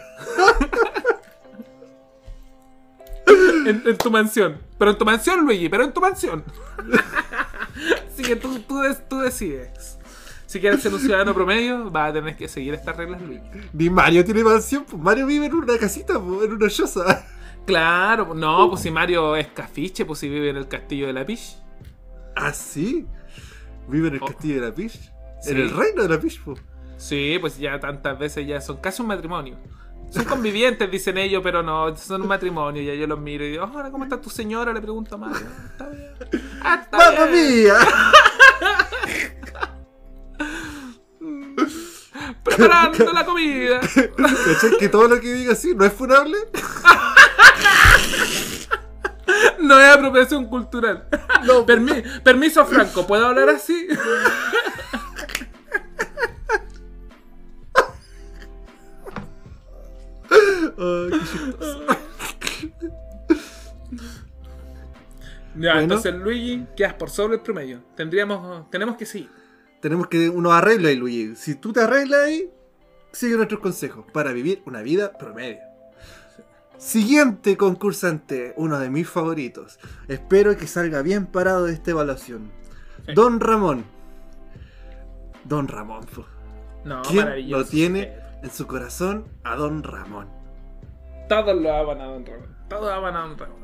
[3.66, 4.58] en, en tu mansión.
[4.78, 6.42] Pero en tu mansión, Luigi, pero en tu mansión.
[8.08, 9.97] Así que tú, tú, des- tú decides.
[10.48, 13.42] Si quieres ser un ciudadano promedio, vas a tener que seguir estas reglas, Luigi.
[13.74, 17.26] Ni Mario tiene mansión, pues Mario vive en una casita, pues, en una choza.
[17.66, 21.26] Claro, no, pues si Mario es cafiche, pues si vive en el castillo de la
[21.26, 21.56] Peach.
[22.34, 23.04] ¿Ah, sí?
[23.88, 24.26] Vive en el Oh.
[24.26, 24.92] castillo de la Peach.
[25.42, 25.50] Sí.
[25.50, 26.58] En el reino de la Peach, pues.
[26.96, 29.58] Sí, pues ya tantas veces ya son casi un matrimonio.
[30.10, 32.80] Son convivientes, dicen ellos, pero no, son un matrimonio.
[32.82, 34.72] Ya yo los miro y digo, hola, ¿cómo está tu señora?
[34.72, 35.46] Le pregunto a Mario.
[35.72, 36.08] Está bien.
[36.62, 37.74] Ah, ¡Mamma mía!
[42.56, 43.80] preparando la comida.
[43.80, 44.78] ¿Cachai?
[44.78, 46.36] Que todo lo que diga así no es funable.
[49.60, 51.06] No es apropiación cultural.
[51.66, 53.88] Permi- permiso, Franco, ¿puedo hablar así?
[65.54, 65.80] Ya, Bueno.
[65.80, 67.80] entonces Luigi, quedas por sobre el promedio.
[67.96, 69.28] Tendríamos, tenemos que sí.
[69.80, 71.36] Tenemos que unos arreglos ahí, Luigi.
[71.36, 72.50] Si tú te arreglas ahí,
[73.12, 75.58] sigue nuestros consejos para vivir una vida promedio.
[76.78, 79.78] Siguiente concursante, uno de mis favoritos.
[80.06, 82.52] Espero que salga bien parado de esta evaluación.
[83.06, 83.14] Sí.
[83.14, 83.84] Don Ramón.
[85.44, 86.06] Don Ramón.
[86.84, 87.62] No, ¿Quién maravilloso.
[87.62, 90.28] lo tiene en su corazón a Don Ramón?
[91.28, 92.56] Todos lo aman a Don Ramón.
[92.68, 93.58] Todos aman a Don Ramón.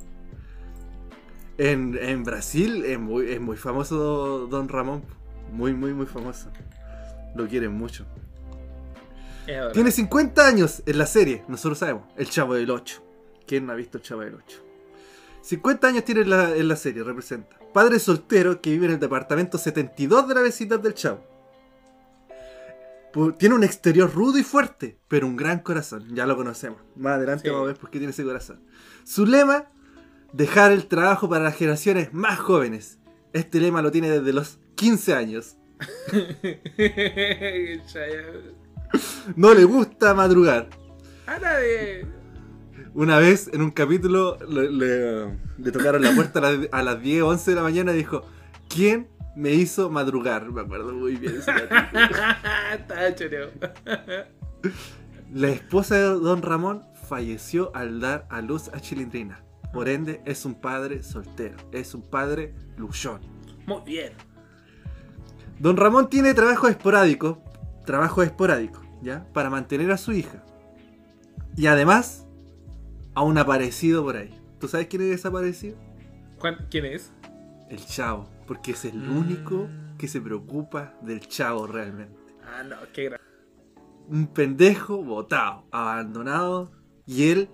[1.57, 5.05] En, en Brasil es muy, es muy famoso Don Ramón.
[5.55, 6.51] Muy, muy, muy famoso.
[7.37, 8.05] Lo quieren mucho.
[9.73, 12.05] Tiene 50 años en la serie, nosotros sabemos.
[12.17, 13.03] El Chavo del 8.
[13.47, 14.59] ¿Quién no ha visto el Chavo del 8?
[15.43, 17.57] 50 años tiene en la, en la serie, representa.
[17.73, 21.21] Padre soltero que vive en el departamento 72 de la vecindad del Chavo.
[23.39, 26.05] Tiene un exterior rudo y fuerte, pero un gran corazón.
[26.17, 26.81] Ya lo conocemos.
[26.97, 27.49] Más adelante Sí.
[27.51, 28.61] vamos a ver por qué tiene ese corazón.
[29.05, 29.67] Su lema,
[30.33, 32.99] dejar el trabajo para las generaciones más jóvenes.
[33.33, 35.57] Este lema lo tiene desde los 15 años.
[39.37, 40.69] No le gusta madrugar.
[41.27, 42.07] a nadie.
[42.95, 47.03] Una vez en un capítulo le, le- le tocaron la puerta a las, a las
[47.03, 48.23] 10, 11 de la mañana y dijo,
[48.69, 50.49] ¿quién me hizo madrugar?
[50.53, 51.35] Me acuerdo muy bien.
[52.73, 53.51] Está choreo.
[55.33, 59.43] la esposa de Don Ramón falleció al dar a luz a Chilindrina.
[59.73, 63.21] Por ende, es un padre soltero, es un padre luchón.
[63.67, 64.13] Muy bien.
[65.59, 67.43] Don Ramón tiene trabajo esporádico,
[67.87, 69.27] trabajo esporádico, ¿ya?
[69.33, 70.43] Para mantener a su hija.
[71.57, 72.27] Y además,
[73.15, 74.35] a un aparecido por ahí.
[74.59, 75.77] ¿Tú sabes quién es ese aparecido?
[76.39, 77.13] ¿Cuán- ¿Quién es?
[77.71, 79.17] El chavo, porque es el Mm.
[79.17, 79.69] único
[79.99, 82.19] que se preocupa del chavo realmente.
[82.45, 83.17] Ah, no, qué.
[84.09, 86.73] Un pendejo botado, abandonado,
[87.07, 87.49] y él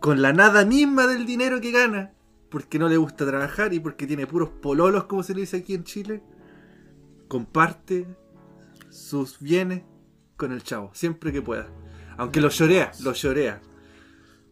[0.00, 2.12] con la nada misma del dinero que gana,
[2.50, 5.74] porque no le gusta trabajar y porque tiene puros pololos, como se le dice aquí
[5.74, 6.22] en Chile,
[7.30, 8.08] comparte
[8.90, 9.84] sus bienes
[10.36, 11.68] con el chavo, siempre que pueda.
[12.18, 13.62] Aunque lo llorea, lo llorea.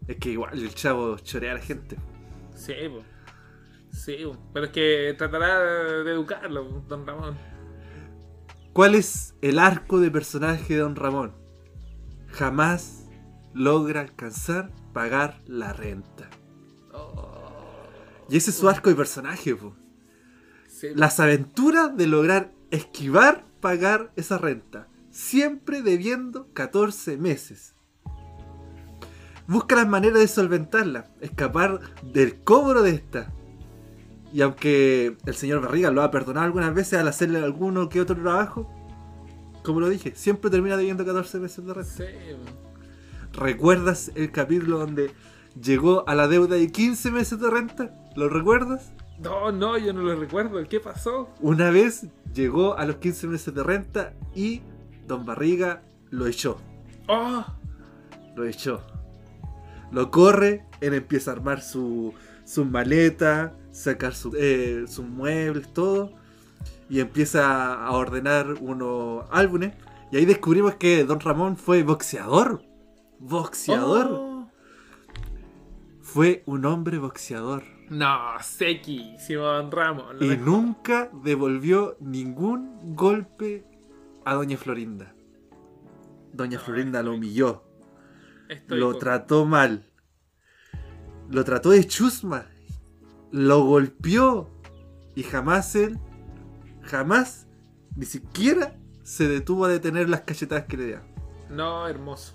[0.07, 1.97] Es que igual el chavo chorea a la gente.
[2.55, 3.03] Sí, po.
[3.91, 4.39] Sí, po.
[4.55, 5.59] pero es que tratará
[6.05, 7.37] de educarlo, don Ramón.
[8.73, 11.35] ¿Cuál es el arco de personaje de Don Ramón?
[12.29, 13.09] Jamás
[13.55, 16.31] logra alcanzar pagar la renta.
[18.31, 19.75] Y ese es su arco de personaje, po.
[20.69, 24.89] Sí, Las aventuras de lograr esquivar pagar esa renta.
[25.11, 27.75] Siempre debiendo 14 meses.
[29.47, 33.33] Busca las maneras de solventarla, escapar del cobro de esta.
[34.33, 38.15] Y aunque el señor Barriga lo ha perdonado algunas veces al hacerle alguno que otro
[38.15, 38.71] trabajo,
[39.65, 41.91] como lo dije, siempre termina debiendo 14 meses de renta.
[41.91, 42.05] sí.
[43.33, 45.13] ¿Recuerdas el capítulo donde
[45.61, 47.95] llegó a la deuda de 15 meses de renta?
[48.17, 48.93] ¿Lo recuerdas?
[49.21, 50.63] No, no, yo no lo recuerdo.
[50.69, 51.29] ¿Qué pasó?
[51.41, 54.63] Una vez llegó a los 15 meses de renta y
[55.07, 56.59] Don Barriga lo echó.
[57.09, 57.45] ¡Oh!
[58.37, 58.81] Lo echó.
[59.91, 62.13] Lo corre, él empieza a armar su,
[62.45, 66.13] su maleta, sacar su- eh, sus muebles, todo.
[66.91, 69.73] Y empieza a ordenar unos álbumes.
[70.13, 72.63] Y ahí descubrimos que Don Ramón fue boxeador.
[73.19, 74.07] Boxeador.
[74.11, 74.49] Oh.
[76.01, 77.65] Fue un hombre boxeador.
[77.91, 80.19] No, sequísimo, don Ramón.
[80.19, 80.47] Lo Y mejor.
[80.47, 83.65] nunca devolvió ningún golpe
[84.25, 85.15] a Doña Florinda.
[86.33, 87.65] Doña No, Florinda lo humilló,
[88.49, 89.85] Estoy lo con- trató mal,
[91.31, 92.47] lo trató de chusma,
[93.31, 94.51] lo golpeó
[95.15, 95.99] y jamás él,
[96.83, 97.47] jamás,
[97.97, 101.09] ni siquiera se detuvo a detener las cachetadas que le daban.
[101.51, 102.35] No, hermoso.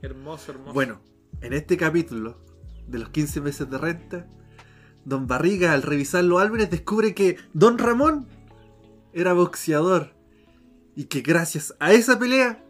[0.00, 0.72] Hermoso, hermoso.
[0.72, 1.00] Bueno,
[1.40, 2.40] en este capítulo
[2.86, 4.26] de los 15 meses de renta,
[5.08, 8.26] Don Barriga al revisar los álbumes descubre que Don Ramón
[9.14, 10.12] era boxeador
[10.94, 12.62] y que gracias a esa pelea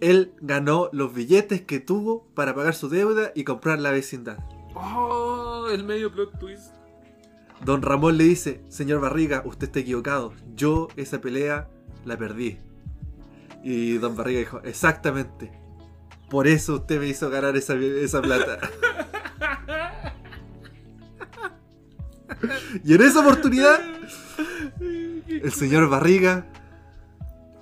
[0.00, 4.38] él ganó los billetes que tuvo para pagar su deuda y comprar la vecindad.
[4.74, 6.74] Oh, el medio plot twist.
[7.64, 11.70] Don Ramón le dice, señor Barriga, usted está equivocado, yo esa pelea
[12.04, 12.58] la perdí.
[13.62, 15.52] Y Don Barriga dijo, exactamente,
[16.28, 18.58] por eso usted me hizo ganar esa, esa plata.
[22.84, 23.80] y en esa oportunidad,
[25.28, 26.46] el señor Barriga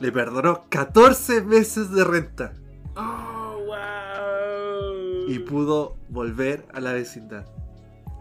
[0.01, 2.53] le perdonó 14 meses de renta
[2.97, 5.29] Oh, wow.
[5.29, 7.45] y pudo volver a la vecindad.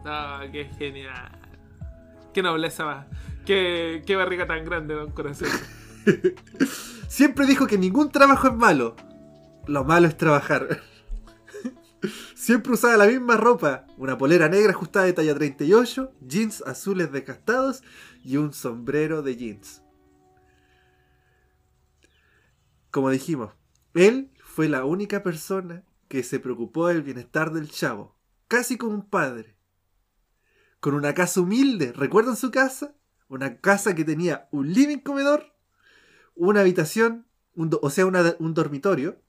[0.06, 1.32] Ah, qué genial.
[2.34, 3.08] Qué nobleza va.
[3.46, 5.48] Qué, qué barriga tan grande, don Corazón.
[7.08, 8.96] Siempre dijo que ningún trabajo es malo.
[9.68, 10.82] Lo malo es trabajar.
[12.40, 17.84] Siempre usaba la misma ropa, una polera negra ajustada de talla 38, jeans azules desgastados
[18.24, 19.82] y un sombrero de jeans.
[22.92, 23.52] Como dijimos,
[23.94, 28.16] él fue la única persona que se preocupó del bienestar del chavo,
[28.48, 29.58] casi como un padre.
[30.80, 32.96] Con una casa humilde, ¿recuerdan su casa?
[33.28, 35.58] Una casa que tenía un living comedor,
[36.36, 39.22] una habitación, o sea, una- un dormitorio,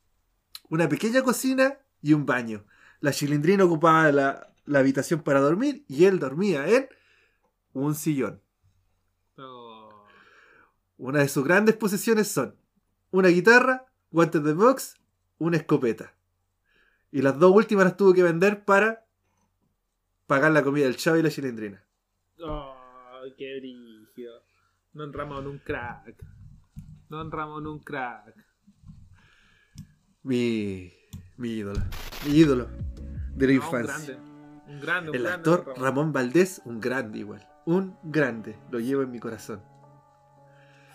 [0.69, 2.65] una pequeña cocina y un baño.
[3.01, 6.89] La chilindrina ocupaba la, la habitación para dormir y él dormía en
[7.73, 8.41] un sillón.
[9.37, 10.07] Oh.
[10.99, 12.57] Una de sus grandes posesiones son
[13.11, 14.97] una guitarra, guantes de box,
[15.39, 16.15] una escopeta.
[17.11, 19.05] Y las dos últimas las tuvo que vender para
[20.27, 21.83] pagar la comida del chavo y la chilindrina.
[22.41, 24.43] Oh, qué brígido.
[24.93, 26.15] Don Ramón, un crack.
[27.09, 28.37] Don Ramón, un crack.
[30.23, 30.93] Mi,
[31.41, 31.81] mi ídolo.
[32.27, 32.69] Mi ídolo
[33.35, 34.15] de la No, un infancia.
[34.15, 34.31] grande.
[34.69, 37.47] Un grande, un El grande, actor don Ramón Valdés, un grande igual.
[37.67, 38.57] Un grande.
[38.71, 39.63] Lo llevo en mi corazón.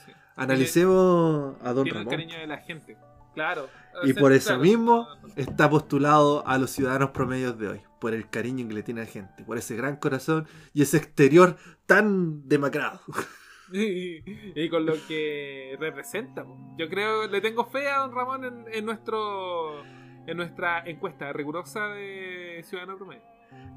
[0.06, 0.12] Sí.
[0.36, 2.12] Analicemos a Don Tiene el Ramón.
[2.12, 2.98] cariño de la gente.
[3.34, 3.68] Claro.
[4.04, 7.82] Y por eso Claro, mismo está postulado a los ciudadanos promedios de hoy.
[8.00, 9.44] Por el cariño que le tiene a la gente.
[9.44, 13.02] Por ese gran corazón y ese exterior tan demacrado.
[13.74, 14.22] Y,
[14.54, 16.46] y con lo que representa.
[16.78, 19.82] Yo creo, le tengo fe a don Ramón en, en nuestro
[20.28, 23.24] en nuestra encuesta rigurosa de Ciudadano Promedio.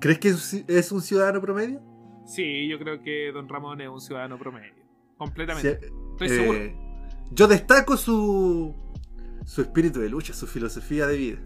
[0.00, 1.80] ¿Crees que es un ciudadano promedio?
[2.24, 4.74] Sí, yo creo que don Ramón es un ciudadano promedio.
[4.74, 4.82] Sí,
[5.16, 5.80] Completamente.
[6.12, 6.58] Estoy eh, seguro.
[7.30, 8.74] Yo destaco su,
[9.44, 11.38] su espíritu de lucha, su filosofía de vida.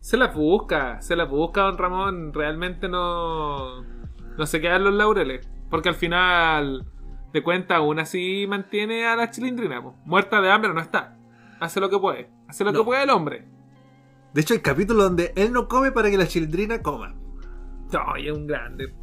[0.00, 2.32] Se la busca, se la busca don Ramón.
[2.32, 5.48] Realmente no, no se queda en los laureles.
[5.70, 6.86] Porque al final
[7.32, 9.82] de cuenta aún así mantiene a la chilindrina.
[9.82, 9.96] po.
[10.04, 11.16] Muerta de hambre no está.
[11.60, 12.28] Hace lo que puede.
[12.48, 12.80] Hace lo No.
[12.80, 13.46] que puede el hombre.
[14.34, 17.14] De hecho, el capítulo donde él no come para que la chilindrina coma.
[17.92, 18.94] Ay, es un grande.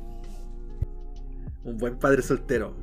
[1.63, 2.75] Un buen padre soltero.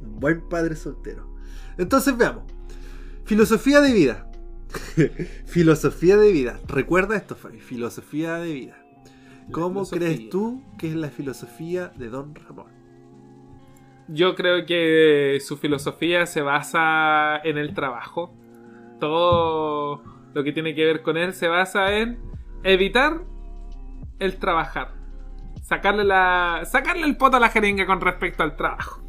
[0.00, 1.36] Un buen padre soltero.
[1.76, 2.44] Entonces veamos.
[3.24, 4.30] Filosofía de vida.
[5.46, 6.60] filosofía de vida.
[6.66, 7.60] Recuerda esto, Fabi.
[7.60, 8.82] Filosofía de vida.
[9.52, 9.98] ¿Cómo filosofía.
[9.98, 12.80] crees tú que es la filosofía de Don Ramón?
[14.08, 18.34] Yo creo que su filosofía se basa en el trabajo.
[18.98, 20.02] Todo
[20.34, 22.18] lo que tiene que ver con él se basa en
[22.62, 23.20] evitar
[24.18, 24.94] el trabajar.
[25.62, 26.62] Sacarle la.
[26.64, 29.02] sacarle el poto a la jeringa con respecto al trabajo.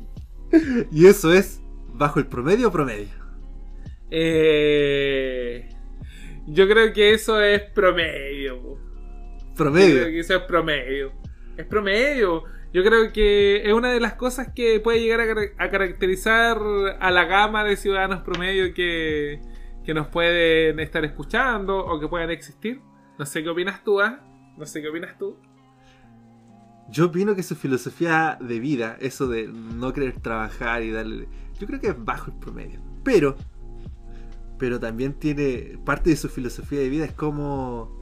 [0.92, 1.62] Y eso es
[1.94, 3.10] bajo el promedio o promedio.
[4.34, 5.70] Eh,
[6.48, 8.62] yo creo que eso es promedio.
[8.62, 8.78] po.
[8.78, 10.06] Yo creo Promedio.
[10.06, 11.12] que eso es promedio.
[11.58, 12.44] Es promedio.
[12.74, 16.58] Yo creo que es una de las cosas que puede llegar a, car- a caracterizar
[17.00, 19.40] a la gama de ciudadanos promedio que,
[19.84, 22.82] que nos pueden estar escuchando o que puedan existir.
[23.18, 24.20] No sé qué opinas tú, ¿ah?
[24.58, 25.38] No sé qué opinas tú.
[26.90, 31.28] Yo opino que su filosofía de vida, eso de no querer trabajar y darle.
[31.60, 32.80] Yo creo que es bajo el promedio.
[33.04, 33.38] Pero.
[34.60, 35.80] Pero también tiene.
[35.86, 37.98] Parte de su filosofía de vida es como.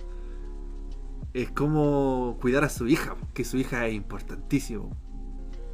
[1.34, 4.90] Es como cuidar a su hija, que su hija es importantísimo.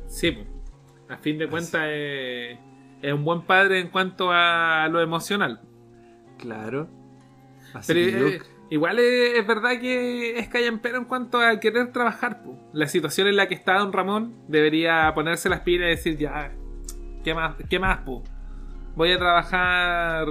[0.08, 0.38] Sí,
[1.08, 2.60] a fin de cuentas eh,
[3.02, 5.62] es un buen padre en cuanto a lo emocional.
[6.38, 6.88] Claro.
[7.74, 12.44] Así Pero eh, igual es, es verdad que es callampero en cuanto a querer trabajar.
[12.44, 12.58] po.
[12.74, 16.52] La situación en la que está Don Ramón debería ponerse las pilas y decir ya,
[17.24, 17.56] ¿qué más?
[17.70, 18.00] ¿Qué más?
[18.00, 18.24] po?
[18.96, 20.28] Voy a trabajar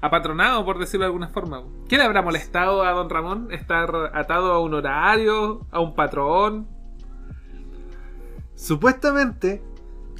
[0.00, 1.62] apatronado, por decirlo de alguna forma.
[1.88, 6.68] ¿Qué le habrá molestado a Don Ramón estar atado a un horario, a un patrón?
[8.54, 9.62] Supuestamente,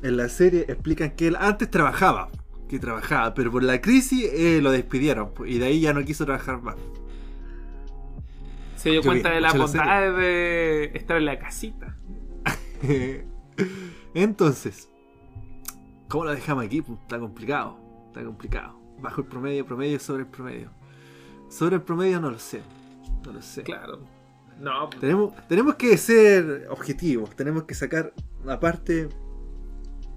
[0.02, 2.30] en la serie explican que él antes trabajaba.
[2.68, 5.32] Que trabajaba, pero por la crisis eh, lo despidieron.
[5.46, 6.76] Y de ahí ya no quiso trabajar más.
[8.76, 11.96] Se dio Yo cuenta de la bondades de estar en la casita.
[14.14, 14.88] Entonces,
[16.08, 16.82] ¿cómo lo dejamos aquí?
[16.82, 17.78] Pues, está complicado.
[18.08, 18.78] Está complicado.
[19.00, 20.70] Bajo el promedio, promedio, sobre el promedio.
[21.48, 22.62] Sobre el promedio no lo sé.
[23.24, 23.62] No lo sé.
[23.62, 24.00] Claro.
[24.60, 27.34] No, Tenemos, tenemos que ser objetivos.
[27.34, 28.12] Tenemos que sacar
[28.46, 29.08] aparte.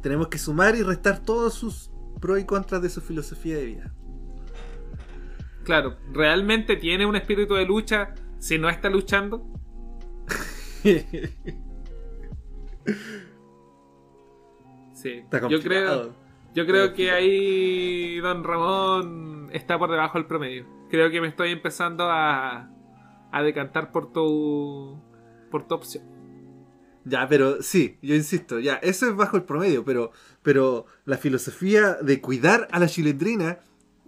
[0.02, 3.94] Tenemos que sumar y restar todos sus pros y contras de su filosofía de vida.
[5.64, 9.46] Claro, ¿realmente tiene un espíritu de lucha si no está luchando?
[14.94, 16.14] Sí, yo creo.
[16.56, 20.66] Yo creo que ahí Don Ramón está por debajo del promedio.
[20.90, 22.72] Creo que me estoy empezando a,
[23.32, 25.00] a decantar por tu
[25.52, 26.17] por tu opción.
[27.08, 30.12] Ya, pero sí, yo insisto, ya, eso es bajo el promedio, pero,
[30.44, 33.60] pero la filosofía de cuidar a la chilindrina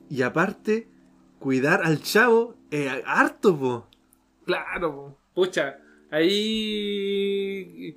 [0.09, 0.88] y aparte
[1.39, 3.88] cuidar al chavo es harto, po.
[4.45, 5.17] Claro, po.
[5.34, 5.77] pucha,
[6.11, 7.95] ahí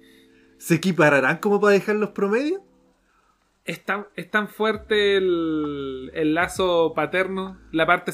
[0.58, 2.60] ¿Se equipararán como para dejar los promedios?
[3.64, 8.12] Es tan, es tan fuerte el, el lazo paterno, la parte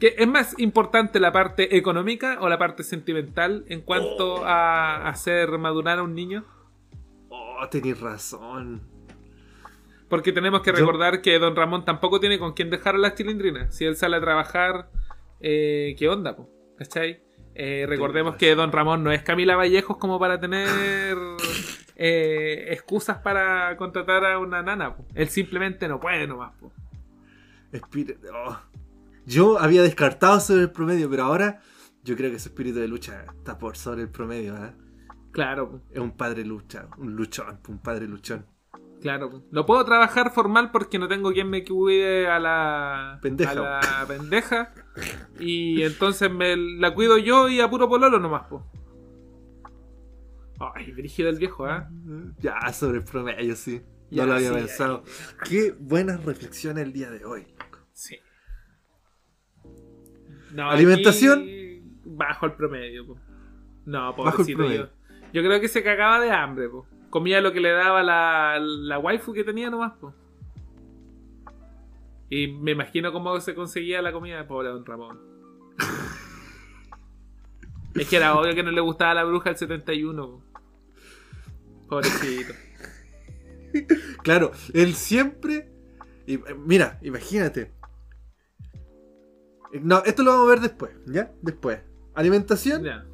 [0.00, 5.50] que es más importante la parte económica o la parte sentimental en cuanto a hacer
[5.58, 6.44] madurar a un niño.
[7.28, 8.82] Oh, tenéis razón.
[10.08, 13.14] Porque tenemos que Yo- recordar que Don Ramón tampoco tiene con quién dejar a las
[13.14, 13.72] chilindrinas.
[13.76, 14.90] Si él sale a trabajar,
[15.40, 16.34] eh, ¿qué onda?
[16.34, 16.50] Po?
[16.76, 17.22] ¿Cachai?
[17.54, 21.16] Eh, recordemos que Don Ramón no es Camila Vallejos como para tener
[22.02, 24.96] eh, excusas para contratar a una nana.
[24.96, 25.04] po.
[25.14, 26.52] Él simplemente no puede nomás.
[26.58, 26.72] po.
[27.72, 28.26] Espíritu.
[28.34, 28.58] oh.
[29.26, 31.60] Yo había descartado sobre el promedio, pero ahora
[32.02, 34.56] yo creo que ese espíritu de lucha está por sobre el promedio.
[34.56, 34.72] ¿eh?
[35.30, 38.46] Claro, po, Es un padre lucha, un luchón, un padre luchón.
[39.02, 39.42] claro.
[39.50, 43.50] No puedo trabajar formal porque no tengo quien me cuide a la Pendeja.
[43.52, 43.54] A
[44.00, 44.72] la pendeja.
[45.38, 48.46] Y entonces me la cuido yo y a puro pololo nomás.
[48.48, 48.66] Po.
[50.60, 51.88] Ay, brígido el viejo, ¿ah?
[52.38, 53.82] Ya, sobre el promedio, sí.
[54.10, 55.04] Ya, no lo había sí, pensado.
[55.48, 57.46] Qué buenas reflexiones el día de hoy.
[57.92, 58.18] Sí.
[60.52, 61.46] No, ¿Alimentación?
[62.04, 63.18] Bajo el promedio, po.
[63.86, 64.88] No, Bajo el pobrecito yo.
[65.32, 66.86] Yo creo que se cagaba de hambre, po.
[67.08, 70.14] Comía lo que le daba la, la waifu que tenía nomás, po.
[72.28, 75.20] Y me imagino cómo se conseguía la comida, pobre don Ramón.
[77.94, 80.49] es que era obvio que no le gustaba la bruja del 71, po.
[81.90, 82.54] Pobrecito.
[84.24, 85.70] Claro, él siempre.
[86.26, 87.72] y, mira, imagínate.
[89.80, 91.30] No, esto lo vamos a ver después, ¿ya?
[91.40, 91.80] Después.
[92.14, 93.06] Alimentación, Ya.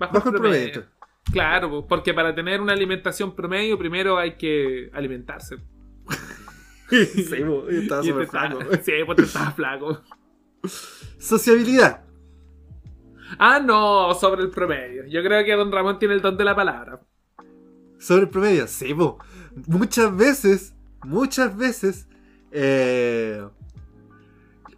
[0.00, 0.72] Bajo, bajo el promedio.
[0.72, 0.92] promedio.
[1.32, 5.58] Claro, po, porque para tener una alimentación promedio primero hay que alimentarse.
[6.90, 7.36] sí,
[7.68, 8.58] estaba súper flaco.
[8.82, 10.02] Sí, te estaba flaco.
[11.18, 12.04] Sociabilidad.
[13.38, 15.06] Ah, no, sobre el promedio.
[15.06, 17.00] Yo creo que Don Ramón tiene el don de la palabra.
[18.02, 19.18] Sobre el promedio, sí, bo.
[19.68, 20.72] Muchas veces,
[21.04, 22.06] muchas veces,
[22.50, 23.46] eh,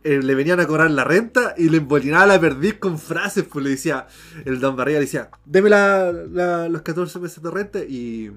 [0.03, 3.65] eh, le venían a cobrar la renta y le embolinaba la perdiz con frases, pues
[3.65, 4.07] le decía,
[4.45, 8.31] el don Barriga le decía, deme la, la- los 14 meses de renta y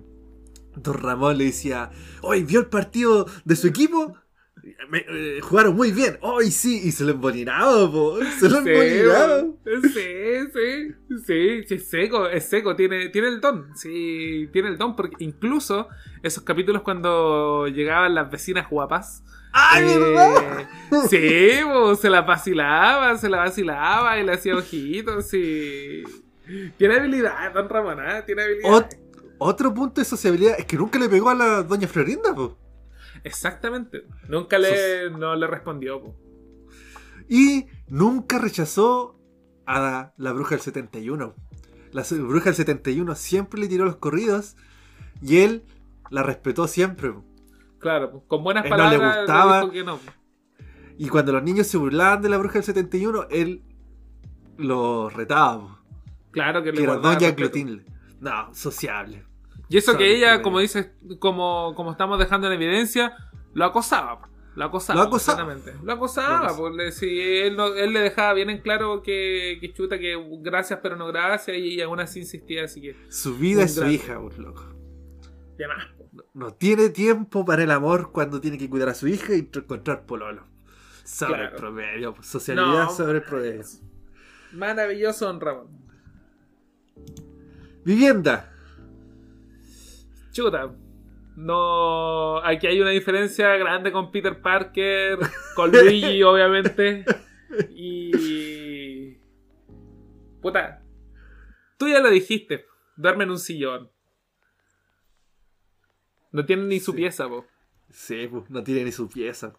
[0.76, 1.92] don Ramón le decía,
[2.22, 4.16] hoy vio el partido de su equipo,
[4.90, 8.20] Me- eh, jugaron muy bien, hoy sí, y se lo embolinaba, po.
[8.40, 9.44] se lo embolinaba.
[9.82, 9.90] sí,
[10.54, 10.94] sí,
[11.26, 15.16] sí, sí, es seco, es seco, tiene, tiene el don, sí, tiene el don, porque
[15.20, 15.88] incluso
[16.24, 19.24] esos capítulos cuando llegaban las vecinas guapas,
[19.54, 20.70] ¡Ay, eh, verdad!
[21.10, 26.04] sí, po, se la vacilaba, se la vacilaba y le hacía ojitos, sí.
[26.78, 28.24] Tiene habilidad, don Ramón, ¿ah?
[28.26, 28.70] tiene habilidad.
[28.70, 28.98] Ot-
[29.40, 32.58] otro punto de sociabilidad es que nunca le pegó a la doña Florinda, po.
[33.24, 36.16] Exactamente, nunca le, no le respondió, po.
[37.30, 39.20] Y nunca rechazó
[39.66, 41.36] a la bruja del 71.
[41.92, 44.56] La bruja del 71 siempre le tiró los corridos
[45.22, 45.64] y él
[46.10, 47.12] la respetó siempre.
[47.12, 47.24] po.
[47.80, 49.72] Claro, con buenas Él no le palabras le gustaba.
[49.72, 50.00] que no.
[50.98, 53.64] Y cuando los niños se burlaban de la bruja del 71, él
[54.58, 55.60] los retaba.
[55.60, 55.78] po.
[56.32, 57.36] Claro que le Que era guardaba doña.
[57.36, 57.86] Clotilde.
[58.20, 59.26] No, sociable.
[59.70, 63.16] Y eso que ella, como dices, como, como estamos dejando en evidencia,
[63.54, 64.30] lo acosaba.
[64.56, 65.00] Lo acosaba.
[65.02, 65.56] Lo acosaba.
[65.84, 66.70] Lo acosaba.
[66.72, 70.80] Le- si él, no- él le dejaba bien en claro que, que chuta, que gracias
[70.82, 72.96] pero no gracias, y aún así insistía, así que.
[73.10, 74.64] Su vida es su hija, por loco.
[75.60, 75.86] Ya más.
[75.98, 76.10] po.
[76.34, 79.64] No tiene tiempo para el amor cuando tiene que cuidar a su hija y tr-
[79.64, 80.44] encontrar pololo.
[81.04, 81.50] Sobre Claro.
[81.50, 82.16] el promedio.
[82.22, 83.64] Socialidad No, sobre el promedio.
[84.54, 85.68] Maravilloso, don Ramón.
[87.86, 88.54] Vivienda.
[90.38, 90.72] Chuta.
[91.36, 92.38] No.
[92.46, 95.18] Aquí hay una diferencia grande con Peter Parker,
[95.56, 97.04] con Luigi, obviamente.
[97.72, 99.18] Y.
[100.42, 100.84] Puta.
[101.80, 102.66] Tú ya lo dijiste.
[102.98, 103.90] Duerme en un sillón.
[106.32, 106.98] No tiene ni su Sí.
[106.98, 107.46] pieza, po.
[107.90, 109.54] Sí, no tiene ni su pieza.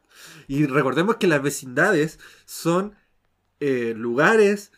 [0.47, 2.95] Y recordemos que las vecindades son
[3.59, 4.71] eh, lugares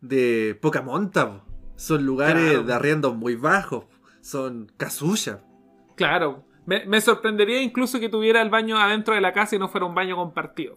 [0.00, 1.44] de poca monta.
[1.74, 2.62] Son lugares Claro.
[2.64, 3.86] de arriendo muy bajos.
[4.20, 5.38] Son casullas.
[5.98, 6.44] Claro.
[6.64, 9.86] Me, me sorprendería incluso que tuviera el baño adentro de la casa y no fuera
[9.86, 10.76] un baño compartido.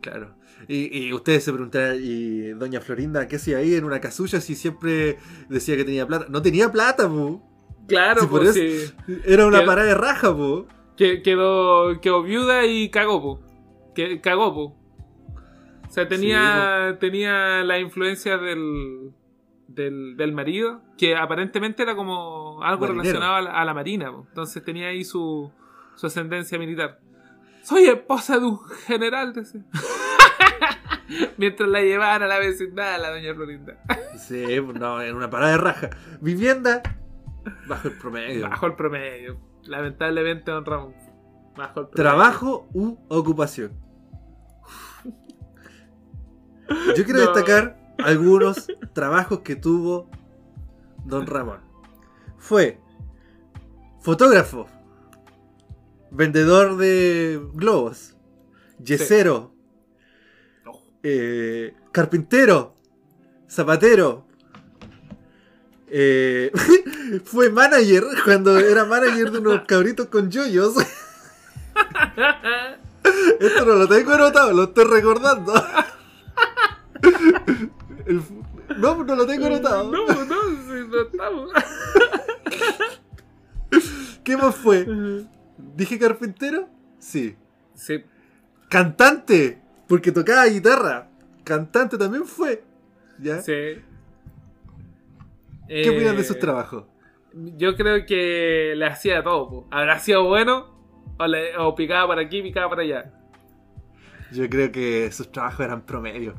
[0.00, 0.34] Claro.
[0.68, 4.54] Y, y ustedes se preguntarán, ¿y doña Florinda qué hacía ahí en una casulla si
[4.54, 5.18] siempre
[5.48, 6.26] decía que tenía plata?
[6.28, 7.42] No tenía plata, po.
[7.88, 8.92] Claro, Sí, por eso- sí.
[9.24, 10.34] Era una parada de raja.
[10.96, 13.40] Que, quedó, quedó viuda y cagó.
[13.94, 14.76] Que, cagó, po.
[15.88, 19.12] O sea, tenía, tenía la influencia del,
[19.74, 23.02] del, del marido, que aparentemente era como algo Marinero.
[23.02, 24.10] relacionado a la, a la marina.
[24.12, 24.26] po.
[24.28, 25.50] Entonces tenía ahí su,
[25.96, 27.00] su ascendencia militar.
[27.62, 29.34] Soy esposa de un general.
[31.36, 33.78] Mientras la llevaban a la vecindad a la doña Florinda.
[34.18, 35.90] Sí, pues no, en una parada de raja.
[36.20, 36.82] Vivienda
[37.66, 38.48] bajo el promedio.
[38.48, 39.40] Bajo el promedio.
[39.64, 40.94] Lamentablemente, don Ramón.
[41.56, 41.90] Bajo el promedio.
[41.94, 43.72] Trabajo u ocupación.
[46.96, 47.32] Yo quiero No.
[47.32, 50.08] destacar algunos trabajos que tuvo
[51.04, 51.60] Don Ramón.
[52.38, 52.78] Fue
[54.00, 54.66] fotógrafo,
[56.10, 58.16] vendedor de globos,
[58.82, 59.54] yesero,
[61.02, 62.76] eh, carpintero,
[63.48, 64.26] zapatero.
[65.88, 66.50] eh,
[67.24, 70.74] fue manager cuando era manager de unos cabritos con yoyos.
[73.40, 75.52] Esto no lo tengo anotado, lo estoy recordando.
[78.06, 78.22] El
[78.78, 79.90] no, no lo tengo anotado.
[79.90, 81.50] No, no, sí, no estamos.
[84.24, 84.86] ¿Qué más fue?
[85.74, 86.68] ¿Dije carpintero?
[86.98, 87.36] Sí.
[87.74, 88.04] Sí,
[88.68, 89.58] Cantante,
[89.88, 91.08] porque tocaba guitarra.
[91.44, 92.62] Cantante también fue.
[93.18, 93.40] ¿Ya?
[93.40, 93.52] sí.
[95.66, 96.84] ¿Qué opinas de Eh, sus trabajos?
[97.32, 99.48] Yo creo que le hacía todo.
[99.48, 99.68] po.
[99.70, 100.74] ¿Habrá sido bueno?
[101.18, 103.12] O, le- o picaba para aquí, picaba para allá.
[104.32, 106.34] Yo creo que sus trabajos eran promedio.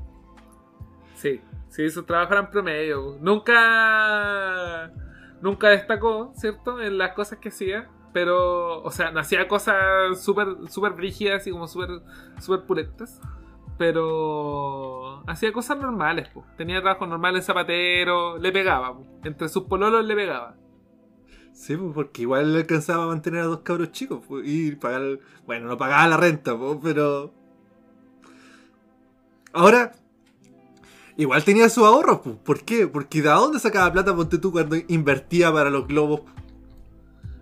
[1.21, 1.39] Sí,
[1.69, 3.03] sí, sus trabajos eran promedio.
[3.03, 3.17] po.
[3.21, 4.91] Nunca.
[5.39, 6.81] Nunca destacó, ¿cierto?
[6.81, 7.87] En las cosas que hacía.
[8.11, 12.01] Pero, o sea, no hacía cosas súper super brígidas y como súper
[12.39, 13.21] super puletas.
[13.77, 16.45] Pero hacía cosas normales, po.
[16.57, 18.95] tenía trabajos normales, zapatero, le pegaba.
[18.97, 19.05] po.
[19.23, 20.55] Entre sus pololos le pegaba.
[21.53, 25.19] Sí, porque igual le alcanzaba a mantener a dos cabros chicos pues, y pagar.
[25.45, 27.31] Bueno, no pagaba la renta, pero.
[29.53, 29.91] Ahora,
[31.21, 32.35] igual tenía sus ahorros, pues.
[32.37, 32.87] ¿Por qué?
[32.87, 36.21] Porque ¿de dónde sacaba plata, ponte tú, cuando invertía para los globos?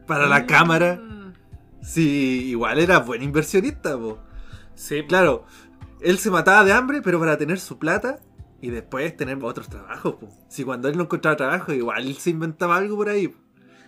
[0.08, 0.46] Para la Mm.
[0.48, 1.02] cámara.
[1.82, 4.16] Sí, igual era buen inversionista, pues.
[4.76, 5.46] Sí, Claro,
[6.02, 8.20] él se mataba de hambre, pero para tener su plata
[8.62, 10.16] y después tener otros trabajos.
[10.16, 10.30] po.
[10.50, 13.28] Si cuando él no encontraba trabajo, igual él se inventaba algo por ahí.
[13.30, 13.38] po.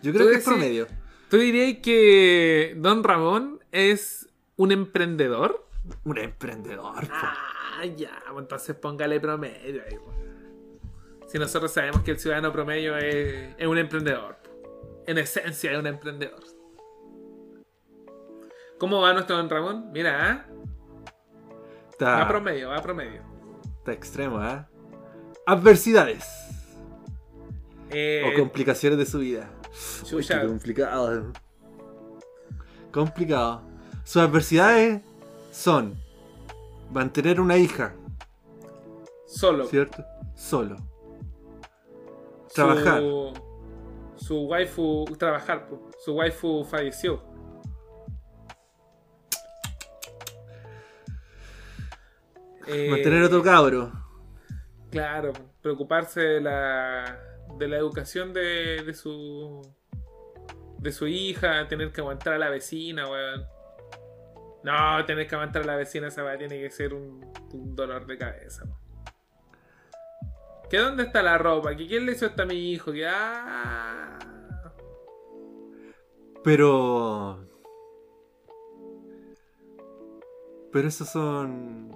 [0.04, 0.88] Yo creo que es promedio.
[1.30, 4.28] ¿Tú dirías que Don Ramón es
[4.58, 5.66] un emprendedor?
[6.04, 7.08] Un emprendedor.
[7.08, 7.14] po.
[7.72, 9.98] Ah, ya, pues entonces póngale promedio ahí.
[10.04, 10.18] pues.
[11.32, 14.36] Si nosotros sabemos que el ciudadano promedio es, es un emprendedor.
[14.44, 14.50] po.
[15.08, 16.44] En esencia es un emprendedor.
[18.78, 19.92] ¿Cómo va nuestro Don Ramón?
[19.92, 20.46] Mira, ¿ah?
[22.04, 23.22] va promedio, va promedio.
[23.78, 24.68] está extremo, ¿ah?
[25.46, 26.26] Adversidades
[27.92, 29.50] Eh, o complicaciones de su vida.
[30.12, 31.32] Uy, qué complicado.
[32.92, 33.62] Complicado.
[34.04, 35.02] Sus adversidades
[35.52, 35.96] son
[36.92, 37.94] mantener una hija,
[39.26, 39.66] solo.
[39.66, 40.04] ¿cierto?
[40.36, 40.78] Solo.
[40.78, 43.02] Su- Trabajar.
[44.18, 45.68] Su, waifu, trabajar,
[46.06, 47.24] su waifu falleció.
[52.68, 53.92] Eh, Mantener otro cabro.
[54.92, 57.20] Claro, preocuparse de la,
[57.58, 59.62] de la educación de, de su
[60.78, 63.46] de su hija, tener que aguantar a la vecina, weón.
[64.64, 68.06] No, tener que aguantar a la vecina, esa weá tiene que ser un, un dolor
[68.06, 68.64] de cabeza.
[68.66, 68.78] weón.
[70.70, 71.76] ¿Que dónde está la ropa?
[71.76, 72.92] ¿Que quién le hizo esto a mi hijo?
[72.94, 74.20] Que ah.
[76.44, 77.46] Pero.
[80.72, 81.92] Pero esos son.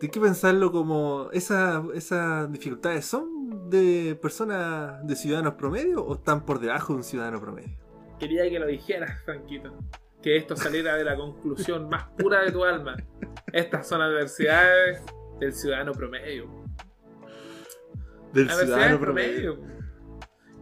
[0.00, 1.28] Hay que pensarlo como.
[1.32, 7.04] esa- ¿Esas dificultades son de personas, de ciudadanos promedio o están por debajo de un
[7.04, 7.76] ciudadano promedio?
[8.20, 9.74] Quería que lo dijeras, Franquito.
[10.22, 12.96] Que esto saliera de la conclusión más pura de tu alma.
[13.52, 15.02] Estas son adversidades
[15.40, 16.64] del ciudadano promedio.
[18.32, 19.56] Del ciudadano promedio.
[19.56, 19.78] promedio.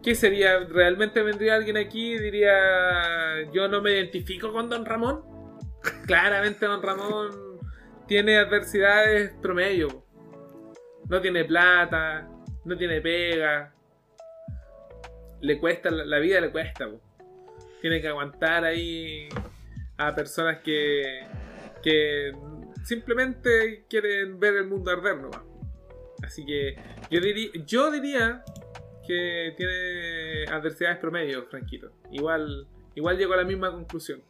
[0.03, 0.59] ¿Qué sería?
[0.59, 5.23] ¿Realmente vendría alguien aquí y diría yo no me identifico con Don Ramón?
[6.05, 7.59] Claramente Don Ramón
[8.07, 10.05] tiene adversidades promedio.
[11.09, 12.29] No tiene plata,
[12.63, 13.73] no tiene pega.
[15.41, 16.87] Le cuesta, la la vida le cuesta.
[16.89, 17.01] po.
[17.81, 19.29] Tiene que aguantar ahí
[19.97, 21.21] a personas que,
[21.83, 22.31] que
[22.83, 25.41] simplemente quieren ver el mundo arder nomás.
[26.23, 26.75] Así que
[27.11, 28.43] yo diría, yo diría
[29.05, 31.91] que tiene adversidades promedio, Franquito.
[32.11, 34.21] Igual, igual llego a la misma conclusión.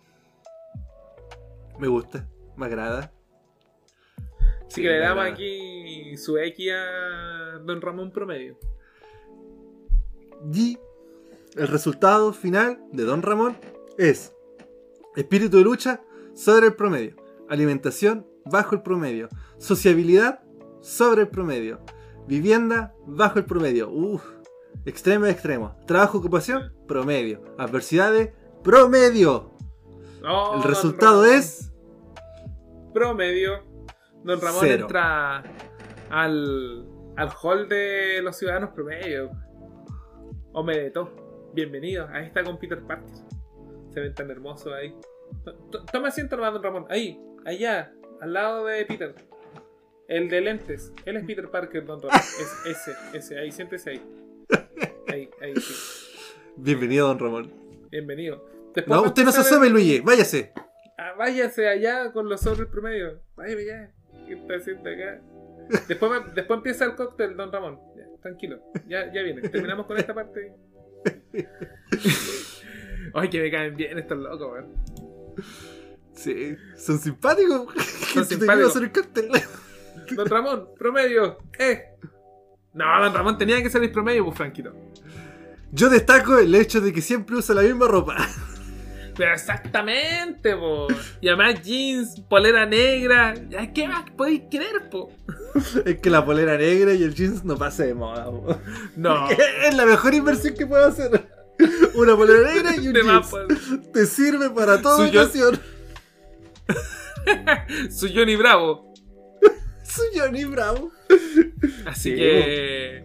[1.79, 3.11] Me gusta, me agrada.
[4.67, 5.33] Así Sí, que le damos agrada.
[5.33, 8.57] aquí su X a Don Ramón promedio.
[10.53, 10.77] Y
[11.57, 13.57] el resultado final de Don Ramón
[13.97, 14.33] es
[15.15, 16.01] Espíritu de lucha
[16.35, 17.15] sobre el promedio.
[17.49, 19.29] Alimentación bajo el promedio.
[19.57, 20.41] Sociabilidad
[20.81, 21.79] sobre el promedio.
[22.27, 23.89] Vivienda bajo el promedio.
[23.89, 24.23] Uf,
[24.85, 25.75] extremo a extremo.
[25.87, 27.41] Trabajo, ocupación, promedio.
[27.57, 29.57] Adversidades, promedio.
[30.23, 31.71] Oh, el resultado es
[32.93, 33.63] Promedio.
[34.23, 34.83] Don Ramón Cero.
[34.83, 35.43] entra
[36.09, 39.31] al, al hall de los ciudadanos promedio.
[40.53, 41.26] Hombre de todo.
[41.53, 42.07] Bienvenido.
[42.11, 43.09] Ahí está con Peter Parker.
[43.93, 44.93] Se ven tan hermosos ahí.
[45.91, 46.85] Toma asiento nomás, don Ramón.
[46.89, 49.15] Ahí, allá, al lado de Peter.
[50.07, 50.93] El de lentes.
[51.05, 52.17] Él es Peter Parker, don Ramón.
[52.17, 53.39] Es ese, ese.
[53.39, 54.01] Ahí, siéntese ahí.
[55.07, 55.73] Ahí, ahí, sí.
[56.57, 57.51] bienvenido, don Ramón.
[57.89, 58.45] Bienvenido.
[58.75, 60.53] Después No, usted no se asome, Luigi, váyase.
[60.97, 63.21] Ah, váyase allá con los sobres promedio.
[63.35, 63.91] Váyame ya.
[64.27, 65.21] ¿Qué está haciendo acá?
[65.87, 67.79] Después, después empieza el cóctel, don Ramón.
[67.95, 68.61] Ya, tranquilo.
[68.87, 69.41] Ya, ya viene.
[69.49, 70.53] Terminamos con esta parte.
[73.13, 74.73] Ay, que me caen bien estos locos, weón.
[76.13, 77.73] Sí, son simpáticos.
[78.13, 78.71] Son simpáticos.
[78.71, 79.29] hacer el cartel.
[80.15, 81.37] Don Ramón, promedio.
[81.59, 81.83] ¡Eh!
[82.73, 84.73] No, don Ramón tenía que salir promedio, pues Franquito.
[85.71, 88.15] Yo destaco el hecho de que siempre usa la misma ropa.
[89.17, 90.87] Pero exactamente, po.
[91.21, 93.33] Y además jeans, polera negra.
[93.49, 95.11] Ya, ¿Qué más podéis querer, po?
[95.85, 98.25] Es que la polera negra y el jeans no pasa de moda.
[98.25, 98.59] po.
[98.95, 99.27] No.
[99.67, 101.27] Es la mejor inversión que puedo hacer.
[101.95, 103.27] Una polera negra y un jeans.
[103.27, 103.37] po.
[103.91, 105.59] Te sirve para toda ocasión.
[107.89, 108.93] Su Johnny Bravo.
[109.83, 110.91] Soy Johnny Bravo.
[111.85, 113.03] Así Sí, que.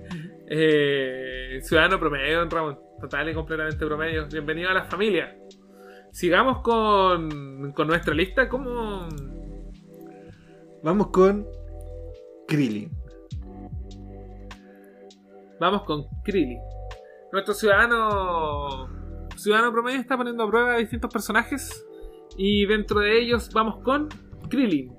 [0.48, 2.78] eh, ciudadano promedio, don Ramón.
[3.00, 4.26] Total y completamente promedio.
[4.26, 5.34] Bienvenido a la familia.
[6.12, 8.46] Sigamos con, con nuestra lista.
[8.46, 9.08] ¿Cómo.?
[10.82, 11.46] Vamos con
[12.46, 12.90] Krillin.
[15.58, 16.60] Vamos con Krillin.
[17.32, 18.88] Nuestro ciudadano.
[19.36, 21.86] Ciudadano promedio está poniendo a prueba a distintos personajes.
[22.36, 24.10] Y dentro de ellos vamos con
[24.50, 24.94] Krillin.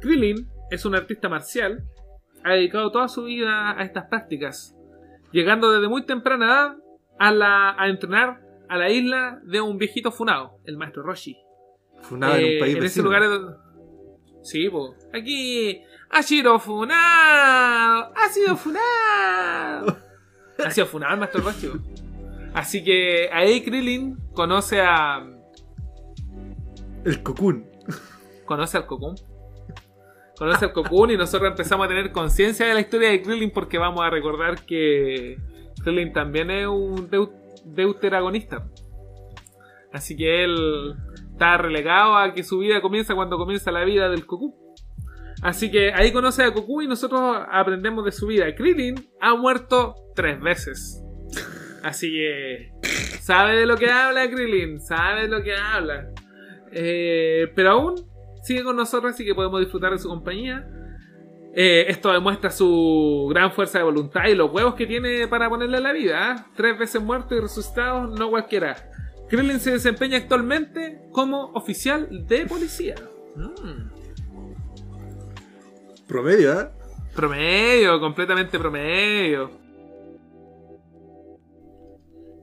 [0.00, 1.84] Krillin es un artista marcial.
[2.42, 4.76] Ha dedicado toda su vida a estas prácticas.
[5.30, 6.76] Llegando desde muy temprana edad
[7.20, 11.36] a, la, a entrenar a la isla de un viejito funado, el maestro Roshi.
[12.02, 13.22] Funado en Eh, un país en ese lugar
[14.42, 14.94] Sí, po.
[15.12, 15.82] Aquí.
[16.10, 18.12] Ha sido funado.
[18.16, 19.96] Ha sido funado.
[20.64, 21.70] ha sido funado el Maestro Roshi.
[22.54, 25.26] Así que ahí Krillin conoce a.
[27.04, 27.66] El Cocoon.
[28.46, 29.16] Conoce al Cocoon.
[30.38, 33.76] Conoce al Cocoon y nosotros empezamos a tener conciencia de la historia de Krillin porque
[33.76, 35.36] vamos a recordar que
[35.82, 37.08] Krillin también es un
[37.74, 38.68] deuteragonista.
[39.92, 40.94] Así que él
[41.32, 44.54] está relegado a que su vida comienza cuando comienza la vida del Goku.
[45.42, 47.20] Así que ahí conoce a Goku y nosotros
[47.50, 48.54] aprendemos de su vida.
[48.54, 51.02] Krillin ha muerto tres veces.
[51.82, 52.72] Así que
[53.20, 56.08] sabe de lo que habla Krillin, sabe de lo que habla.
[56.72, 57.94] Eh, pero aún
[58.42, 60.68] sigue con nosotros, así que podemos disfrutar de su compañía.
[61.54, 65.78] Eh, esto demuestra su gran fuerza de voluntad y los huevos que tiene para ponerle
[65.78, 66.16] a la vida.
[66.32, 66.46] ¿ah?
[66.54, 68.76] Tres veces muerto y resucitado, no cualquiera.
[69.28, 72.94] Krillin se desempeña actualmente como oficial de policía.
[73.36, 73.88] Mm.
[76.06, 76.68] Promedio, ¿eh?
[77.14, 79.50] Promedio, completamente promedio.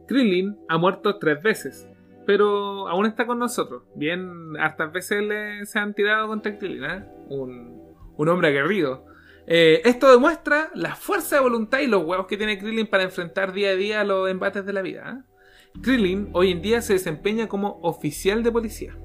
[0.07, 1.87] Krillin ha muerto tres veces,
[2.27, 3.83] pero aún está con nosotros.
[3.95, 7.05] Bien, hartas veces le- se han tirado contra Krillin, ¿eh?
[7.29, 7.84] un,
[8.17, 9.05] un hombre aguerrido.
[9.47, 13.53] Eh, esto demuestra la fuerza de voluntad y los huevos que tiene Krillin para enfrentar
[13.53, 15.19] día a día los embates de la vida.
[15.19, 15.79] ¿eh?
[15.81, 18.97] Krillin hoy en día se desempeña como oficial de policía.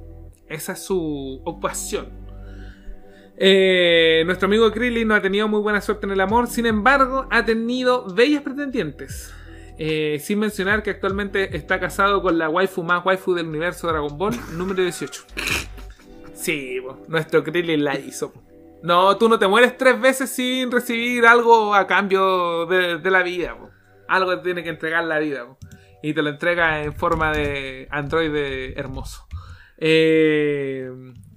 [0.49, 2.09] Esa es su ocupación.
[3.37, 7.27] Eh, nuestro amigo Krillin no ha tenido muy buena suerte en el amor, sin embargo,
[7.31, 9.35] ha tenido bellas pretendientes.
[10.19, 14.35] Sin mencionar que actualmente está casado con la waifu más waifu del universo Dragon Ball,
[14.53, 15.25] número 18.
[16.35, 18.35] Sí, nuestro Krillin la hizo.
[18.83, 23.23] No, tú no te mueres tres veces sin recibir algo a cambio de, de la
[23.23, 23.57] vida.
[23.57, 23.71] po.
[24.09, 25.47] Algo te tiene que entregar la vida.
[25.47, 25.59] po.
[26.03, 29.27] Y te lo entrega en forma de androide hermoso.
[29.77, 30.91] Eh,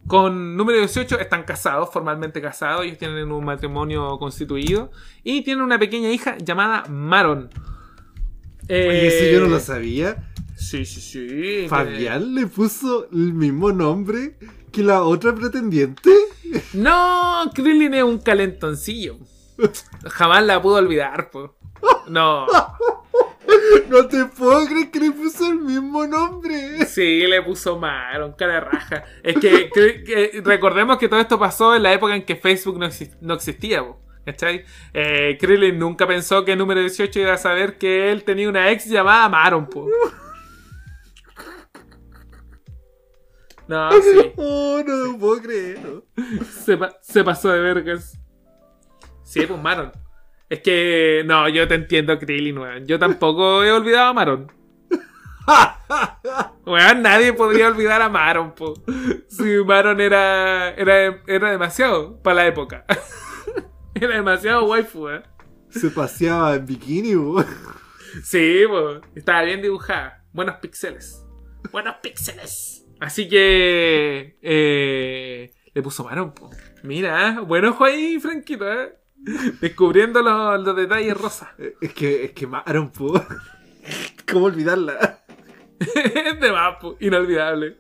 [0.08, 2.86] con número 18 están casados, formalmente casados.
[2.86, 4.92] Ellos tienen un matrimonio constituido.
[5.24, 7.50] Y tienen una pequeña hija llamada Maron.
[8.70, 10.30] Oye, eso Eh, yo no lo sabía.
[10.56, 11.66] Sí, sí, sí.
[11.68, 14.38] Fabián le puso el mismo nombre
[14.74, 16.12] que la otra pretendiente.
[16.74, 19.18] No, Krillin es un calentoncillo.
[20.06, 21.56] Jamás la pudo olvidar, po.
[22.08, 22.48] No.
[23.90, 26.86] No te puedo creer que le puso el mismo nombre.
[26.86, 29.04] Sí, le puso Maron, cara de raja.
[29.22, 32.80] Es que, que- que recordemos que todo esto pasó en la época en que Facebook
[33.22, 34.66] no existía, po, ¿cachai?
[34.94, 38.72] Eh, Krillin nunca pensó que el número 18 iba a saber que él tenía una
[38.72, 39.88] ex llamada Maron, po.
[43.68, 44.32] No, sí.
[44.38, 45.80] Oh, no lo puedo creer.
[46.66, 48.20] Se, pa- se pasó de vergas.
[49.24, 49.92] Sí, pues Maron.
[50.50, 52.86] Es que, no, yo te entiendo, Krillin, weón.
[52.86, 54.52] Yo tampoco he olvidado a Maron.
[56.66, 58.74] Weón, nadie podría olvidar a Maron, po.
[59.28, 62.86] Sí, Maron era, era, era demasiado para la época.
[63.96, 65.24] Era demasiado waifu, weón.
[65.70, 67.44] Se paseaba en bikini, po.
[68.24, 70.24] Sí, pues, estaba bien dibujada.
[70.34, 71.24] Buenos píxeles.
[71.72, 72.73] Buenos píxeles.
[73.04, 76.50] Así que eh, le puso Maron, po.
[76.84, 78.96] Mira, buen ojo ahí, Franquito, ¿eh?
[79.60, 81.50] Descubriendo los, los detalles rosas.
[81.82, 83.14] Es que, es que Maron, po.
[84.32, 85.20] ¿Cómo olvidarla?
[85.80, 87.76] Es de más, po, inolvidable.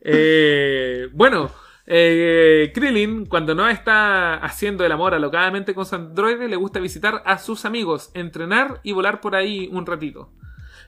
[0.00, 1.52] Eh, bueno,
[1.86, 7.22] eh, Krillin, cuando no está haciendo el amor alocadamente con su androide, le gusta visitar
[7.24, 10.32] a sus amigos, entrenar y volar por ahí un ratito.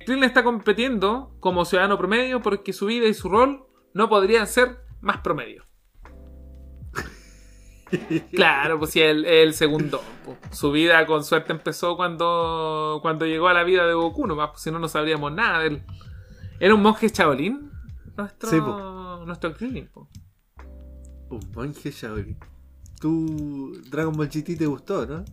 [0.05, 4.79] Krillin está compitiendo como ciudadano promedio porque su vida y su rol no podrían ser
[5.01, 5.65] más promedio.
[8.33, 10.01] Claro, pues sí, el, el segundo.
[10.25, 10.37] po.
[10.51, 14.63] Su vida con suerte empezó cuando, cuando llegó a la vida de Goku, nomás, pues
[14.63, 15.83] si no, no sabríamos nada de él.
[16.59, 17.71] ¿Era un monje Shaolin?
[18.17, 18.57] Nuestro, Sí,
[19.27, 20.09] nuestro Krillin, po.
[21.29, 22.39] Un monje Shaolin.
[23.01, 25.25] Tú, Dragon Ball GT te gustó, ¿no?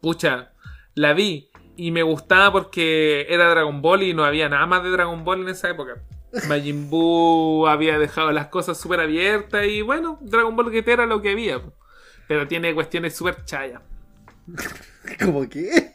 [0.00, 0.52] Pucha,
[0.94, 1.49] la vi
[1.82, 5.40] y me gustaba porque era Dragon Ball y no había nada más de Dragon Ball
[5.40, 5.94] en esa época.
[6.46, 11.22] Majin Buu había dejado las cosas súper abiertas y bueno, Dragon Ball GT era lo
[11.22, 11.58] que había.
[12.28, 13.80] Pero tiene cuestiones súper chayas.
[15.24, 15.94] ¿Cómo qué?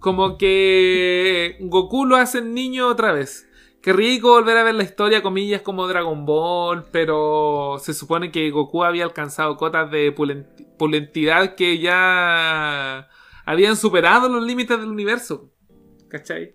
[0.00, 3.46] Como que Goku lo hace niño otra vez.
[3.82, 8.50] Qué rico volver a ver la historia, comillas, como Dragon Ball, pero se supone que
[8.50, 13.06] Goku había alcanzado cotas de pulenti- pulentidad que ya
[13.44, 15.50] habían superado los límites del universo.
[16.08, 16.54] ¿Cachai?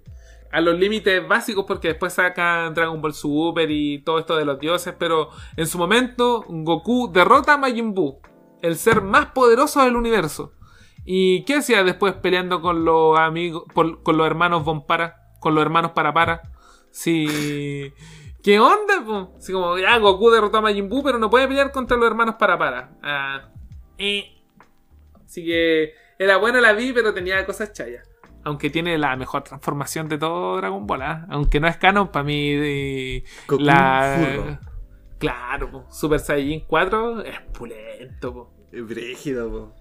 [0.51, 4.59] A los límites básicos porque después sacan Dragon Ball Super y todo esto de los
[4.59, 8.19] dioses, pero en su momento Goku derrota a Majin Buu,
[8.61, 10.53] el ser más poderoso del universo.
[11.05, 15.91] ¿Y qué hacía después peleando con los amigos, con los hermanos Bompara, con los hermanos
[15.91, 16.41] Parapara?
[16.91, 17.93] Sí.
[18.43, 19.03] ¿Qué onda?
[19.05, 19.37] po?
[19.51, 22.97] Como, ya, Goku derrotó a Majin Buu, pero no puede pelear contra los hermanos Parapara.
[23.03, 23.49] Ah,
[23.97, 24.35] eh.
[25.25, 28.07] Así que era buena la vi, pero tenía cosas chayas.
[28.43, 31.25] Aunque tiene la mejor transformación de todo Dragon Ball, ¿ah?
[31.29, 34.17] Aunque no es canon, para mí eh, Goku la...
[34.17, 34.59] furro.
[35.17, 35.85] Claro, po.
[35.89, 38.53] Super Saiyajin 4 es pulento, po.
[38.71, 39.75] Es brígido, po.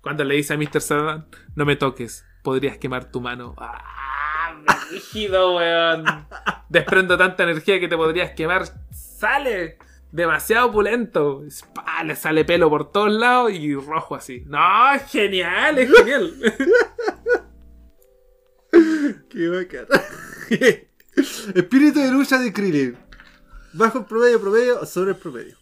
[0.00, 0.80] Cuando le dice a Mr.
[0.80, 3.54] Satan, no me toques, podrías quemar tu mano.
[3.56, 4.04] ¡Ah!
[4.90, 6.04] rígido, weón!
[6.68, 8.64] Desprendo tanta energía que te podrías quemar.
[8.90, 9.78] ¡Sale!
[10.14, 11.42] Demasiado pulento.
[11.74, 12.04] ¡Pah!
[12.04, 14.44] Le sale pelo por todos lados y rojo así.
[14.46, 14.94] ¡No!
[14.94, 15.76] ¡Es genial!
[15.76, 16.32] ¡Es genial!
[19.28, 19.86] Qué bacán.
[21.56, 22.96] Espíritu de lucha de Krillin.
[23.72, 25.58] Bajo el promedio, promedio o sobre el promedio.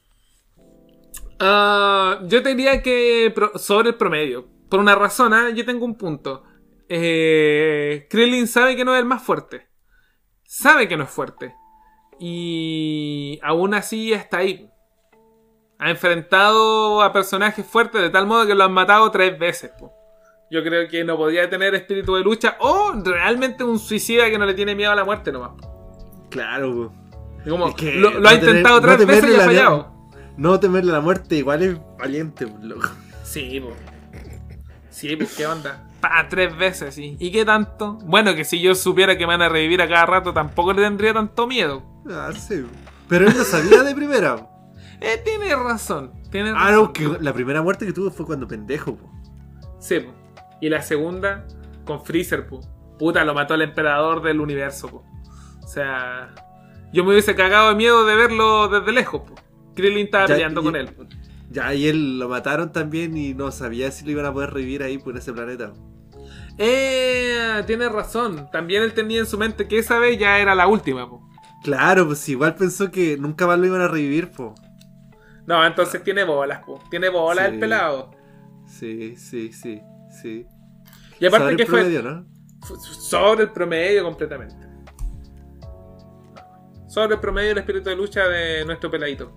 [1.40, 4.46] Ah, yo te diría que sobre el promedio.
[4.68, 5.48] Por una razón, ¿ah?
[5.48, 6.44] yo tengo un punto.
[6.90, 9.66] Eh, Krillin sabe que no es el más fuerte.
[10.44, 11.54] Sabe que no es fuerte.
[12.24, 14.70] Y aún así está ahí.
[15.80, 19.72] Ha enfrentado a personajes fuertes de tal modo que lo han matado tres veces.
[19.76, 19.92] po.
[20.48, 24.46] Yo creo que no podría tener espíritu de lucha o realmente un suicida que no
[24.46, 25.50] le tiene miedo a la muerte nomás.
[26.30, 26.92] Claro, po.
[27.44, 29.38] Y como, Es que lo, lo no ha tener- intentado no tres veces y ha
[29.38, 29.92] la fallado.
[30.36, 32.88] No temerle la muerte igual es valiente, po, loco.
[33.24, 33.74] Sí, pues.
[34.90, 35.88] Sí, pues, ¿qué onda?
[36.00, 37.16] Pa, tres veces, sí.
[37.18, 37.94] ¿Y qué tanto?
[38.04, 40.82] Bueno, que si yo supiera que me van a revivir a cada rato, tampoco le
[40.82, 41.82] tendría tanto miedo.
[42.10, 42.62] Ah, sí.
[42.62, 42.68] po.
[43.08, 44.36] Pero él lo sabía de primera.
[44.36, 44.48] po.
[45.00, 46.12] Eh, tiene razón.
[46.30, 46.66] Tiene razón.
[46.68, 49.10] Ah, no, que la primera muerte que tuvo fue cuando pendejo, po.
[49.80, 50.14] Sí, pues.
[50.60, 51.46] Y la segunda,
[51.84, 52.68] con Freezer, pues.
[52.98, 55.04] Puta, lo mató el emperador del universo, pues.
[55.62, 56.34] O sea,
[56.92, 59.42] yo me hubiese cagado de miedo de verlo desde lejos, pues.
[59.74, 60.86] Krillin estaba Ya, peleando y- con él.
[60.94, 61.04] po.
[61.50, 64.82] Ya, y él lo mataron también y no sabía si lo iban a poder revivir
[64.82, 65.72] ahí por ese planeta.
[66.58, 68.48] Eh, tiene razón.
[68.52, 71.22] También él tenía en su mente que esa vez ya era la última, pues.
[71.62, 74.54] Claro, pues igual pensó que nunca más lo iban a revivir, po.
[75.46, 76.82] No, entonces tiene bolas, po.
[76.90, 77.54] Tiene bolas Sí.
[77.54, 78.10] el pelado.
[78.66, 79.80] Sí, sí, sí,
[80.22, 80.46] sí.
[81.20, 82.26] Y aparte Sobre que el fue promedio, ¿no?
[82.80, 84.54] sobre el promedio completamente.
[86.88, 89.32] Sobre el promedio el espíritu de lucha de nuestro peladito.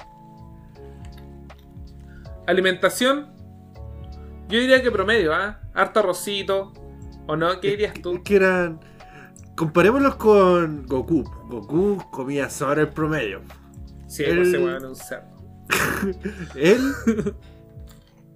[2.47, 3.34] Alimentación.
[4.47, 5.60] Yo diría que promedio, ¿ah?
[5.73, 6.73] Harto arrocito.
[7.27, 7.60] ¿O no?
[7.60, 8.22] ¿Qué dirías tú?
[8.23, 8.80] Que eran.
[9.56, 11.23] Comparémoslos con Goku.
[11.48, 13.41] Goku comía sobre el promedio.
[14.07, 15.36] Sí, weón es un cerdo.
[16.56, 16.94] Él.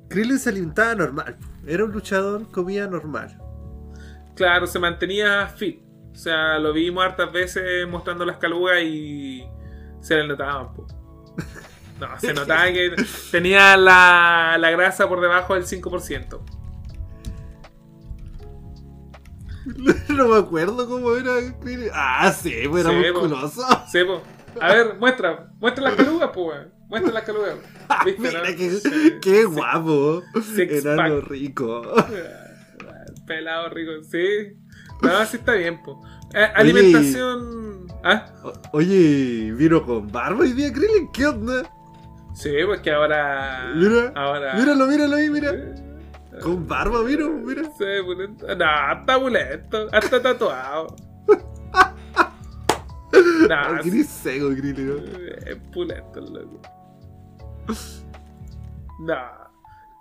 [0.08, 1.38] Krillin se alimentaba normal.
[1.68, 3.38] Era un luchador, comía normal.
[4.36, 5.82] Claro, se mantenía fit.
[6.12, 9.44] O sea, lo vimos hartas veces mostrando las calugas y
[10.02, 10.88] Se le notaban, po.
[12.00, 12.96] No, se notaba que
[13.30, 16.59] tenía la, la grasa por debajo del 5%.
[20.10, 21.32] No me acuerdo cómo era.
[21.94, 23.20] Ah, sí, pues era Sí, po.
[23.22, 23.62] musculoso.
[23.92, 24.22] Sí, po.
[24.62, 25.52] A ver, muestra.
[25.60, 26.72] Muestra las calugas, po, weón.
[26.90, 27.56] Muestra las calugas.
[28.06, 28.46] ¿Viste, Mira, no?
[28.58, 30.24] qué, Sí, qué guapo.
[30.58, 31.82] Enano rico.
[33.28, 34.58] Pelado rico, sí.
[35.02, 36.02] No, sí está bien, po.
[36.34, 37.88] Eh, alimentación.
[38.04, 38.26] ¿Ah?
[38.72, 41.12] Oye, vino con barba hoy día, Krillin.
[41.12, 41.70] ¿Qué onda?
[42.34, 43.72] Sí, pues que ahora.
[43.76, 44.56] Mira, Ahora.
[44.56, 45.52] Míralo, míralo ahí, mira.
[46.42, 47.64] Con barba, mira, mira.
[47.78, 48.48] Sí, pulento.
[48.56, 49.88] No, está.
[49.92, 50.96] Hasta tatuado.
[53.50, 55.04] No, Ah, sí, gris seco, Krillin.
[55.46, 56.62] es pulento, el loco.
[59.00, 59.16] No.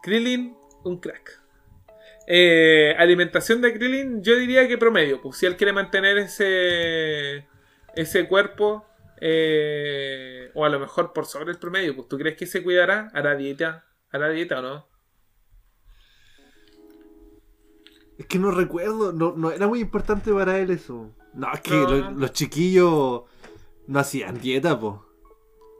[0.03, 1.41] Krillin, un crack.
[2.27, 5.21] Eh, alimentación de Krillin, yo diría que promedio.
[5.23, 7.47] Pues si él quiere mantener ese
[7.95, 8.85] ese cuerpo,
[9.21, 13.09] eh, o a lo mejor por sobre el promedio, pues tú crees que se cuidará,
[13.15, 14.88] hará dieta, hará dieta o no?
[18.19, 21.11] Es que no recuerdo, no, no era muy importante para él eso.
[21.35, 21.89] No, es que No.
[21.91, 23.23] lo- los chiquillos
[23.87, 25.07] no hacían dieta, po.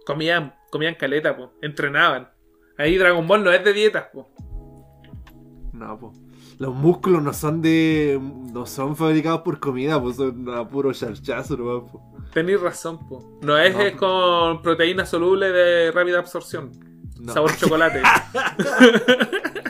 [0.07, 2.31] Comían, comían caleta, pues, entrenaban.
[2.79, 4.27] Ahí Dragon Ball no es de dietas, pues.
[5.73, 6.13] No, po.
[6.59, 8.21] Los músculos no son de.
[8.53, 12.03] no son fabricados por comida, pues son a puro charchazo nomás, po.
[12.33, 13.25] Tenéis razón, pues.
[13.43, 13.81] No es, No.
[13.83, 16.71] es con proteína soluble de rápida absorción.
[17.21, 17.33] No.
[17.33, 18.01] Sabor chocolate.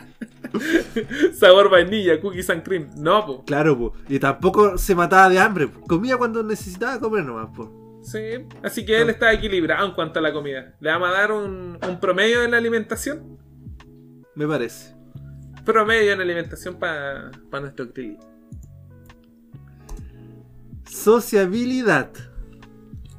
[1.32, 2.89] Sabor vainilla, cookies and cream.
[2.97, 3.39] No, pues.
[3.47, 3.93] Claro, po.
[4.09, 5.68] Y tampoco se mataba de hambre.
[5.68, 5.80] po.
[5.82, 8.01] Comía cuando necesitaba comer nomás, po.
[8.02, 8.47] Sí.
[8.62, 10.74] Así que él está equilibrado en cuanto a la comida.
[10.80, 13.39] Le vamos a dar un, un promedio en la alimentación.
[14.35, 14.94] Me parece.
[15.64, 17.30] Promedio en alimentación para
[17.60, 18.18] nuestro Krillin.
[20.89, 22.10] Sociabilidad.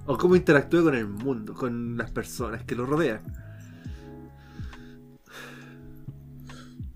[0.05, 3.21] O cómo interactúa con el mundo, con las personas que lo rodean.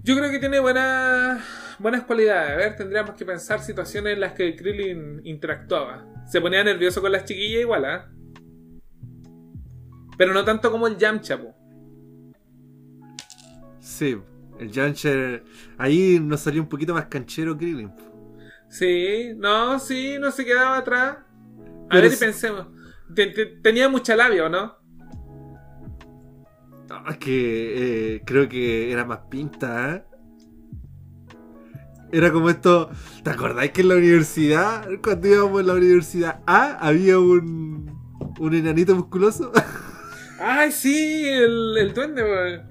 [0.04, 1.42] Yo creo que tiene buenas
[1.80, 2.52] buenas cualidades.
[2.52, 6.06] A ver, tendríamos que pensar situaciones en las que Krillin interactuaba.
[6.28, 8.10] Se ponía nervioso con las chiquillas igual, ¿ah?
[10.18, 11.56] Pero no tanto como el Yamcha, po.
[13.80, 14.18] Sí,
[14.60, 15.44] el Jancher.
[15.78, 17.92] Ahí nos salió un poquito más canchero Krillin.
[18.70, 21.18] Sí, no, sí, no se quedaba atrás.
[21.18, 21.26] A
[21.90, 22.68] Pero ver, sí- pensemos.
[23.14, 24.83] Te- te- tenía mucha labia, ¿o no?
[26.94, 30.04] Ah, es que eh, creo que era más pinta, ¿eh?
[32.12, 32.92] Era como esto.
[33.24, 37.92] ¿Te acordáis que en la universidad, cuando íbamos en la universidad A, había un.
[38.40, 39.52] un enanito musculoso?
[40.40, 42.62] Ay, sí, el, el duende, weón.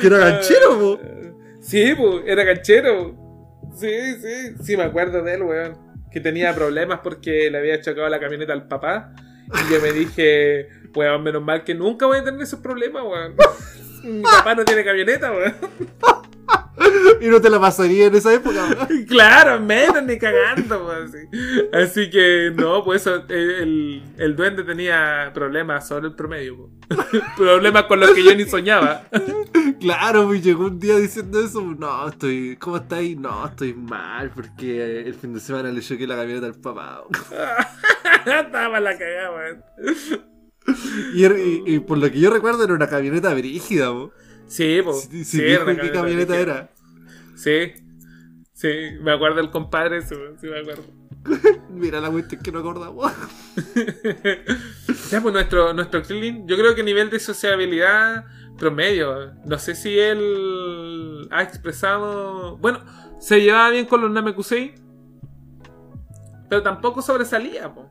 [0.00, 1.00] que era ganchero, po.
[1.60, 3.14] Sí, pues, era canchero.
[3.76, 3.88] Sí,
[4.20, 5.78] sí, sí, me acuerdo de él, weón.
[6.10, 9.14] Que tenía problemas porque le había chocado la camioneta al papá.
[9.54, 13.34] Y yo me dije, weón, menos mal que nunca voy a tener esos problemas, weón.
[14.04, 15.54] Mi papá no tiene camioneta, weón.
[17.20, 19.04] Y no te la pasaría en esa época, weón.
[19.06, 21.08] Claro, menos ni cagando, weón.
[21.08, 21.18] Así.
[21.72, 26.79] Así que, no, pues eso, el, el duende tenía problemas sobre el promedio, weón.
[27.36, 29.04] Problemas con los que yo ni soñaba.
[29.80, 31.62] Claro, pues llegó un día diciendo eso.
[31.78, 32.56] No, estoy.
[32.56, 33.16] ¿Cómo estáis?
[33.16, 37.04] No, estoy mal porque el fin de semana le choqué la camioneta al papá.
[38.26, 39.64] Estaba la cagada, weón.
[41.14, 44.12] Y, era- y- y por lo que yo recuerdo era una camioneta brígida, po.
[44.92, 46.70] Sí, si dijo qué camioneta era.
[47.36, 47.72] Sí.
[48.52, 48.68] Sí,
[49.00, 50.84] me acuerdo del compadre, sí me acuerdo.
[51.72, 53.12] Mira la cuestión que no acordamos.
[55.10, 58.26] Ya, pues nuestro, nuestro Krillin, yo creo que nivel de sociabilidad
[58.58, 59.34] promedio.
[59.44, 62.56] No sé si él ha expresado.
[62.58, 62.78] Bueno,
[63.18, 64.74] se llevaba bien con los Namekusei.
[66.48, 67.90] Pero tampoco sobresalía, po.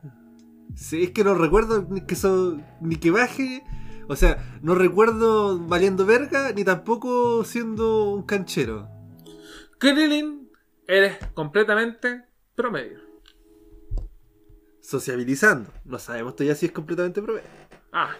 [0.74, 3.62] Sí, es que no recuerdo ni que, so- ni que baje.
[4.08, 8.88] O sea, no recuerdo valiendo verga, ni tampoco siendo un canchero.
[9.78, 10.50] Krillin,
[10.88, 12.24] eres completamente
[12.54, 12.98] promedio.
[14.90, 15.72] Sociabilizando.
[15.84, 17.46] No sabemos todavía si es completamente promedio.
[17.92, 18.10] Ah,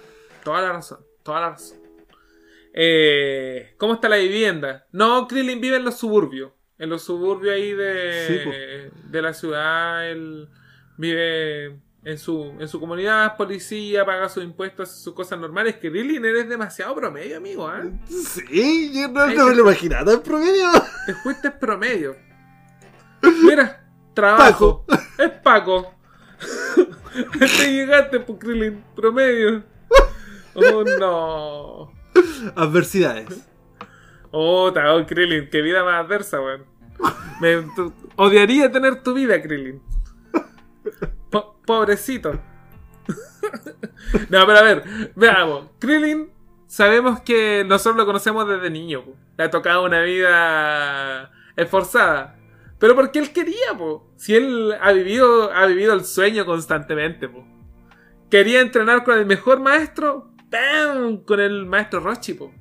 [0.44, 1.78] toda la razón, toda la razón.
[2.72, 4.86] Eh, ¿Cómo está la vivienda?
[4.92, 6.52] No, Krillin vive en los suburbios.
[6.78, 10.09] En los suburbios ahí Sí, de, de la ciudad.
[10.09, 10.48] Él
[10.97, 15.74] vive en su, en su comunidad, policía, paga sus impuestos, sus cosas normales.
[15.80, 17.66] Krillin, eres demasiado promedio, amigo.
[17.66, 17.82] ¿ah?
[18.06, 20.70] Sí, yo no, no me lo imaginaba tan promedio.
[21.05, 22.16] Te fuiste promedio.
[23.42, 23.84] Mira,
[24.14, 24.86] trabajo.
[25.18, 25.97] Es Paco.
[27.39, 29.62] Te llegaste, pues, Krillin, promedio.
[30.55, 31.93] Oh, no.
[32.57, 33.49] Adversidades.
[34.31, 36.65] Oh, oh, Krillin, qué vida más adversa, weón.
[37.41, 39.83] Me tu- odiaría tener tu vida, Krillin.
[41.31, 42.33] Po- pobrecito.
[44.29, 44.85] no, pero a ver,
[45.17, 45.71] veamos.
[45.79, 46.31] Krillin,
[46.67, 49.05] sabemos que nosotros lo conocemos desde niño.
[49.05, 49.17] po.
[49.37, 52.37] Le ha tocado una vida esforzada.
[52.81, 54.11] Pero porque él quería, po.
[54.16, 57.47] Si él ha vivido, ha vivido el sueño constantemente, po.
[58.31, 61.19] Quería entrenar con el mejor maestro, ¡pam!
[61.19, 62.52] Con el maestro Rochi, po.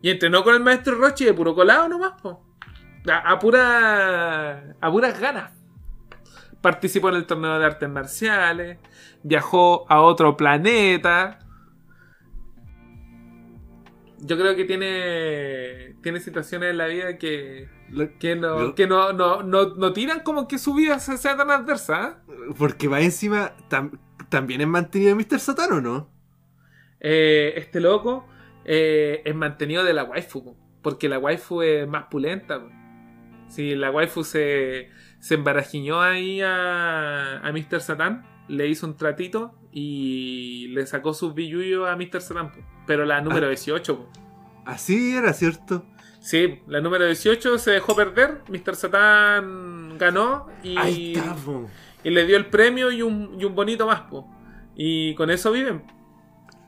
[0.00, 2.46] Y entrenó con el maestro Rochi de puro colado nomás, po.
[3.10, 5.52] A, a pura, a puras ganas.
[6.60, 8.78] Participó en el torneo de artes marciales.
[9.24, 11.40] Viajó a otro planeta.
[14.26, 15.96] Yo creo que tiene.
[16.02, 17.68] Tiene situaciones en la vida que.
[18.18, 21.50] Que no, que no, no, no, no tiran como que su vida se- sea tan
[21.50, 22.22] adversa.
[22.28, 22.32] ¿eh?
[22.58, 23.52] Porque va encima.
[23.70, 23.98] tam-
[24.28, 25.38] también es mantenido Mr.
[25.38, 26.10] Satan o no?
[27.00, 28.26] Eh, este loco
[28.64, 30.44] eh, es mantenido de la waifu.
[30.44, 32.60] po, Porque la waifu es más pulenta.
[33.48, 34.90] Si la waifu se,
[35.20, 37.80] se embarajiñó ahí a, a Mr.
[37.80, 42.22] Satan, le hizo un tratito y le sacó sus billullos a Mr.
[42.22, 42.50] Satan.
[42.50, 42.60] po.
[42.86, 43.50] Pero la número Ah.
[43.50, 43.98] 18.
[43.98, 44.08] po.
[44.64, 45.84] Así era, ¿cierto?
[46.18, 48.40] Sí, la número 18 se dejó perder.
[48.48, 48.74] Mr.
[48.74, 51.68] Satan ganó y, Ahí está, po.
[52.02, 54.00] y le dio el premio y un, y un bonito más.
[54.10, 54.26] po.
[54.74, 55.84] Y con eso viven.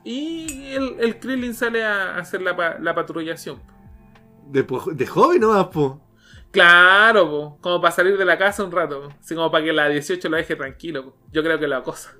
[0.04, 3.58] Y el, el Krillin sale a hacer la, la patrullación.
[4.66, 4.84] po.
[4.92, 6.00] De, joven nomás, po.
[6.50, 9.08] Claro, po, como para salir de la casa un rato.
[9.18, 11.16] Así como para que la 18 lo deje tranquilo.
[11.32, 12.12] Yo creo que lo acosa.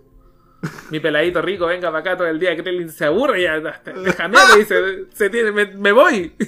[0.90, 2.56] Mi peladito rico, venga para acá todo el día.
[2.56, 3.60] Krillin se aburre y ya.
[3.60, 5.04] Déjame, le dice.
[5.12, 6.34] Se tiene, me, me voy.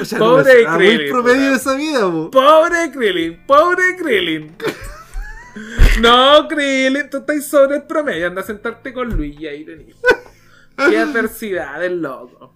[0.00, 2.30] O sea, Pobre no muy Krillin, promedio de esa vida, po.
[2.30, 4.56] Pobre Krillin, pobre Krillin.
[6.00, 8.26] No, Krillin, tú estás sobre el promedio.
[8.26, 9.96] Anda a sentarte con Luis y ahí tenés.
[10.76, 12.54] Qué adversidad del loco.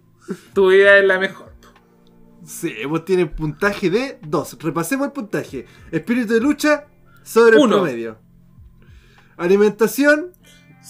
[0.52, 1.52] Tu vida es la mejor.
[2.44, 4.58] Sí, vos tienes puntaje de 2.
[4.60, 5.66] Repasemos el puntaje.
[5.92, 6.86] Espíritu de lucha
[7.28, 7.76] sobre el Uno.
[7.76, 8.18] promedio.
[9.36, 10.32] Alimentación,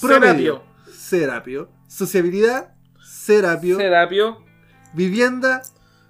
[0.01, 0.63] promedio.
[0.93, 1.69] Serapio.
[1.89, 3.77] Sociabilidad, serapio.
[3.77, 4.45] Serapio,
[4.95, 5.63] Vivienda,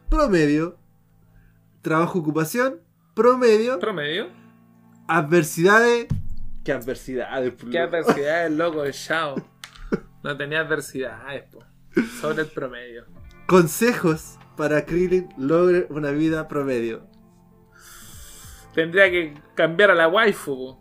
[0.09, 0.77] promedio.
[1.83, 2.81] Trabajo, ocupación,
[3.15, 3.79] promedio.
[3.79, 4.29] promedio.
[5.09, 6.07] Adversidades.
[6.65, 7.55] ¿Qué adversidades?
[7.55, 7.97] por Qué loco?
[7.97, 9.35] adversidades, loco, el Shao.
[10.23, 11.61] No tenía adversidades, po.
[12.21, 13.05] Sobre el promedio.
[13.47, 17.07] Consejos para Krillin logre una vida promedio.
[18.79, 20.81] Tendría que cambiar a la waifu, po.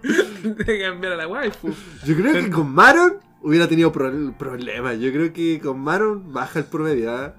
[0.00, 1.68] Tendría que cambiar a la waifu.
[2.06, 4.98] Yo creo que con Maron hubiera tenido pro- problemas.
[4.98, 7.14] Yo creo que con Maron baja el promedio.
[7.14, 7.34] ¿ah?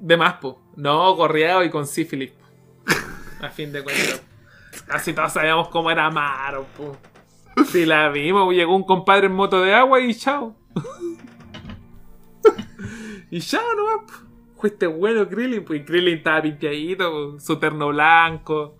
[0.00, 0.60] De más, po.
[0.74, 2.32] No, gorreado y con sífilis.
[3.40, 4.20] A fin de cuentas.
[4.88, 6.96] Casi todos sabíamos cómo era Amaro, po.
[7.66, 10.56] Si la vimos, llegó un compadre en moto de agua y chao.
[13.30, 14.25] y chao nomás, po.
[14.58, 18.76] Fuiste bueno, Krillin, pues Krillin estaba pinteadito, po, su terno blanco.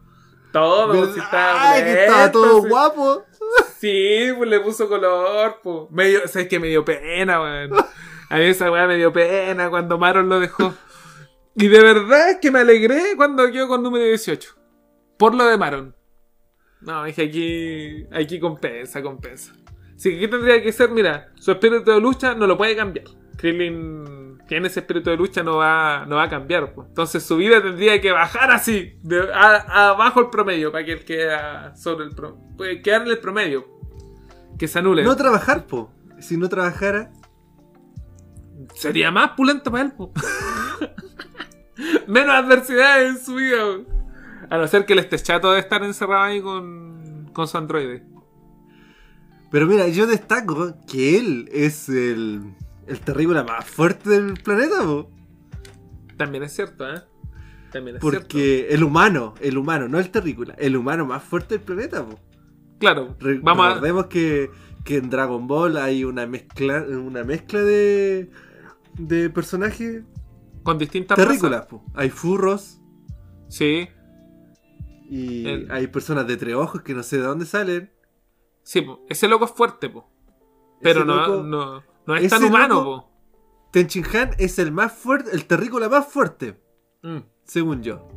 [0.53, 2.69] Todo, si estaba, Ay, que estaba todo sí.
[2.69, 3.25] guapo.
[3.79, 5.91] Sí, pues le puso color, pues.
[5.91, 7.73] Me dio, sabes que me dio pena, weón.
[8.29, 10.75] A mí esa weá me dio pena cuando Maron lo dejó.
[11.55, 14.55] Y de verdad es que me alegré cuando quedó con número 18.
[15.19, 15.95] Por lo de Maron.
[16.81, 18.07] No, dije aquí.
[18.13, 19.53] Aquí compensa, compensa.
[19.95, 23.07] Así que aquí tendría que ser, mira, su espíritu de lucha no lo puede cambiar.
[23.37, 26.73] Krillin tiene ese espíritu de lucha, no va, no va a cambiar.
[26.75, 26.89] Pues.
[26.89, 31.05] Entonces su vida tendría que bajar así, de, a- abajo el promedio, para que él
[31.05, 31.37] quede
[31.77, 33.67] sobre el pro, puede quedar en el promedio.
[34.59, 35.03] Que se anule.
[35.05, 35.91] No trabajar, po.
[36.21, 37.13] Si no trabajara,
[38.75, 39.93] Sería más pulento para él.
[39.93, 40.13] po.
[42.07, 43.59] Menos adversidades en su vida.
[43.59, 43.93] po.
[44.49, 48.05] A no ser que él esté chato de estar encerrado ahí con, con su androide.
[49.51, 52.55] Pero mira, yo destaco que él es el,
[52.87, 55.11] el terrícola más fuerte del planeta, po.
[56.17, 57.03] También es cierto, ¿eh?
[57.73, 58.19] También es cierto.
[58.21, 62.19] Porque el humano, el humano, no el terrícola, el humano más fuerte del planeta, po.
[62.79, 64.51] Claro, Re- vamos a, Recordemos que,
[64.85, 68.31] que en Dragon Ball hay una mezcla, una mezcla de,
[68.99, 70.03] de personajes
[70.63, 71.85] con distintas terrícolas, po.
[71.95, 72.81] Hay furros
[73.49, 73.89] Sí,
[75.09, 77.91] y El- hay personas de tres ojos que no sé de dónde salen.
[78.63, 79.05] sí, po.
[79.09, 80.11] ese loco es fuerte, po.
[80.83, 83.11] Pero Ese no, loco- no, no es tan humano, loco-
[83.73, 87.09] Tenchin Han es el más fuerte, el terrícola más fuerte, po.
[87.09, 87.23] Mm.
[87.45, 88.09] según yo.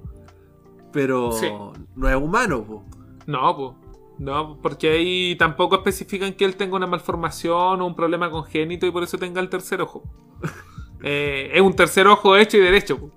[0.91, 1.47] Pero Sí.
[1.95, 2.83] no es humano, po.
[3.27, 3.75] No, po.
[4.17, 8.91] No, porque ahí tampoco especifican que él tenga una malformación o un problema congénito y
[8.91, 10.03] por eso tenga el tercer ojo.
[11.01, 12.97] Eh, es un tercer ojo hecho y derecho.
[12.99, 13.09] po.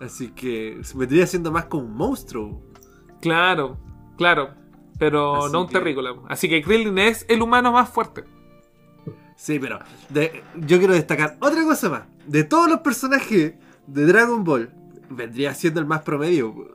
[0.00, 2.62] Así que se vendría siendo más como un monstruo.
[3.20, 3.76] Claro,
[4.16, 4.54] claro.
[4.98, 6.14] Pero Así no un que- terrícola.
[6.14, 6.22] po.
[6.28, 8.24] Así que Krillin es el humano más fuerte.
[9.40, 9.78] Sí, pero
[10.10, 12.02] de- yo quiero destacar otra cosa más.
[12.26, 13.54] De todos los personajes
[13.86, 14.70] de Dragon Ball
[15.08, 16.74] vendría siendo el más promedio.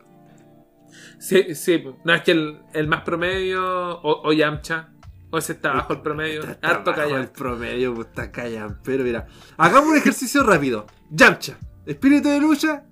[1.20, 1.84] Sí, sí.
[2.04, 3.64] No, es que el, el más promedio.
[4.02, 4.90] O, o Yamcha.
[5.30, 6.40] O ese está bajo el promedio.
[6.42, 8.80] Está- está Harto bajo el promedio, pues está callan.
[8.84, 9.28] Pero mira,
[9.58, 10.88] hagamos un ejercicio rápido.
[11.12, 12.84] Yamcha, espíritu de lucha,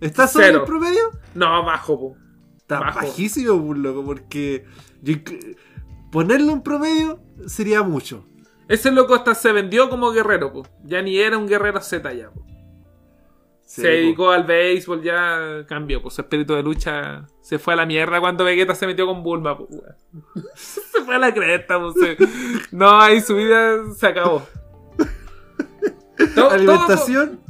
[0.00, 0.58] ¿está sobre Cero.
[0.60, 1.10] el promedio?
[1.34, 2.16] No, bajo, po.
[2.58, 3.00] Está Bajo.
[3.00, 4.66] bajísimo, loco, porque
[5.02, 5.14] yo
[6.12, 8.26] ponerlo en promedio sería mucho.
[8.68, 10.62] Ese loco hasta se vendió como guerrero, po.
[10.84, 12.44] Ya ni era un guerrero Z ya, po.
[13.66, 17.76] Sí, se dedicó al béisbol, ya cambió, pues su espíritu de lucha se fue a
[17.76, 19.96] la mierda cuando Vegeta se metió con Bulma, pues, weón.
[20.54, 21.94] se fue a la cresta, pues.
[21.94, 22.16] se-
[22.76, 24.46] No, ahí su vida se acabó.
[26.34, 27.40] Todo- Alimentación,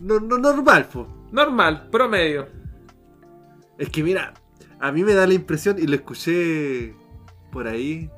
[0.00, 1.06] no, no normal, pues.
[1.06, 2.46] todo normal, promedio.
[3.78, 4.34] Es que mira,
[4.78, 6.94] a mí me da la impresión, y lo escuché
[7.50, 8.10] por ahí,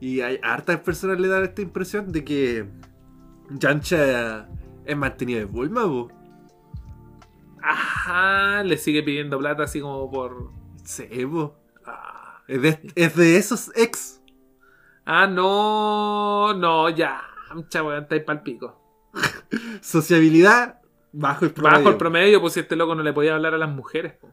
[0.00, 2.68] y hay hartas personas le dan esta impresión de que
[3.50, 4.48] Yancha
[4.84, 6.10] es mantenido de Bulma, po.
[7.62, 10.52] Ajá, le sigue pidiendo plata así como por.
[10.84, 11.56] Sí, po.
[11.84, 14.22] Ah, es, de, es de esos ex.
[15.04, 17.22] Ah, no, no, ya.
[17.68, 18.80] Chavo, está ahí pa'l pico.
[19.80, 20.80] Sociabilidad
[21.12, 21.78] bajo el promedio.
[21.78, 24.32] Bajo el promedio, pues si este loco no le podía hablar a las mujeres, po.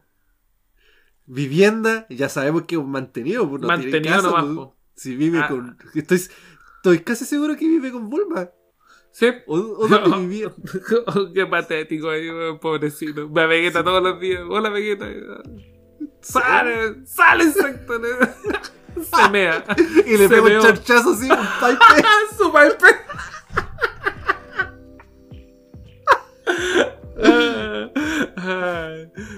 [1.26, 3.48] Vivienda, ya sabemos que es mantenido.
[3.48, 4.83] pues, no tiene Mantenido casa, nomás, pues.
[4.96, 5.48] Si vive Ah.
[5.48, 5.76] con.
[5.94, 6.18] Estoy,
[6.76, 8.48] estoy casi seguro que vive con Bulma.
[9.12, 9.26] Sí.
[9.46, 10.52] ¿O, o dónde vivía?
[11.06, 12.28] Oh, qué patético ahí,
[12.60, 13.28] pobrecito.
[13.28, 14.42] Ve a Vegeta todos los días.
[14.48, 15.06] Hola, Vegeta.
[16.20, 17.94] Sale, sale insecto.
[19.02, 19.64] Se mea.
[20.06, 22.08] Y le Se pega un charchazo así, un pipe.
[22.38, 22.94] Su pipe.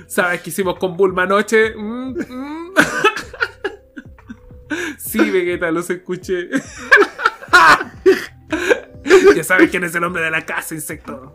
[0.09, 1.74] ¿Sabes qué hicimos con Bulma anoche?
[1.77, 2.74] Mm, mm.
[4.98, 6.48] Sí, Vegeta, los escuché.
[9.35, 11.35] Ya sabes quién es el hombre de la casa, insecto.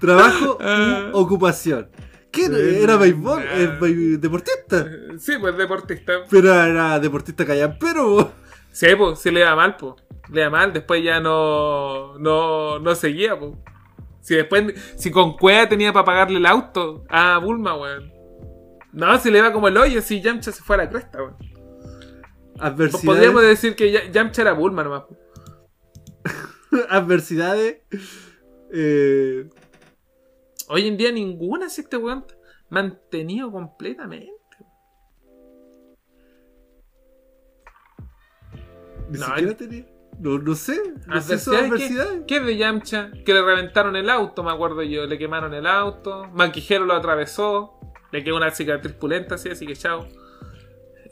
[0.00, 1.10] Trabajo Ah.
[1.12, 1.88] u ocupación.
[2.30, 2.58] ¿Qué era?
[2.58, 3.44] Eh, ¿Era béisbol?
[3.44, 3.52] nah.
[3.52, 4.86] ¿Es béis- deportista?
[5.18, 6.12] Sí, pues deportista.
[6.28, 8.32] Pero era deportista callampero.
[8.72, 9.94] Sí, pues, sí le da mal, pues.
[10.32, 12.18] Le da mal, después ya no.
[12.18, 13.52] No, no seguía, pues.
[14.20, 14.74] Si después.
[14.96, 18.12] Si con Cueva tenía para pagarle el auto a Bulma, weón.
[18.94, 21.36] No, si le iba como el hoyo, si Yamcha se fue a la cresta, weón.
[22.58, 23.04] Adversidades.
[23.04, 25.04] Podríamos decir que Ya- Yamcha era Bulma nomás.
[26.88, 27.78] Adversidades.
[28.72, 29.48] Eh,
[30.68, 32.24] Hoy en día ninguna si este weón
[32.70, 34.32] mantenido completamente.
[39.10, 39.86] ni No, siquiera el- tenía.
[40.20, 40.80] No, no sé.
[41.08, 41.36] No sé.
[41.78, 43.10] ¿Qué, qué es de Yamcha?
[43.26, 45.06] Que le reventaron el auto, me acuerdo yo.
[45.06, 46.28] Le quemaron el auto.
[46.32, 47.73] Manquijero lo atravesó.
[48.14, 50.06] Le quedó una cicatriz pulenta así, así que chao.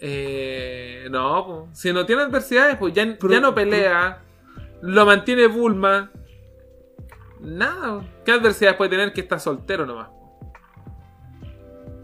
[0.01, 4.23] Eh, no, si no tiene adversidades, pues ya, Pero- ya no pelea.
[4.83, 6.13] Lo mantiene Bulma.
[7.41, 8.05] Nada.
[8.25, 10.11] ¿Qué adversidades puede tener que está soltero nomás?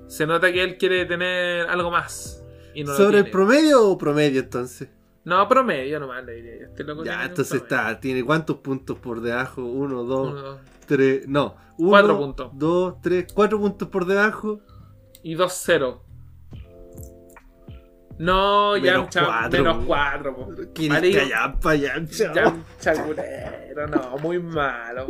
[0.09, 2.45] Se nota que él quiere tener algo más.
[2.75, 4.89] Y no lo ¿Sobre el promedio o promedio entonces?
[5.23, 6.67] No, promedio nomás le diría yo.
[6.67, 8.01] Este loco Ya, entonces está.
[8.01, 9.65] ¿Tiene cuántos puntos por debajo?
[9.65, 11.29] Uno, dos, Uno, dos, tres.
[11.29, 11.55] No.
[11.77, 12.51] Uno, Cuatro puntos.
[12.55, 14.59] Dos, tres, cuatro puntos por debajo.
[15.23, 16.01] Y 2-0.
[18.19, 19.85] No, Menos Yamcha, cuatro, menos po.
[19.87, 20.37] 4.
[20.37, 20.49] Po.
[20.75, 22.33] ¿Quién Marico, es callampa, Yamcha?
[22.33, 25.07] Yamcha culero, no, muy malo.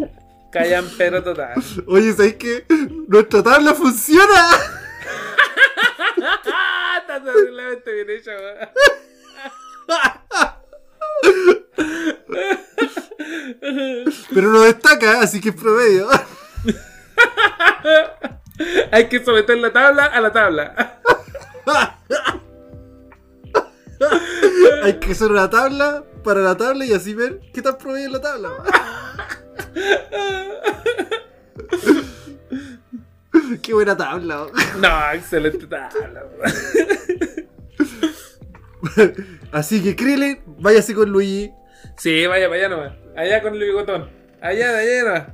[0.53, 1.55] Callampero total.
[1.87, 2.67] Oye, ¿sabes qué?
[3.07, 4.49] Nuestra tabla funciona.
[6.17, 8.69] Está terriblemente bien weón.
[14.35, 16.09] Pero no destaca, así que es promedio.
[18.93, 21.01] Hay que someter la tabla a la tabla.
[24.83, 28.13] Hay que hacer una tabla para la tabla y así ver qué tan promedio es
[28.13, 28.51] la tabla.
[33.63, 34.47] qué buena tabla.
[34.79, 36.25] No, excelente tabla.
[39.53, 41.51] Así que Krillin, váyase con Luigi.
[41.97, 42.93] Sí, vaya, vaya nomás.
[43.17, 44.11] Allá con el bigotón.
[44.41, 45.25] Allá, allá nomás.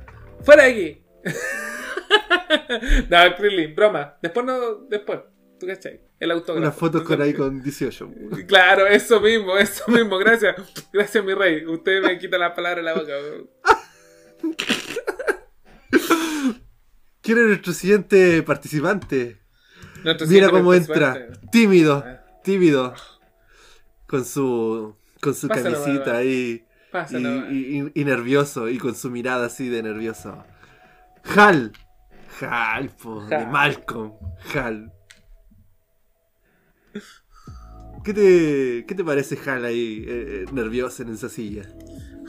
[0.43, 1.03] Fuera de aquí.
[3.09, 4.17] no, Krillin, broma.
[4.21, 5.19] Después no, después.
[5.59, 6.01] ¿Tú cachai?
[6.19, 6.59] El autógrafo.
[6.67, 8.09] Unas fotos con ahí con 18.
[8.47, 10.17] Claro, eso mismo, eso mismo.
[10.17, 10.55] Gracias.
[10.91, 11.65] Gracias, mi rey.
[11.65, 13.13] Usted me quita la palabra de la boca.
[17.21, 19.41] ¿Quién es nuestro siguiente participante?
[20.03, 21.19] Nuestro Mira siguiente cómo participante.
[21.25, 21.41] entra.
[21.51, 22.21] Tímido, Ah.
[22.43, 22.93] tímido.
[24.07, 26.65] Con su, con su Pásalo, camisita ahí.
[26.91, 27.49] Pásalo.
[27.51, 30.43] y- y- y nervioso, y con su mirada así de nervioso.
[31.35, 31.71] Hal.
[32.41, 33.45] Hal, po, de.
[33.45, 34.13] Malcolm.
[34.53, 34.91] Hal.
[38.03, 41.63] ¿Qué te, ¿Qué te parece Hal ahí, eh, eh, nervioso en esa silla?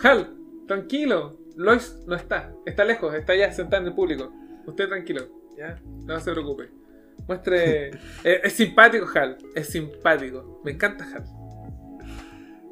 [0.02, 0.34] Hal,
[0.66, 1.38] tranquilo.
[1.56, 4.32] Lois no está, está lejos, está allá sentada en el público.
[4.66, 6.70] Usted tranquilo, ya, no se preocupe.
[7.26, 7.88] Muestre.
[7.88, 7.98] es,
[8.44, 10.60] es simpático, Hal, es simpático.
[10.64, 11.24] Me encanta Hal.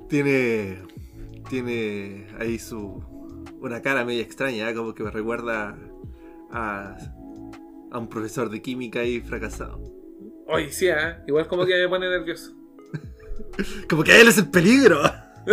[0.08, 0.78] Tiene.
[1.48, 3.02] Tiene ahí su.
[3.60, 4.74] Una cara media extraña, ¿eh?
[4.74, 5.76] como que me recuerda
[6.50, 6.96] a.
[7.94, 9.80] a un profesor de química ahí fracasado.
[10.48, 11.16] Oye, sí, ¿eh?
[11.28, 12.52] igual como que me pone nervioso.
[13.88, 15.00] Como que él es el peligro.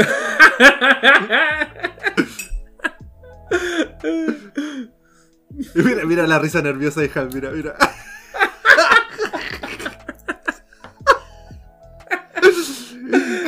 [5.76, 7.76] mira, mira la risa nerviosa de Hal, mira, mira.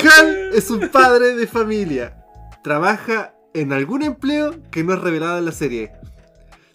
[0.03, 2.15] Hal es un padre de familia.
[2.63, 5.93] Trabaja en algún empleo que no es revelado en la serie.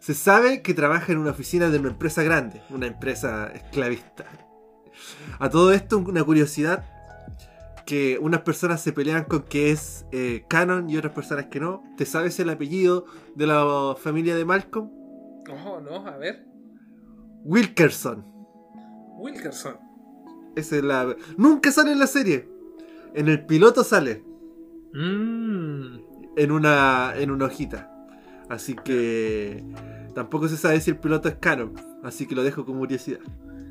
[0.08, 4.24] Se sabe que trabaja en una oficina de una empresa grande, una empresa esclavista.
[5.38, 6.82] A todo esto, una curiosidad
[7.84, 11.82] que unas personas se pelean con que es eh, canon y otras personas que no.
[11.98, 13.04] ¿Te sabes el apellido
[13.34, 14.90] de la familia de Malcolm?
[15.50, 16.46] Oh, no, a ver.
[17.44, 18.24] Wilkerson.
[19.18, 19.76] Wilkerson.
[20.56, 21.16] Esa es la...
[21.36, 22.48] Nunca sale en la serie.
[23.12, 24.24] En el piloto sale.
[24.94, 25.98] Mmm.
[26.34, 27.92] En una, en una hojita.
[28.48, 29.62] Así que...
[30.18, 31.74] Tampoco se sabe si el piloto es canon.
[32.02, 33.20] Así que lo dejo como curiosidad.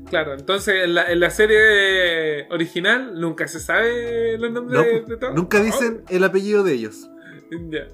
[0.08, 5.02] Claro, entonces en la, en la serie original nunca se sabe los nombres No, de,
[5.02, 5.34] de todos.
[5.34, 7.06] nunca dicen el apellido de ellos.
[7.52, 7.86] Oh, ya.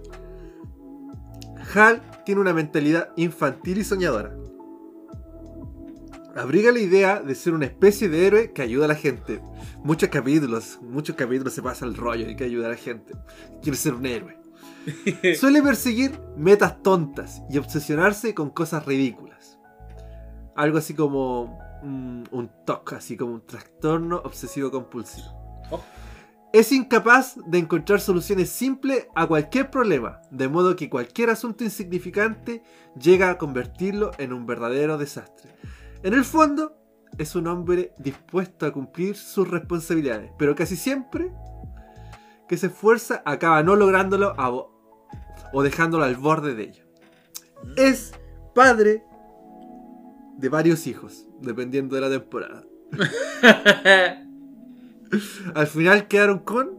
[1.75, 4.37] Hal tiene una mentalidad infantil y soñadora.
[6.37, 9.41] Abriga la idea de ser una especie de héroe que ayuda a la gente.
[9.83, 13.15] Muchos capítulos, muchos capítulos se pasa el rollo de que ayuda a la gente.
[13.63, 14.39] Quiere ser un héroe.
[15.39, 19.59] Suele perseguir metas tontas y obsesionarse con cosas ridículas.
[20.56, 25.27] Algo así como mm, un TOC, así como un trastorno obsesivo compulsivo.
[25.70, 25.81] Oh.
[26.52, 32.62] Es incapaz de encontrar soluciones simples a cualquier problema, de modo que cualquier asunto insignificante
[32.97, 35.56] llega a convertirlo en un verdadero desastre.
[36.05, 36.77] En el fondo,
[37.19, 41.32] es un hombre dispuesto a cumplir sus responsabilidades, pero casi siempre
[42.48, 44.51] que se esfuerza acaba no lográndolo a
[45.55, 46.85] o dejándolo al borde de ello.
[47.77, 48.13] Es
[48.55, 49.05] padre
[50.37, 52.65] de varios hijos, dependiendo de la temporada.
[55.55, 56.79] Al final quedaron con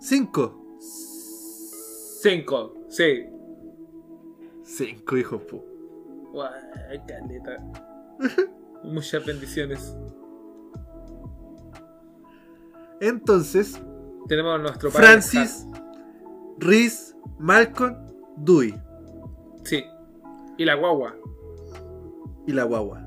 [0.00, 0.62] 5.
[2.22, 3.26] Cinco, sí.
[4.64, 5.64] 5 hijos, po.
[6.32, 7.64] Guay, caleta.
[8.84, 9.96] Muchas bendiciones.
[13.00, 13.80] Entonces,
[14.28, 15.06] Tenemos a nuestro padre.
[15.06, 15.66] Francis,
[16.58, 17.96] Reese, Malcolm,
[18.36, 18.74] Dewey.
[19.64, 19.84] Sí.
[20.58, 21.14] Y la guagua.
[22.46, 23.02] y la guagua.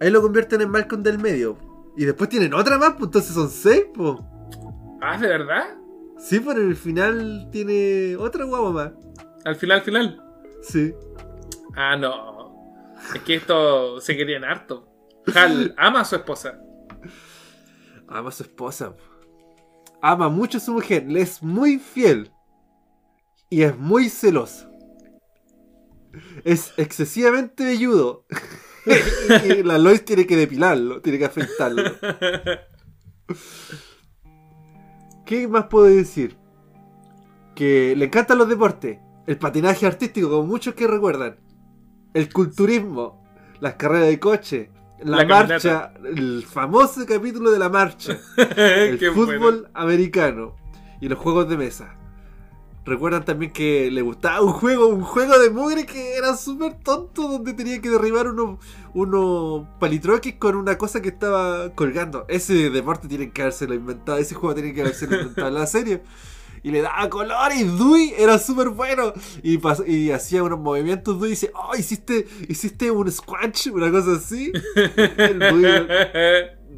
[0.00, 1.58] Ahí lo convierten en Malcolm del medio.
[1.96, 4.24] Y después tienen otra más, pues entonces son 6, po.
[5.02, 5.76] Ah, ¿de verdad?
[6.18, 8.92] Sí, pero en el final tiene otra guagua más.
[9.44, 10.22] Al final, al final.
[10.62, 10.94] Sí.
[11.74, 12.54] Ah, no.
[13.14, 14.86] Es que esto se querían harto.
[15.34, 16.58] Hal ama a su esposa.
[18.08, 18.94] Ama a su esposa.
[20.02, 21.04] Ama mucho a su mujer.
[21.06, 22.30] Le es muy fiel.
[23.48, 24.70] Y es muy celoso.
[26.44, 28.26] Es excesivamente velludo.
[29.44, 31.00] y la Lois tiene que depilarlo.
[31.02, 31.82] Tiene que afeitarlo.
[35.26, 36.36] ¿Qué más puedo decir?
[37.54, 38.98] Que le encantan los deportes.
[39.26, 41.38] El patinaje artístico, como muchos que recuerdan.
[42.14, 43.22] El culturismo.
[43.60, 44.70] Las carreras de coche.
[45.02, 45.92] La, marcha.
[46.04, 48.18] El famoso capítulo de la marcha.
[48.56, 49.68] El fútbol bueno.
[49.74, 50.56] americano.
[51.00, 51.96] Y los juegos de mesa.
[52.84, 57.28] Recuerdan también que le gustaba un juego, un juego de mugre que era súper tonto,
[57.28, 58.58] donde tenía que derribar unos,
[58.94, 62.24] unos palitroques con una cosa que estaba colgando.
[62.28, 66.02] Ese deporte tienen que haberse inventado, ese juego tiene que haberse inventado en la serie.
[66.62, 69.12] Y le daba color y Dewey era súper bueno.
[69.42, 74.12] Y, y hacía unos movimientos Dewey y dice, oh, hiciste, hiciste un squash, una cosa
[74.16, 74.52] así.
[75.16, 75.86] El Dewey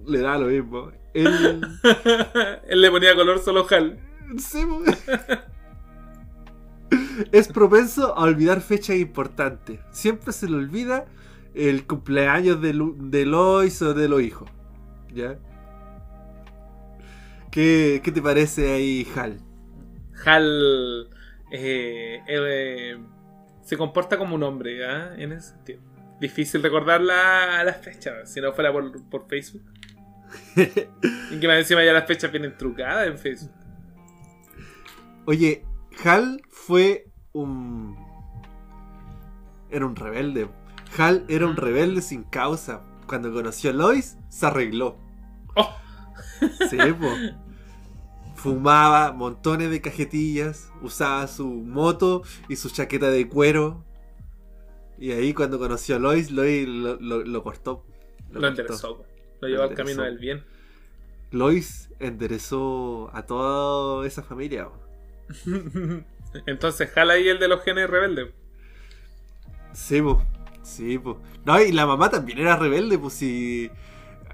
[0.07, 0.91] le da lo mismo.
[1.15, 1.61] Él,
[2.69, 3.99] Él le ponía color solo Hal.
[4.39, 4.65] Sí,
[7.33, 9.81] es propenso a olvidar fechas importantes.
[9.91, 11.07] Siempre se le olvida
[11.55, 14.49] el cumpleaños de, Lu- de Lois o de los hijos.
[15.15, 15.39] ¿Ya?
[17.51, 19.41] ¿Qué, qué te parece ahí, Hal?
[20.25, 21.09] Hal
[21.51, 22.99] eh, eh,
[23.63, 25.15] se comporta como un hombre, ¿ah?
[25.17, 25.81] En ese sentido.
[26.21, 29.63] Difícil recordar la, las fechas, si no fuera por, por Facebook.
[30.57, 33.53] y que más encima ya las fechas vienen trucadas en Facebook.
[35.27, 35.65] Oye,
[36.05, 37.97] Hal fue un.
[39.71, 40.49] Era un rebelde.
[40.97, 42.83] Hal era un rebelde sin causa.
[43.07, 44.99] Cuando conoció a Lois, se arregló.
[45.55, 45.77] ¡Oh!
[46.71, 47.09] Sí, po.
[48.43, 53.85] fumaba montones de cajetillas, usaba su moto y su chaqueta de cuero.
[54.99, 57.85] Y ahí cuando conoció a Lois, Lois lo, lo- lo cortó.
[58.31, 58.47] Lo, cortó.
[58.49, 58.97] enderezó.
[58.99, 59.05] po.
[59.41, 60.45] Lo llevó al camino del bien.
[61.31, 64.69] Lois enderezó a toda esa familia.
[66.47, 68.29] Entonces, jala ahí el de los genes rebeldes.
[69.73, 70.23] Sí, po.
[70.63, 71.21] Sí, po.
[71.45, 73.71] No, y la mamá también era rebelde, pues si.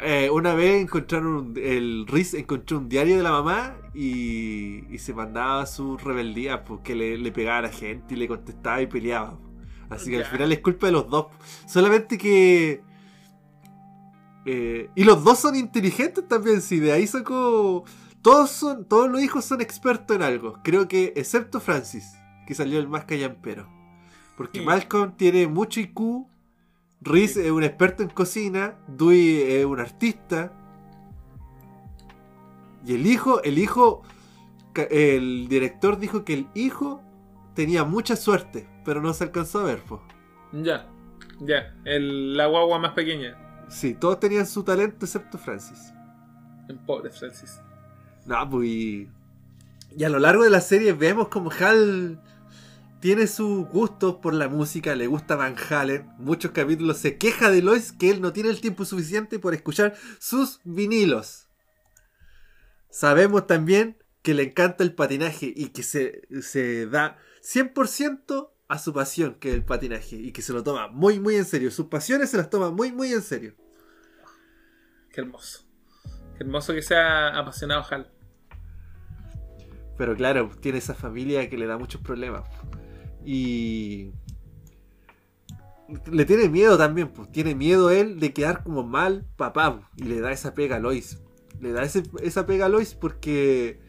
[0.00, 4.98] Eh, una vez encontraron un- el Riz encontró un diario de la mamá y, y
[4.98, 8.80] se mandaba su rebeldía, pues que le, le pegaba a la gente y le contestaba
[8.82, 9.38] y peleaba.
[9.90, 11.26] Así que al final es culpa de los dos.
[11.66, 12.82] Solamente que.
[14.44, 17.84] eh, y los dos son inteligentes también, sí, de ahí sacó.
[18.22, 20.58] Todos son, todos los hijos son expertos en algo.
[20.64, 22.14] Creo que, excepto Francis,
[22.46, 23.68] que salió el más callampero.
[24.36, 24.64] Porque Sí.
[24.64, 26.26] Malcolm tiene mucho IQ.
[27.04, 27.22] Sí.
[27.22, 28.76] es un experto en cocina.
[28.88, 30.52] Dewey es un artista.
[32.86, 34.02] Y el hijo, el hijo,
[34.90, 37.02] el director dijo que el hijo
[37.54, 40.00] tenía mucha suerte, pero no se alcanzó a ver, po.
[40.52, 40.86] Ya.
[41.40, 41.74] Ya.
[41.84, 43.36] El, la guagua más pequeña.
[43.68, 45.92] Sí, todos tenían su talento excepto Francis.
[46.68, 47.60] El pobre Francis.
[48.26, 48.68] No, pues.
[48.68, 49.08] Y,
[49.96, 52.20] y a lo largo de la serie vemos como Hal
[53.00, 56.10] tiene sus gustos por la música, le gusta Van Halen.
[56.18, 59.94] Muchos capítulos se queja de Lois que él no tiene el tiempo suficiente por escuchar
[60.18, 61.48] sus vinilos.
[62.90, 68.92] Sabemos también que le encanta el patinaje y que se, se da 100% a su
[68.92, 71.70] pasión, que es el patinaje, y que se lo toma muy, muy en serio.
[71.70, 73.54] Sus pasiones se las toma muy, muy en serio.
[75.10, 75.64] Qué hermoso.
[76.36, 78.12] Qué hermoso que sea apasionado Hal.
[79.96, 82.44] Pero claro, tiene esa familia que le da muchos problemas.
[83.30, 84.12] Y.
[86.10, 87.30] Le tiene miedo también, pues.
[87.30, 89.90] Tiene miedo él de quedar como mal papá.
[89.96, 91.22] Y le da esa pega a Lois.
[91.60, 93.80] Le da ese- esa pega a Lois porque.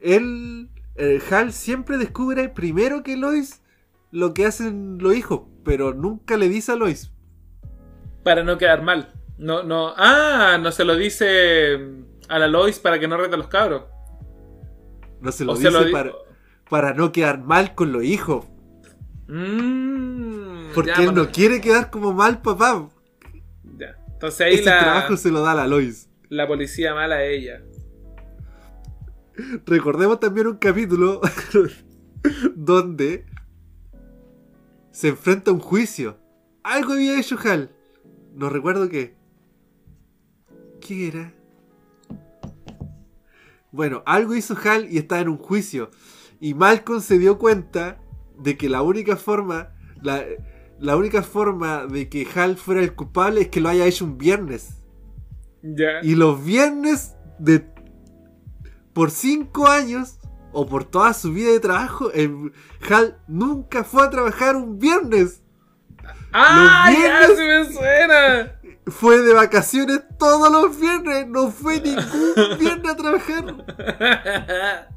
[0.00, 0.70] Él.
[0.94, 3.62] eh, Hal siempre descubre primero que Lois
[4.10, 5.42] lo que hacen los hijos.
[5.62, 7.12] Pero nunca le dice a Lois.
[8.24, 9.12] Para no quedar mal.
[9.36, 9.92] No, no.
[9.98, 11.74] Ah, no se lo dice
[12.28, 13.82] a la Lois para que no reta a los cabros.
[15.20, 15.92] No se lo o dice se lo di-
[16.68, 18.44] para, no quedar mal con los hijos.
[19.28, 22.88] Mm, Porque ya, él bueno, no quiere quedar como mal papá.
[23.78, 23.96] ya.
[24.12, 26.08] Entonces ahí Ese la, trabajo se lo da a la Lois.
[26.28, 27.62] la policía mala a ella.
[29.66, 31.20] Recordemos también un capítulo
[32.54, 33.26] donde
[34.90, 36.16] se enfrenta a un juicio.
[36.62, 37.70] Algo había hecho Hal.
[38.34, 39.14] No recuerdo qué.
[40.80, 41.32] ¿Qué era?
[43.72, 45.90] Bueno, algo hizo Hal y estaba en un juicio.
[46.40, 47.98] Y Malcolm se dio cuenta
[48.38, 49.70] de que la única forma.
[50.02, 50.22] La,
[50.78, 54.18] la única forma de que Hal fuera el culpable es que lo haya hecho un
[54.18, 54.82] viernes.
[56.02, 57.66] Y los viernes de
[58.92, 60.18] por cinco años
[60.52, 62.52] o por toda su vida de trabajo, el
[62.88, 65.42] Hal nunca fue a trabajar un viernes.
[66.32, 66.90] ¡Ah!
[66.90, 68.52] los ¡Ya viernes- se me suena!
[68.88, 71.26] Fue de vacaciones todos los viernes.
[71.26, 74.86] No fue ningún viernes a trabajar.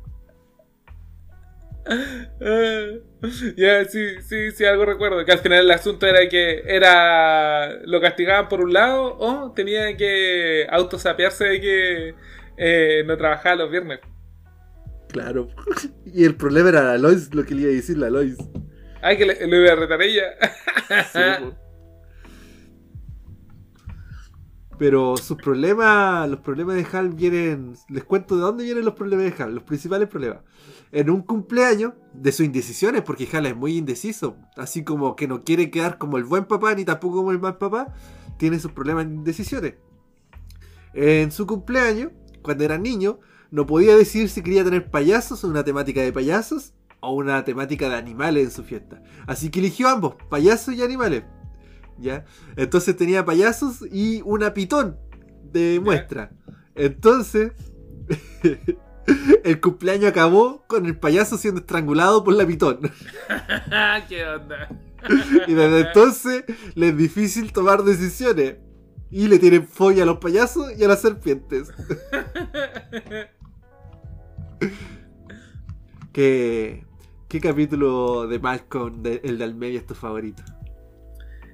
[3.57, 5.25] Ya, sí, sí, sí, algo recuerdo.
[5.25, 9.97] Que al final el asunto era que era lo castigaban por un lado o tenía
[9.97, 12.15] que autosapearse de que
[12.57, 13.99] eh, no trabajaba los viernes.
[15.09, 15.49] Claro.
[16.11, 18.37] Y el problema era la Lois, lo que le iba a decir la Lois.
[19.01, 20.25] Ay, que le, lo iba a retar ella.
[21.13, 21.19] Sí.
[24.79, 27.75] Pero sus problemas, los problemas de Hal vienen.
[27.89, 30.39] Les cuento de dónde vienen los problemas de Hal, los principales problemas.
[30.91, 35.43] En un cumpleaños de sus indecisiones, porque Hal es muy indeciso, así como que no
[35.43, 37.93] quiere quedar como el buen papá ni tampoco como el mal papá,
[38.37, 39.75] tiene sus problemas de indecisiones.
[40.93, 42.11] En su cumpleaños,
[42.41, 43.19] cuando era niño,
[43.51, 47.95] no podía decidir si quería tener payasos, una temática de payasos, o una temática de
[47.95, 49.01] animales en su fiesta.
[49.27, 51.23] Así que eligió ambos, payasos y animales.
[51.97, 52.25] ¿Ya?
[52.55, 54.97] Entonces tenía payasos y una pitón
[55.51, 56.31] de muestra.
[56.75, 57.51] Entonces,
[59.43, 62.79] el cumpleaños acabó con el payaso siendo estrangulado por la pitón.
[64.09, 64.69] ¿Qué onda?
[65.47, 66.43] Y desde entonces
[66.75, 68.55] le es difícil tomar decisiones.
[69.11, 71.71] Y le tienen fobia a los payasos y a las serpientes.
[76.13, 76.85] ¿Qué,
[77.27, 80.43] qué capítulo de Malcolm, de- el de Almedia, es tu favorito?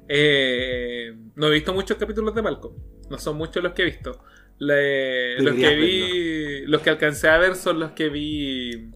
[0.07, 2.75] Eh, no he visto muchos capítulos de Malcolm.
[3.09, 4.19] No son muchos los que he visto.
[4.57, 8.91] Le- los que vi, los que alcancé a ver son los que vi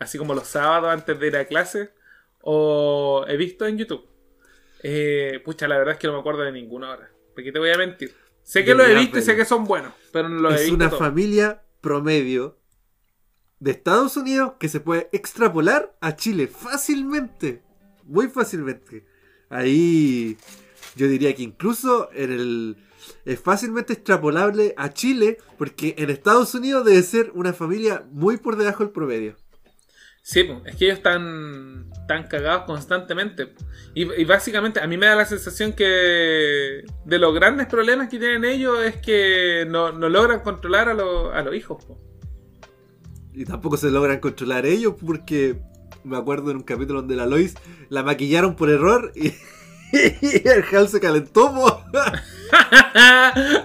[0.00, 1.90] así como los sábados antes de ir a clase
[2.42, 4.08] o he visto en YouTube.
[4.82, 7.10] Eh, pucha, la verdad es que no me acuerdo de ninguno ahora.
[7.34, 8.12] Porque te voy a mentir.
[8.42, 10.60] Sé que los he visto y sé que son buenos, pero no los he es
[10.62, 10.74] visto.
[10.74, 10.98] una todos.
[10.98, 12.58] familia promedio
[13.60, 17.62] de Estados Unidos que se puede extrapolar a Chile fácilmente.
[18.04, 19.06] Muy fácilmente.
[19.48, 20.36] Ahí
[20.96, 22.76] yo diría que incluso en el,
[23.24, 28.56] es fácilmente extrapolable a Chile porque en Estados Unidos debe ser una familia muy por
[28.56, 29.36] debajo del promedio.
[30.24, 33.54] Sí, es que ellos están, están cagados constantemente.
[33.92, 38.20] Y, y básicamente a mí me da la sensación que de los grandes problemas que
[38.20, 41.84] tienen ellos es que no, no logran controlar a, los- a los hijos.
[41.84, 41.98] po.
[43.34, 45.60] Y tampoco se logran controlar ellos porque
[46.04, 47.54] me acuerdo en un capítulo donde la Lois
[47.88, 49.32] la maquillaron por error y
[50.44, 51.52] el Hal se calentó.
[51.54, 51.82] po.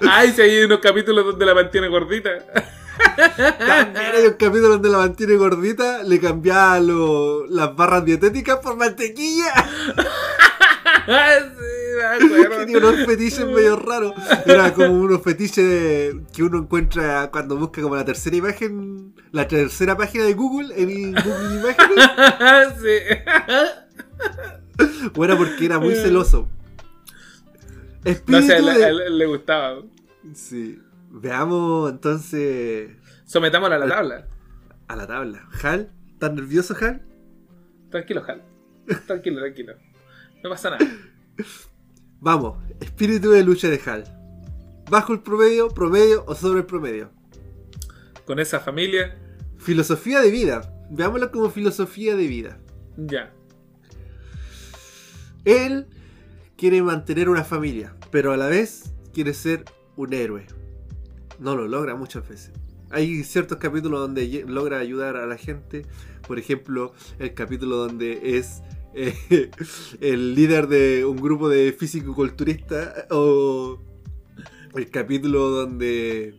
[0.10, 2.30] Ay, si hay unos capítulos donde la mantiene gordita.
[3.58, 8.76] También hay un capítulo donde la mantiene gordita, le cambiaba lo- las barras dietéticas por
[8.76, 9.54] mantequilla.
[11.06, 12.48] sí.
[12.60, 14.14] Tenía unos fetiches medio raros.
[14.46, 19.96] Era como unos fetiches que uno encuentra cuando busca como la tercera imagen, la tercera
[19.98, 22.06] página de Google en Google Imágenes.
[22.82, 22.98] sí.
[25.16, 26.48] O era porque era muy celoso.
[28.28, 29.82] No sé, a él- de- a él le gustaba.
[30.34, 30.80] Sí.
[31.10, 32.92] Veamos entonces
[33.26, 34.28] Sometámosla a la tabla.
[34.88, 35.48] a la tabla.
[35.64, 37.02] Hal, ¿estás nervioso, Hal?
[37.90, 38.44] Tranquilo, Hal.
[39.06, 39.74] Tranquilo, tranquilo.
[40.44, 40.86] No pasa nada.
[42.20, 44.04] Vamos, espíritu de lucha de Hal.
[44.90, 47.12] ¿Bajo el promedio, promedio o sobre el promedio?
[48.26, 49.18] Con esa familia,
[49.58, 50.74] Filosofía de vida.
[50.90, 52.58] Veámoslo como filosofía de vida.
[52.98, 53.34] ya.
[55.48, 55.88] Él
[56.58, 59.64] quiere mantener una familia, pero a la vez quiere ser
[59.96, 60.46] un héroe.
[61.40, 62.52] No lo logra muchas veces.
[62.90, 65.86] Hay ciertos capítulos donde logra ayudar a la gente.
[66.28, 68.62] Por ejemplo, el capítulo donde es
[68.94, 69.14] eh,
[70.02, 73.06] el líder de un grupo de físico-culturistas.
[73.10, 73.80] O
[74.76, 76.36] el capítulo donde...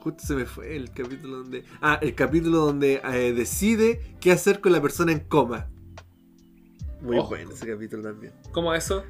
[0.00, 1.64] Justo se me fue el capítulo donde...
[1.82, 5.71] Ah, el capítulo donde eh, decide qué hacer con la persona en coma.
[7.02, 7.30] Muy Ojo.
[7.30, 8.32] bueno ese capítulo también.
[8.52, 9.04] ¿Cómo eso?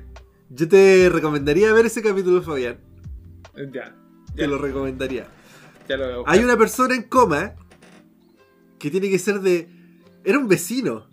[0.51, 2.79] Yo te recomendaría ver ese capítulo, Fabián.
[3.73, 3.95] Ya.
[4.35, 5.27] Te Ya, lo recomendaría.
[5.89, 6.25] ya lo veo.
[6.27, 7.55] Hay una persona en coma
[8.79, 9.69] que tiene que ser de...
[10.25, 11.07] Era un vecino.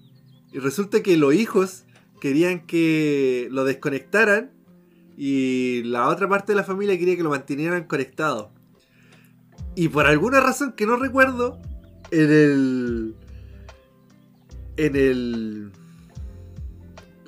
[0.52, 1.84] Y resulta que los hijos
[2.22, 4.52] querían que lo desconectaran
[5.18, 8.52] y la otra parte de la familia quería que lo mantuvieran conectado.
[9.76, 11.60] Y por alguna razón que no recuerdo,
[12.12, 13.16] en el...
[14.78, 15.72] En el...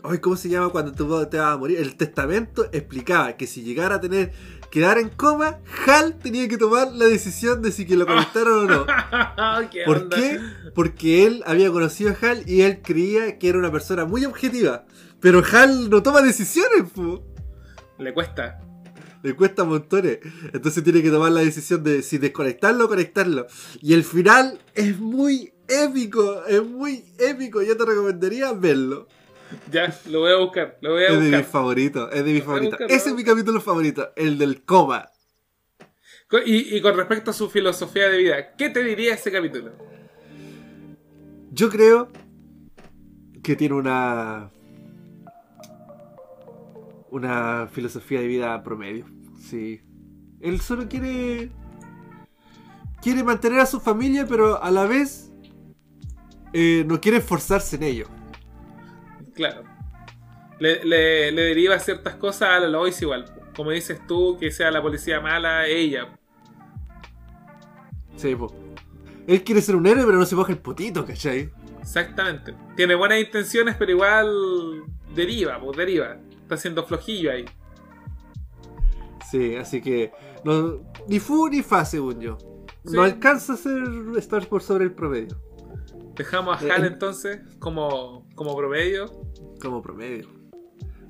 [0.03, 1.78] Ay, ¿cómo se llama cuando tú te vas a morir?
[1.78, 4.32] El testamento explicaba que si llegara a tener
[4.72, 8.68] quedar en coma, Hal tenía que tomar la decisión de si que lo conectaron o
[8.68, 8.86] no.
[9.72, 10.18] ¿Qué ¿Por onda?
[10.18, 10.40] qué?
[10.73, 14.86] Porque él había conocido a Hal y él creía que era una persona muy objetiva.
[15.19, 17.23] Pero Hal no toma decisiones, po.
[17.99, 18.60] Le cuesta.
[19.22, 20.19] Le cuesta montones.
[20.52, 23.45] Entonces tiene que tomar la decisión de si desconectarlo o conectarlo.
[23.82, 26.44] Y el final es muy épico.
[26.45, 27.61] Es muy épico.
[27.61, 29.07] Yo te recomendaría verlo.
[29.72, 30.78] Ya, lo voy a buscar.
[30.82, 31.44] Lo voy a Es de mis buscar.
[31.45, 32.10] favoritos.
[32.14, 32.80] Es de mis favoritos.
[32.80, 34.10] buscar, Ese es mi capítulo favorito.
[34.15, 35.10] El del coma.
[36.28, 39.72] Co- Y, y con respecto a su filosofía de vida, ¿qué te diría ese capítulo?
[41.52, 42.10] Yo creo
[43.44, 44.52] que tiene una.
[47.10, 49.06] Una filosofía de vida promedio.
[49.49, 49.82] Sí.
[50.40, 51.52] Él solo quiere.
[53.02, 55.32] Quiere mantener a su familia, pero a la vez.
[56.53, 58.07] eh, no quiere esforzarse en ello.
[59.41, 59.63] Claro.
[60.59, 63.26] Le, le, le deriva ciertas cosas a la Lois igual.
[63.55, 66.15] Como dices tú, que sea la policía mala, ella.
[68.15, 68.53] Sí, po.
[69.26, 71.49] Él quiere ser un héroe, pero no se baja el potito, ¿cachai?
[71.81, 72.53] Exactamente.
[72.76, 74.84] Tiene buenas intenciones, pero igual
[75.15, 76.18] deriva, pues deriva.
[76.43, 77.45] Está siendo flojillo ahí.
[79.30, 80.11] Sí, así que.
[80.43, 82.38] No, ni fu ni fa, según yo.
[82.85, 82.95] Sí.
[82.95, 83.81] No alcanza a ser
[84.18, 85.41] estar por sobre el promedio.
[86.15, 86.88] Dejamos a Eh, Hal eh.
[86.88, 89.05] entonces como, como promedio.
[89.61, 90.27] Como promedio.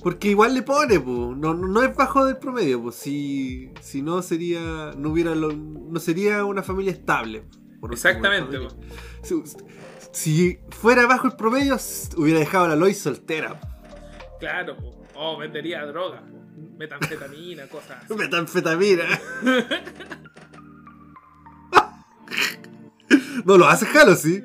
[0.04, 1.38] Porque igual le pone, pues.
[1.38, 2.96] No, no, no es bajo del promedio, pues.
[2.96, 4.92] Si, si no sería.
[4.98, 7.46] No hubiera lo- no sería una familia estable.
[7.80, 8.58] por Exactamente.
[9.22, 9.44] Si,
[10.12, 11.78] si fuera bajo el promedio,
[12.18, 13.60] hubiera dejado a la Lois soltera.
[14.40, 14.76] Claro.
[14.78, 14.96] pues.
[15.16, 16.24] Oh, vendería drogas.
[16.78, 18.14] Metanfetamina, cosas así.
[18.16, 19.04] Metanfetamina.
[23.46, 24.44] no lo hace Halo, sí.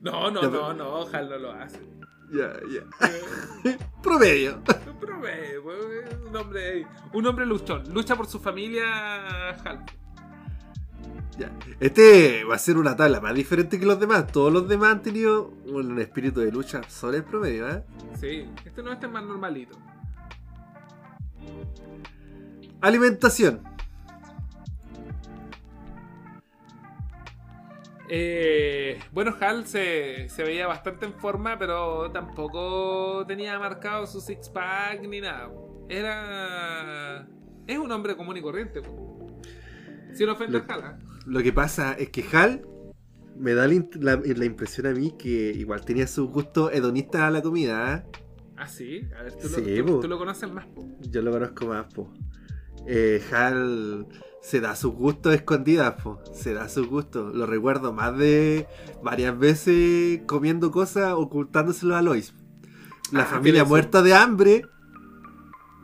[0.00, 1.78] No, no, Ya, no, no, Hal no lo hace.
[2.32, 3.76] Ya, ya.
[4.02, 4.62] promedio.
[4.86, 5.78] Un promedio, pues,
[6.26, 7.92] un hombre, un hombre luchón.
[7.92, 9.84] Lucha por su familia, Hal.
[11.38, 11.50] Ya.
[11.78, 14.26] Este va a ser una tabla más diferente que los demás.
[14.32, 17.84] Todos los demás han tenido un espíritu de lucha sobre el promedio, ¿eh?
[18.18, 19.76] Sí, este no este es más normalito.
[22.80, 23.62] Alimentación.
[28.08, 34.48] Eh, bueno, Hal se, se veía bastante en forma, pero tampoco tenía marcado su six
[34.48, 35.50] pack ni nada.
[35.88, 37.26] Era.
[37.66, 38.82] Es un hombre común y corriente.
[38.82, 39.40] po.
[40.14, 40.82] Si no ofende Lo- a Hal.
[40.84, 40.98] ¿ah?
[41.26, 42.66] Lo que pasa es que Hal
[43.36, 47.26] me da la, int- la- la impresión a mí que igual tenía su gusto hedonista
[47.26, 47.94] a la comida.
[47.94, 48.18] ¿eh?
[48.56, 49.08] Ah, sí.
[49.18, 50.66] A ver, tú, Sí, lo, tú- tú lo conoces más.
[50.66, 50.84] po.
[51.00, 52.12] Yo lo conozco más, po.
[52.86, 54.06] Eh, Hal
[54.42, 56.20] se da sus gustos escondidas, po.
[56.34, 57.34] Se da sus gustos.
[57.34, 58.66] Lo recuerdo más de
[59.02, 62.34] varias veces comiendo cosas ocultándoselo a Lois.
[63.12, 64.66] La Ah, familia su- muerta de hambre.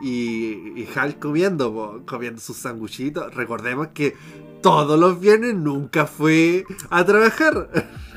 [0.01, 3.35] Y, y Hal comiendo, po, comiendo sus sanguchitos.
[3.35, 4.15] Recordemos que
[4.63, 7.69] todos los viernes nunca fue a trabajar.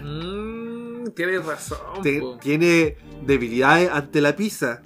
[0.04, 1.78] Mm, tienes razón.
[2.04, 4.82] Te- tiene debilidades ante la pizza.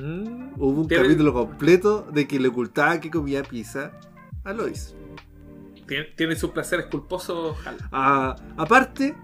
[0.00, 3.92] Mm, Hubo un capítulo completo de que le ocultaba que comía pizza
[4.44, 4.94] a Lois.
[5.86, 7.56] Tiene, tiene sus placeres culposos.
[7.92, 9.14] Ah, aparte,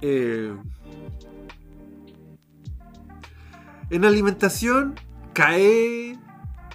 [0.00, 0.54] eh,
[3.90, 4.94] en alimentación
[5.32, 6.16] cae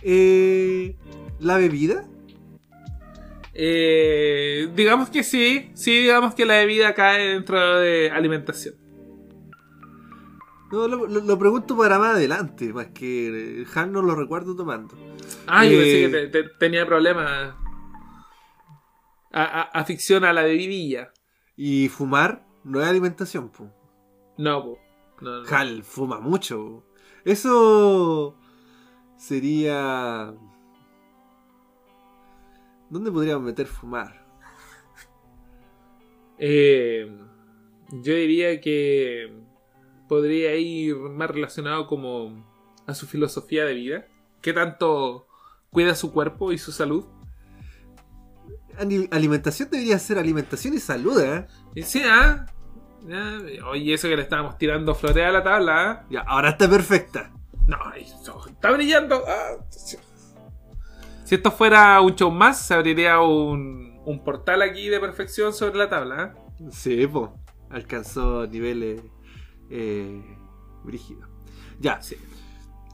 [0.01, 0.95] eh,
[1.39, 2.05] la bebida.
[3.53, 8.75] Eh, digamos que sí, sí, digamos que la bebida cae dentro de alimentación.
[10.71, 14.55] No, lo, lo- lo pregunto para más adelante, más que eh, Han no lo recuerdo
[14.55, 14.95] tomando.
[15.47, 17.55] Ah, yo pensé Eh, que te- te- tenía problemas.
[19.31, 21.11] A, a- afición a la bebidilla.
[21.55, 23.69] Y fumar no es alimentación, po.
[24.37, 24.79] No, po.
[25.21, 25.49] No, no.
[25.55, 26.57] Hal fuma mucho.
[26.57, 26.83] po.
[27.23, 28.35] Eso
[29.17, 30.33] sería...
[32.89, 34.25] ¿Dónde podríamos meter fumar?
[36.37, 37.09] Eh,
[37.91, 39.33] yo diría que
[40.07, 42.45] podría ir más relacionado como
[42.87, 44.05] a su filosofía de vida.
[44.41, 45.27] ¿Qué tanto
[45.71, 47.05] cuida su cuerpo y su salud?
[49.11, 51.47] Alimentación debería ser alimentación y salud, ¿eh?
[51.83, 52.45] Sí, ¿ah?
[53.07, 56.05] Ya, Oye, eso que le estábamos tirando florea a la tabla, ¿ah?
[56.09, 57.31] Ya, ahora está perfecta.
[57.67, 59.23] No, está brillando.
[59.27, 59.65] Ah.
[59.69, 65.77] Si esto fuera un show más, se abriría un, un portal aquí de perfección sobre
[65.77, 66.15] la tabla.
[66.19, 66.69] ¿ah?
[66.71, 67.33] Sí, po.
[67.69, 69.01] Alcanzó niveles
[69.69, 70.37] eh,
[70.83, 71.27] brígidos.
[71.79, 72.15] Ya, Sí.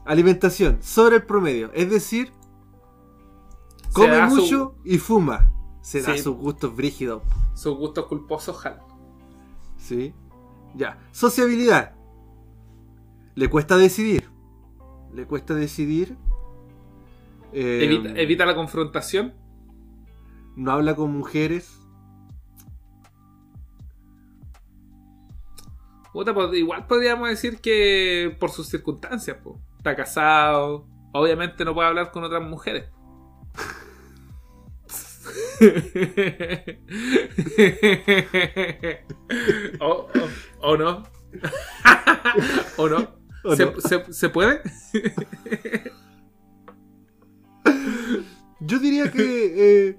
[0.04, 1.70] alimentación sobre el promedio.
[1.72, 2.32] Es decir,
[3.92, 5.52] come su- mucho y fuma.
[5.82, 7.22] Se da sus gustos brígidos.
[7.54, 8.80] Sus gustos culposos, Hal.
[9.78, 10.14] Sí.
[10.74, 10.98] Ya.
[11.10, 11.94] Sociabilidad.
[13.34, 14.30] Le cuesta decidir.
[15.12, 16.16] Le cuesta decidir.
[17.52, 19.34] Eh, Evita, evita la confrontación.
[20.56, 21.78] No habla con mujeres.
[26.12, 29.58] Puta, pues, igual podríamos decir que por sus circunstancias, po.
[29.78, 32.90] está casado, obviamente no puede hablar con otras mujeres.
[39.80, 40.10] o, o-
[40.60, 41.02] o no.
[42.76, 43.08] o no.
[43.44, 43.80] ¿O ¿Se, no?
[43.80, 44.60] se- se puede?
[48.60, 49.88] Yo diría que.
[49.88, 49.98] eh,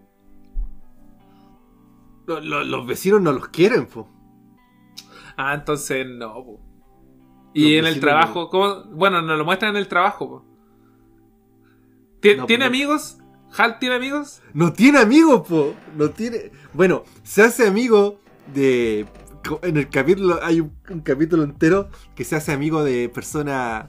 [2.27, 4.09] lo- lo- los vecinos no los quieren, po.
[5.37, 6.33] Ah, entonces no.
[6.33, 6.61] po.
[7.53, 8.83] Y en el trabajo, ¿cómo?
[8.91, 10.27] bueno, nos lo muestran en el trabajo.
[10.27, 10.45] po.
[12.21, 13.17] ¿Tie- No, ¿Tiene pues, amigos?
[13.55, 14.41] ¿Hal tiene amigos?
[14.53, 15.73] No tiene amigos, po.
[15.95, 16.51] No tiene.
[16.73, 18.19] Bueno, se hace amigo
[18.53, 19.05] de.
[19.61, 20.39] En el capítulo.
[20.41, 23.87] Hay un, un capítulo entero que se hace amigo de personas.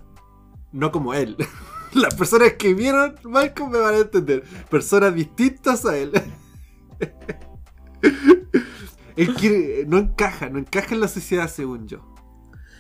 [0.73, 1.37] No como él.
[1.95, 4.43] Las personas que vieron Malcolm me van a entender.
[4.69, 6.11] Personas distintas a él.
[9.17, 12.15] Es que no encaja, no encaja en la sociedad según yo.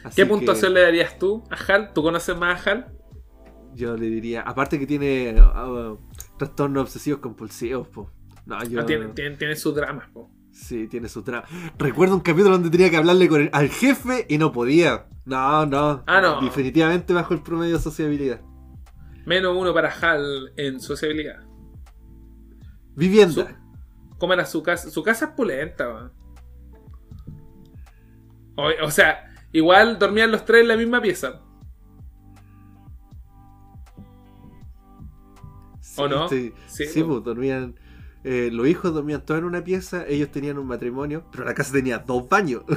[0.02, 1.92] Así ¿Qué que puntuación le darías tú a Hal?
[1.94, 2.92] ¿Tú conoces más a Hal?
[3.74, 5.98] Yo le diría, aparte que tiene uh,
[6.38, 8.10] trastornos obsesivos compulsivos, po.
[8.46, 8.80] No, yo...
[8.80, 10.30] Ah, tiene, tiene, tiene sus dramas, po.
[10.52, 11.46] Sí, tiene su trama.
[11.78, 15.06] Recuerdo un capítulo donde tenía que hablarle con el- al jefe y no podía.
[15.24, 16.04] No, no.
[16.06, 16.40] Ah, no.
[16.42, 18.40] Definitivamente bajo el promedio de sociabilidad.
[19.26, 21.40] Menos uno para Hal en sociabilidad.
[22.94, 23.48] Vivienda.
[23.48, 24.90] Su- ¿Cómo era su casa?
[24.90, 26.12] Su casa es pulenta, weón.
[28.56, 31.40] O, o sea, igual dormían los tres en la misma pieza.
[35.80, 36.28] Sí, ¿O no?
[36.28, 37.74] Sí, Sí, sí, pues, dormían.
[38.24, 41.72] eh, los hijos dormían todos en una pieza, ellos tenían un matrimonio, pero la casa
[41.72, 42.62] tenía dos baños.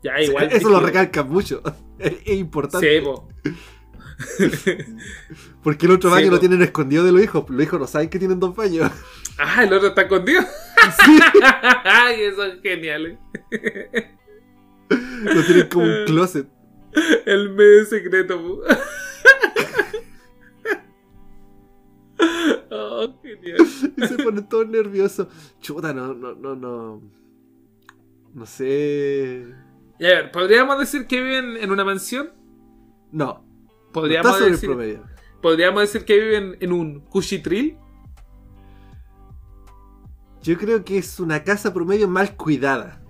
[0.00, 0.48] Ya, igual.
[0.52, 1.60] Eso lo recalcan mucho.
[1.98, 3.00] es, es importante.
[3.00, 3.28] Sí, po.
[5.64, 7.50] Porque el otro Sí, baño lo tienen escondido de los hijos.
[7.50, 8.92] Los hijos no saben que tienen dos baños.
[9.38, 10.40] Ah, el otro está escondido.
[11.84, 13.18] Ay, eso es genial.
[13.50, 14.14] eh.
[14.90, 16.48] Lo tienen como un closet.
[17.26, 18.62] El medio secreto.
[22.70, 23.58] Oh, genial.
[23.96, 25.28] Y se ponen todos nerviosos.
[25.60, 27.00] Chuta, no, no, no, no.
[28.34, 29.46] No sé.
[29.98, 32.30] Y a ver, ¿podríamos decir que viven en una mansión?
[33.10, 33.26] No.
[33.26, 35.04] no ¿Podríamos, está sobre el decir, promedio.
[35.40, 37.78] ¿Podríamos decir que viven en un cuchitril?
[40.42, 43.02] Yo creo que es una casa promedio mal cuidada.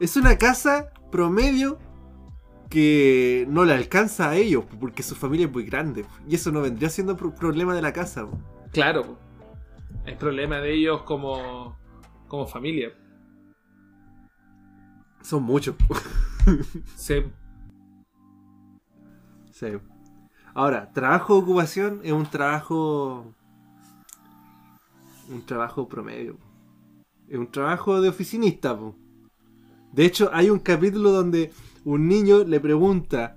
[0.00, 1.78] Es una casa promedio
[2.68, 6.04] que no le alcanza a ellos porque su familia es muy grande.
[6.28, 8.26] Y eso no vendría siendo pro- problema de la casa.
[8.72, 9.16] Claro.
[10.06, 11.76] Es problema de ellos como,
[12.28, 12.92] como familia.
[15.22, 15.76] Son muchos.
[16.96, 17.24] Sí.
[19.50, 19.66] Sí.
[20.52, 23.32] Ahora, trabajo de ocupación es un trabajo.
[25.30, 26.36] Un trabajo promedio.
[27.28, 28.78] Es un trabajo de oficinista.
[28.78, 28.94] po.
[29.94, 31.52] De hecho, hay un capítulo donde
[31.84, 33.36] un niño le pregunta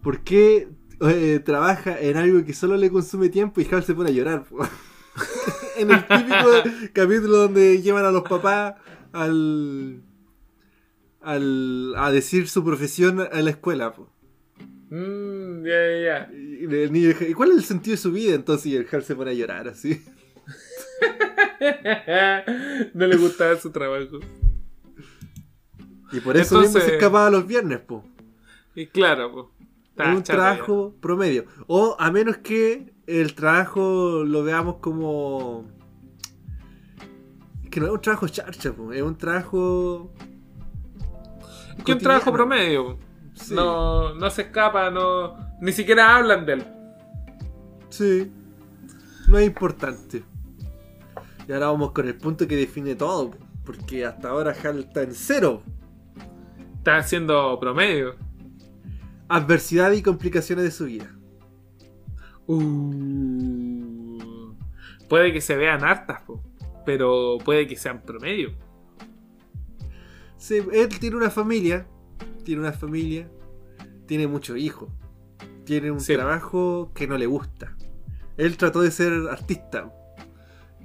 [0.00, 0.68] por qué
[1.00, 4.44] eh, trabaja en algo que solo le consume tiempo y Hal se pone a llorar.
[5.76, 8.76] en el típico capítulo donde llevan a los papás
[9.12, 10.02] al,
[11.20, 13.92] al a decir su profesión a la escuela.
[14.90, 16.30] Mm, ya, ya, ya.
[16.32, 18.36] Y el niño dice, ¿y cuál es el sentido de su vida?
[18.36, 20.00] Entonces y el Hal se pone a llorar así.
[22.94, 24.20] no le gustaba su trabajo.
[26.12, 28.04] Y por eso mismo Entonces- se escapaba los viernes, po.
[28.74, 29.50] Y claro, po.
[30.04, 31.44] Un trabajo promedio.
[31.66, 35.66] O a menos que el trabajo lo veamos como.
[37.70, 38.92] Que no es un trabajo charcha, po.
[38.92, 40.12] es un trabajo.
[41.76, 42.98] Es que un trabajo promedio.
[43.34, 43.54] Sí.
[43.54, 45.36] No, no se escapa, no.
[45.60, 46.64] Ni siquiera hablan de él.
[47.90, 48.32] Sí.
[49.28, 50.22] No es importante.
[51.46, 53.30] Y ahora vamos con el punto que define todo.
[53.30, 55.62] po, Porque hasta ahora Hal está en cero.
[56.88, 58.16] Está haciendo promedio.
[59.28, 61.14] Adversidad y complicaciones de su vida.
[62.46, 64.54] Uh,
[65.06, 66.42] puede que se vean hartas, po,
[66.86, 68.52] pero puede que sean promedio.
[70.38, 71.86] Sí, él tiene una familia.
[72.42, 73.30] Tiene una familia.
[74.06, 74.88] Tiene muchos hijos.
[75.66, 76.14] Tiene un Sí.
[76.14, 77.76] trabajo que no le gusta.
[78.38, 79.92] Él trató de ser artista.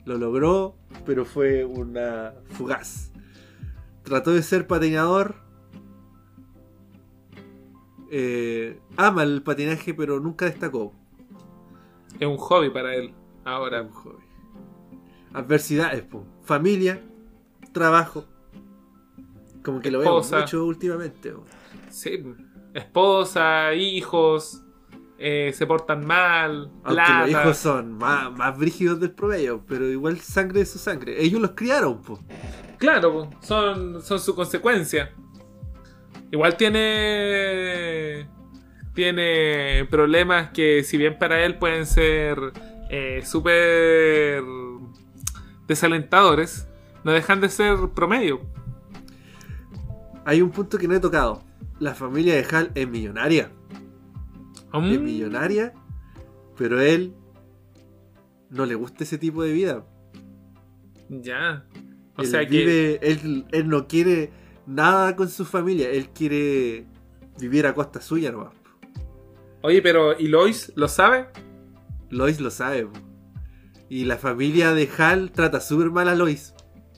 [0.03, 0.75] Lo logró,
[1.06, 3.14] pero fue una fugaz.
[4.03, 5.43] Trató de ser patinador.
[8.16, 10.93] Eh, ama el patinaje, pero nunca destacó.
[12.19, 13.11] Es un hobby para él
[13.43, 13.82] ahora.
[13.82, 14.24] un hobby.
[15.33, 16.24] Adversidades, po.
[16.43, 17.01] familia,
[17.72, 18.25] trabajo.
[19.64, 21.32] Como que lo vemos mucho últimamente.
[21.32, 21.43] po.
[21.90, 22.24] Sí.
[22.75, 24.61] Esposa, hijos,
[25.17, 27.22] eh, se portan mal, Aunque plata.
[27.22, 31.19] los hijos son más, más brígidos del promedio, pero igual sangre de su sangre.
[31.19, 32.19] Ellos los criaron, po.
[32.77, 35.11] Claro, son, son su consecuencia.
[36.34, 38.28] Igual tiene.
[38.95, 42.40] Tiene problemas que, si bien para él pueden ser
[42.90, 44.42] eh, súper
[45.68, 46.68] desalentadores,
[47.03, 48.42] no dejan de ser promedio.
[50.26, 51.44] Hay un punto que no he tocado.
[51.80, 53.52] La familia de Hal es millonaria.
[54.74, 55.74] Mm, Es millonaria,
[56.58, 57.14] pero él
[58.50, 59.86] no le gusta ese tipo de vida.
[61.10, 61.64] Ya.
[62.16, 63.00] O él sea que.
[63.03, 64.32] él, él no quiere
[64.66, 66.85] nada con su familia, él quiere
[67.40, 68.53] vivir a costa suya nomás.
[69.61, 71.27] Oye, pero ¿y Lois lo sabe?
[72.09, 72.85] Lois lo sabe.
[72.85, 73.00] po.
[73.90, 76.53] Y la familia de Hal trata súper mal a Lois.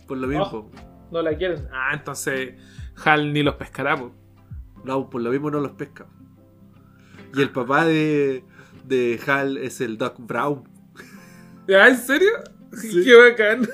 [0.08, 0.72] Por lo mismo.
[1.11, 1.68] No la quieren.
[1.72, 2.53] Ah, entonces
[3.03, 4.14] Hal ni los pescará, po.
[4.84, 6.08] No, por lo mismo no los pesca.
[7.35, 8.44] Y el papá de,
[8.85, 10.64] de Hal es el Doc Brown.
[11.69, 12.30] ¿Ah, ¿En serio?
[12.74, 13.03] Sí.
[13.03, 13.68] Qué bacán.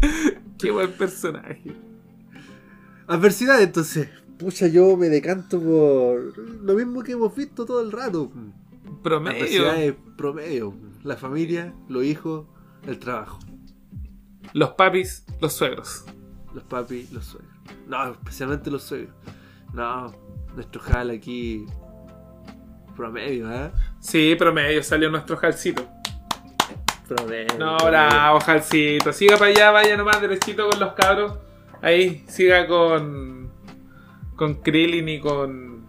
[0.58, 1.74] Qué buen personaje.
[3.06, 4.08] Adversidad, entonces.
[4.38, 8.30] Pucha, yo me decanto por lo mismo que hemos visto todo el rato.
[9.02, 9.36] Promedio.
[9.38, 10.74] Adversidades promedio.
[11.04, 12.46] La familia, los hijos,
[12.86, 13.38] el trabajo.
[14.52, 16.04] Los papis, los suegros.
[16.52, 17.52] Los papis, los suegros.
[17.86, 19.14] No, especialmente los suegros.
[19.72, 20.12] No,
[20.54, 21.66] nuestro Hal aquí.
[22.96, 23.70] Promedio, ¿eh?
[24.00, 25.86] Sí, promedio, salió nuestro Halcito.
[27.06, 27.58] Promedio.
[27.58, 27.86] No, promedio.
[27.86, 29.12] bravo, Halcito.
[29.12, 31.45] Siga para allá, vaya nomás derechito con los cabros.
[31.86, 33.52] Ahí, siga con.
[34.34, 35.86] Con Krillin y con.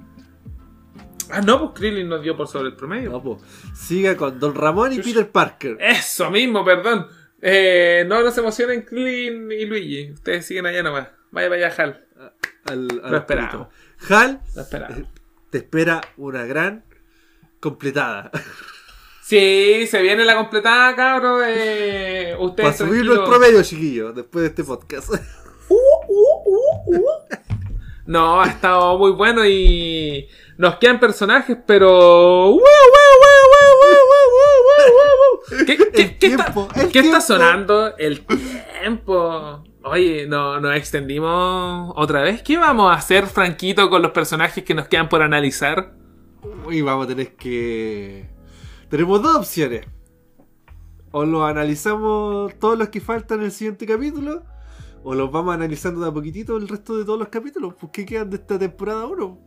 [1.32, 3.10] Ah, no, pues Krillin nos dio por sobre el promedio.
[3.10, 3.40] No, po.
[3.76, 5.78] Siga con Don Ramón y Peter Parker.
[5.80, 7.08] Eso mismo, perdón.
[7.42, 10.12] Eh, no nos emocionen Krillin y Luigi.
[10.12, 11.08] Ustedes siguen allá nomás.
[11.32, 12.06] Vaya, vaya, Hal.
[12.66, 13.68] Al, al Lo esperamos.
[14.10, 14.98] Hal Lo esperamos.
[15.00, 15.06] eh,
[15.50, 16.86] te espera una gran
[17.60, 18.32] completada.
[19.24, 21.44] Sí, se viene la completada, cabros.
[21.46, 23.30] Eh, Para ustedes subirlo al tranquilos.
[23.30, 25.10] promedio, chiquillos, después de este podcast
[26.48, 27.02] uh, uh.
[28.08, 32.58] No, ha estado muy bueno y nos quedan personajes, pero...
[35.66, 37.96] ¿Qué, está, sonando?
[37.98, 39.64] El tiempo.
[39.84, 42.42] Oye, no, nos extendimos otra vez.
[42.44, 45.94] ¿Qué vamos a hacer, Franquito, con los personajes que nos quedan por analizar?
[46.66, 48.30] Uy, vamos a tener que.
[48.90, 49.86] Tenemos dos opciones.
[51.12, 54.44] O los analizamos todos los que faltan en el siguiente capítulo.
[55.10, 57.76] O los vamos analizando de a poquitito el resto de todos los capítulos.
[57.80, 59.40] Pues ¿qué quedan de esta temporada 1?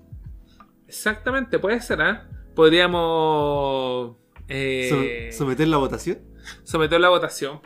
[0.89, 2.27] Exactamente, puede ser, ¿ah?
[2.55, 4.17] Podríamos.
[4.49, 6.19] eh, So- ¿Someter la votación?
[6.65, 7.61] someter la votación.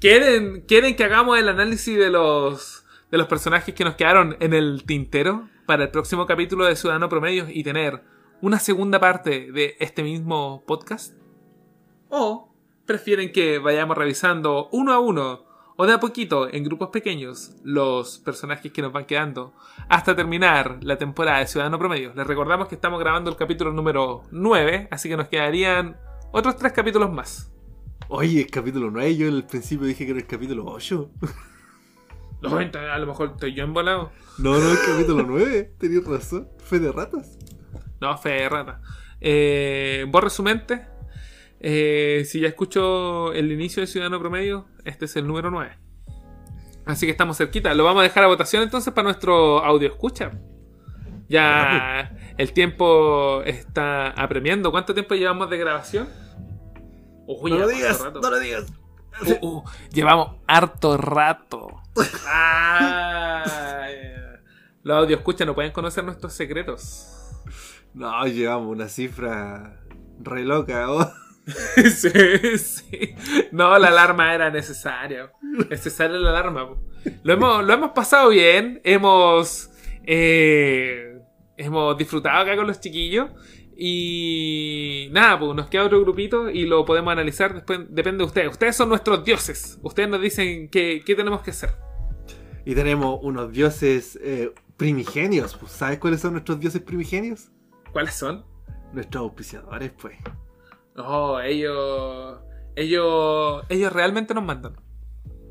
[0.00, 4.54] ¿Quieren, ¿Quieren que hagamos el análisis de los, de los personajes que nos quedaron en
[4.54, 8.02] el tintero para el próximo capítulo de Ciudadano Promedio y tener
[8.40, 11.14] una segunda parte de este mismo podcast?
[12.10, 12.54] ¿O
[12.86, 15.47] prefieren que vayamos revisando uno a uno
[15.80, 19.54] o de a poquito en grupos pequeños los personajes que nos van quedando
[19.88, 22.12] hasta terminar la temporada de Ciudadano Promedio?
[22.16, 25.96] Les recordamos que estamos grabando el capítulo número 9, así que nos quedarían
[26.32, 27.52] otros tres capítulos más.
[28.08, 29.16] Oye, es capítulo 9.
[29.16, 31.10] Yo al principio dije que era el capítulo 8.
[32.42, 34.10] No, a lo mejor estoy yo embolado.
[34.38, 35.74] No, no, el capítulo 9.
[35.78, 36.48] Tenías razón.
[36.58, 37.38] Fe de ratas.
[38.00, 38.82] No, fe de rata.
[39.20, 40.97] Eh, borre su mente.
[41.60, 45.76] Eh, si ya escucho el inicio de Ciudadano Promedio, este es el número 9.
[46.86, 47.74] Así que estamos cerquita.
[47.74, 50.32] Lo vamos a dejar a votación entonces para nuestro audio escucha.
[51.28, 54.70] Ya el tiempo está apremiando.
[54.70, 56.08] ¿Cuánto tiempo llevamos de grabación?
[57.26, 58.20] Uy, no lo digas, rato.
[58.20, 58.72] no lo digas.
[59.42, 61.82] Uh, uh, llevamos harto rato.
[62.30, 63.84] Ah.
[64.82, 67.08] Los audio escucha no pueden conocer nuestros secretos.
[67.92, 69.80] No, llevamos una cifra
[70.20, 70.86] re loca.
[71.90, 73.14] sí, sí.
[73.52, 75.32] No, la alarma era necesaria.
[75.70, 76.68] Necesaria la alarma.
[77.22, 78.80] Lo hemos, lo hemos pasado bien.
[78.84, 79.70] Hemos.
[80.04, 81.18] eh,
[81.56, 83.30] hemos disfrutado acá con los chiquillos.
[83.80, 87.54] Y nada, pues nos queda otro grupito y lo podemos analizar.
[87.54, 88.50] Después depende de ustedes.
[88.50, 89.78] Ustedes son nuestros dioses.
[89.82, 91.70] Ustedes nos dicen qué, qué tenemos que hacer.
[92.64, 95.58] Y tenemos unos dioses eh, primigenios.
[95.68, 97.50] ¿Sabes cuáles son nuestros dioses primigenios?
[97.92, 98.44] ¿Cuáles son?
[98.92, 100.16] Nuestros auspiciadores, pues.
[100.98, 102.40] Oh, ellos.
[102.76, 103.64] Ellos.
[103.68, 104.74] Ellos realmente nos mandan.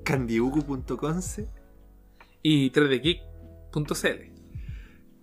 [0.04, 1.50] Candiuku.conce.
[2.42, 4.34] Y 3dgeek.cl.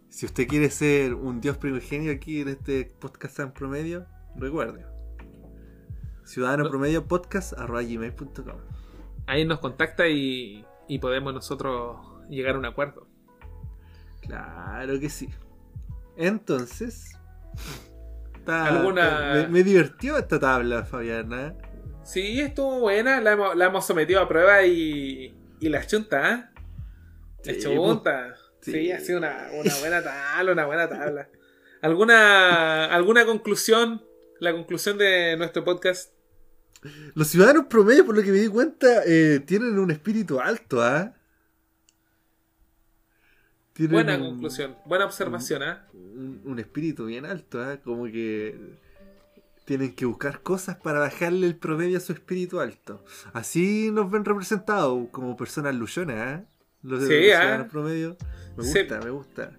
[0.08, 4.86] Si usted quiere ser un dios primigenio aquí en este podcast en promedio, recuerde.
[6.24, 6.70] Ciudadano No.
[6.70, 8.58] promedio podcast arroba gmail.com.
[9.26, 11.96] Ahí nos contacta y, y podemos nosotros
[12.28, 13.06] llegar a un acuerdo.
[14.22, 15.28] Claro que sí.
[16.16, 17.18] Entonces.
[18.44, 21.54] Está- ¿Alguna- Me, me divirtió esta tabla, Fabiana.
[22.04, 26.44] Sí, estuvo buena, la hemos, la hemos sometido a prueba y, y la chunta, ¿eh?
[27.44, 28.34] La Sí, chunta.
[28.60, 28.92] Sí, Sí.
[28.92, 31.28] ha sido una, una buena tabla, una buena tabla.
[31.82, 34.02] ¿Alguna, ¿Alguna conclusión?
[34.40, 36.12] La conclusión de nuestro podcast.
[37.14, 41.14] Los ciudadanos promedio, por lo que me di cuenta, eh, tienen un espíritu alto, ¿ah?
[43.74, 45.74] Tienen Buena conclusión, buena observación, ¿eh?
[45.92, 47.78] Un, un espíritu bien alto, ¿ah?
[47.82, 48.56] Como que
[49.64, 53.04] tienen que buscar cosas para bajarle el promedio a su espíritu alto.
[53.32, 56.44] Así nos ven representados como personas luchonas, ¿ah?
[56.82, 57.38] Los, Sí, los ¿ah?
[57.40, 58.16] ciudadanos promedio.
[58.56, 58.78] Me Sí.
[58.80, 59.50] gusta, me gusta.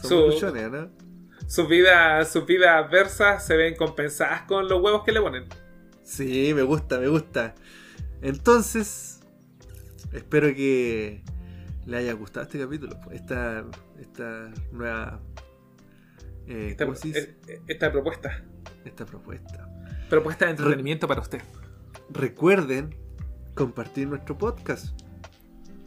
[0.00, 0.88] Su- luchones, ¿no?
[1.48, 5.44] Sus vidas, sus vidas adversas se ven compensadas con los huevos que le ponen.
[6.04, 7.54] Sí, me gusta, me gusta.
[8.22, 9.20] Entonces,
[10.12, 11.22] espero que
[11.86, 12.98] le haya gustado este capítulo.
[13.10, 13.64] Esta,
[14.00, 15.20] esta nueva.
[16.46, 17.36] eh, Esta, ¿cómo se dice?
[17.48, 18.44] eh, esta propuesta.
[18.84, 19.68] Esta propuesta.
[20.10, 21.40] Propuesta de entretenimiento para usted.
[22.10, 22.94] Recuerden
[23.54, 25.00] compartir nuestro podcast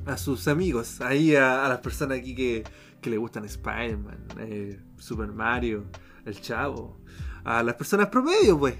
[0.06, 2.64] a sus amigos, ahí a, a las personas aquí que,
[3.02, 5.86] que le gustan Spider-Man, eh, Super Mario,
[6.26, 7.00] el Chavo,
[7.44, 8.76] a las personas promedio, pues.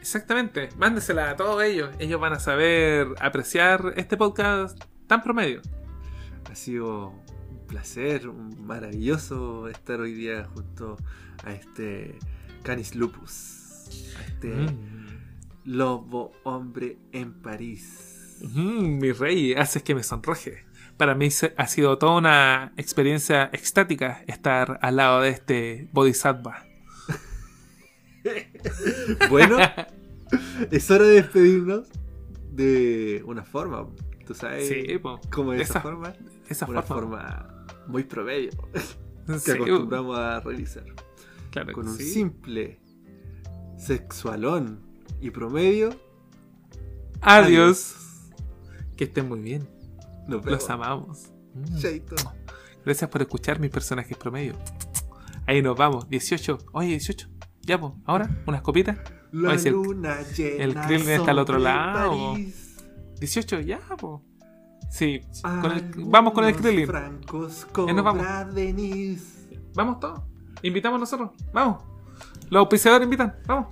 [0.00, 1.90] Exactamente, mándesela a todos ellos.
[1.98, 5.62] Ellos van a saber apreciar este podcast tan promedio.
[6.50, 10.96] Ha sido un placer, un maravilloso estar hoy día junto
[11.44, 12.18] a este
[12.62, 15.06] Canis Lupus, a este Mm.
[15.64, 18.38] lobo hombre en París.
[18.42, 20.64] Mm, mi rey, haces que me sonroje.
[20.96, 26.64] Para mí ha sido toda una experiencia extática estar al lado de este bodhisattva.
[29.28, 29.58] Bueno,
[30.70, 31.88] es hora de despedirnos
[32.52, 33.86] de una forma.
[34.26, 34.86] ¿Tú sabes Sí,
[35.30, 36.14] cómo es De esa, esa- forma?
[36.48, 37.18] Esa Una forma.
[37.18, 38.50] forma muy promedio
[39.26, 40.84] que Sí, acostumbramos a realizar.
[41.50, 42.04] claro Con un sí.
[42.04, 42.80] simple
[43.78, 44.80] sexualón
[45.20, 45.90] y promedio.
[47.20, 47.96] Adiós.
[48.96, 49.68] Que estén muy bien.
[50.28, 50.60] Nos vemos.
[50.62, 51.32] Los amamos.
[51.54, 51.78] Mm.
[51.78, 52.16] Chaito.
[52.84, 54.54] Gracias por escuchar mis personajes promedio.
[55.46, 56.08] Ahí nos vamos.
[56.08, 56.58] 18.
[56.72, 57.28] Oye, 18.
[57.62, 57.92] Ya, pues.
[58.04, 58.98] Ahora, unas copitas.
[59.32, 62.32] La si el- luna llena el Krillin está al otro lado.
[62.32, 62.76] París.
[63.20, 64.20] 18, ya, pues.
[64.90, 66.86] Sí, con el- vamos con el Krillin.
[66.86, 68.54] Francos nos vamos.
[68.54, 69.58] Denise.
[69.74, 70.20] Vamos todos.
[70.62, 71.30] Invitamos nosotros.
[71.52, 71.82] Vamos.
[72.50, 73.34] Los auspiciadores invitan.
[73.46, 73.68] Vamos.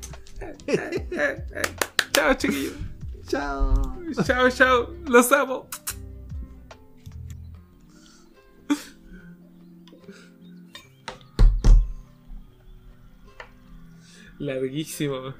[2.12, 2.74] Chao, chiquillos.
[3.28, 3.98] Chao.
[4.24, 4.88] Chao, chao.
[5.06, 5.66] Los amo.
[14.38, 15.34] Larguísimo.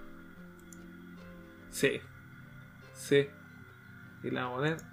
[1.70, 2.00] Sí.
[2.94, 3.26] Sí.
[4.22, 4.91] Y la vamos a poner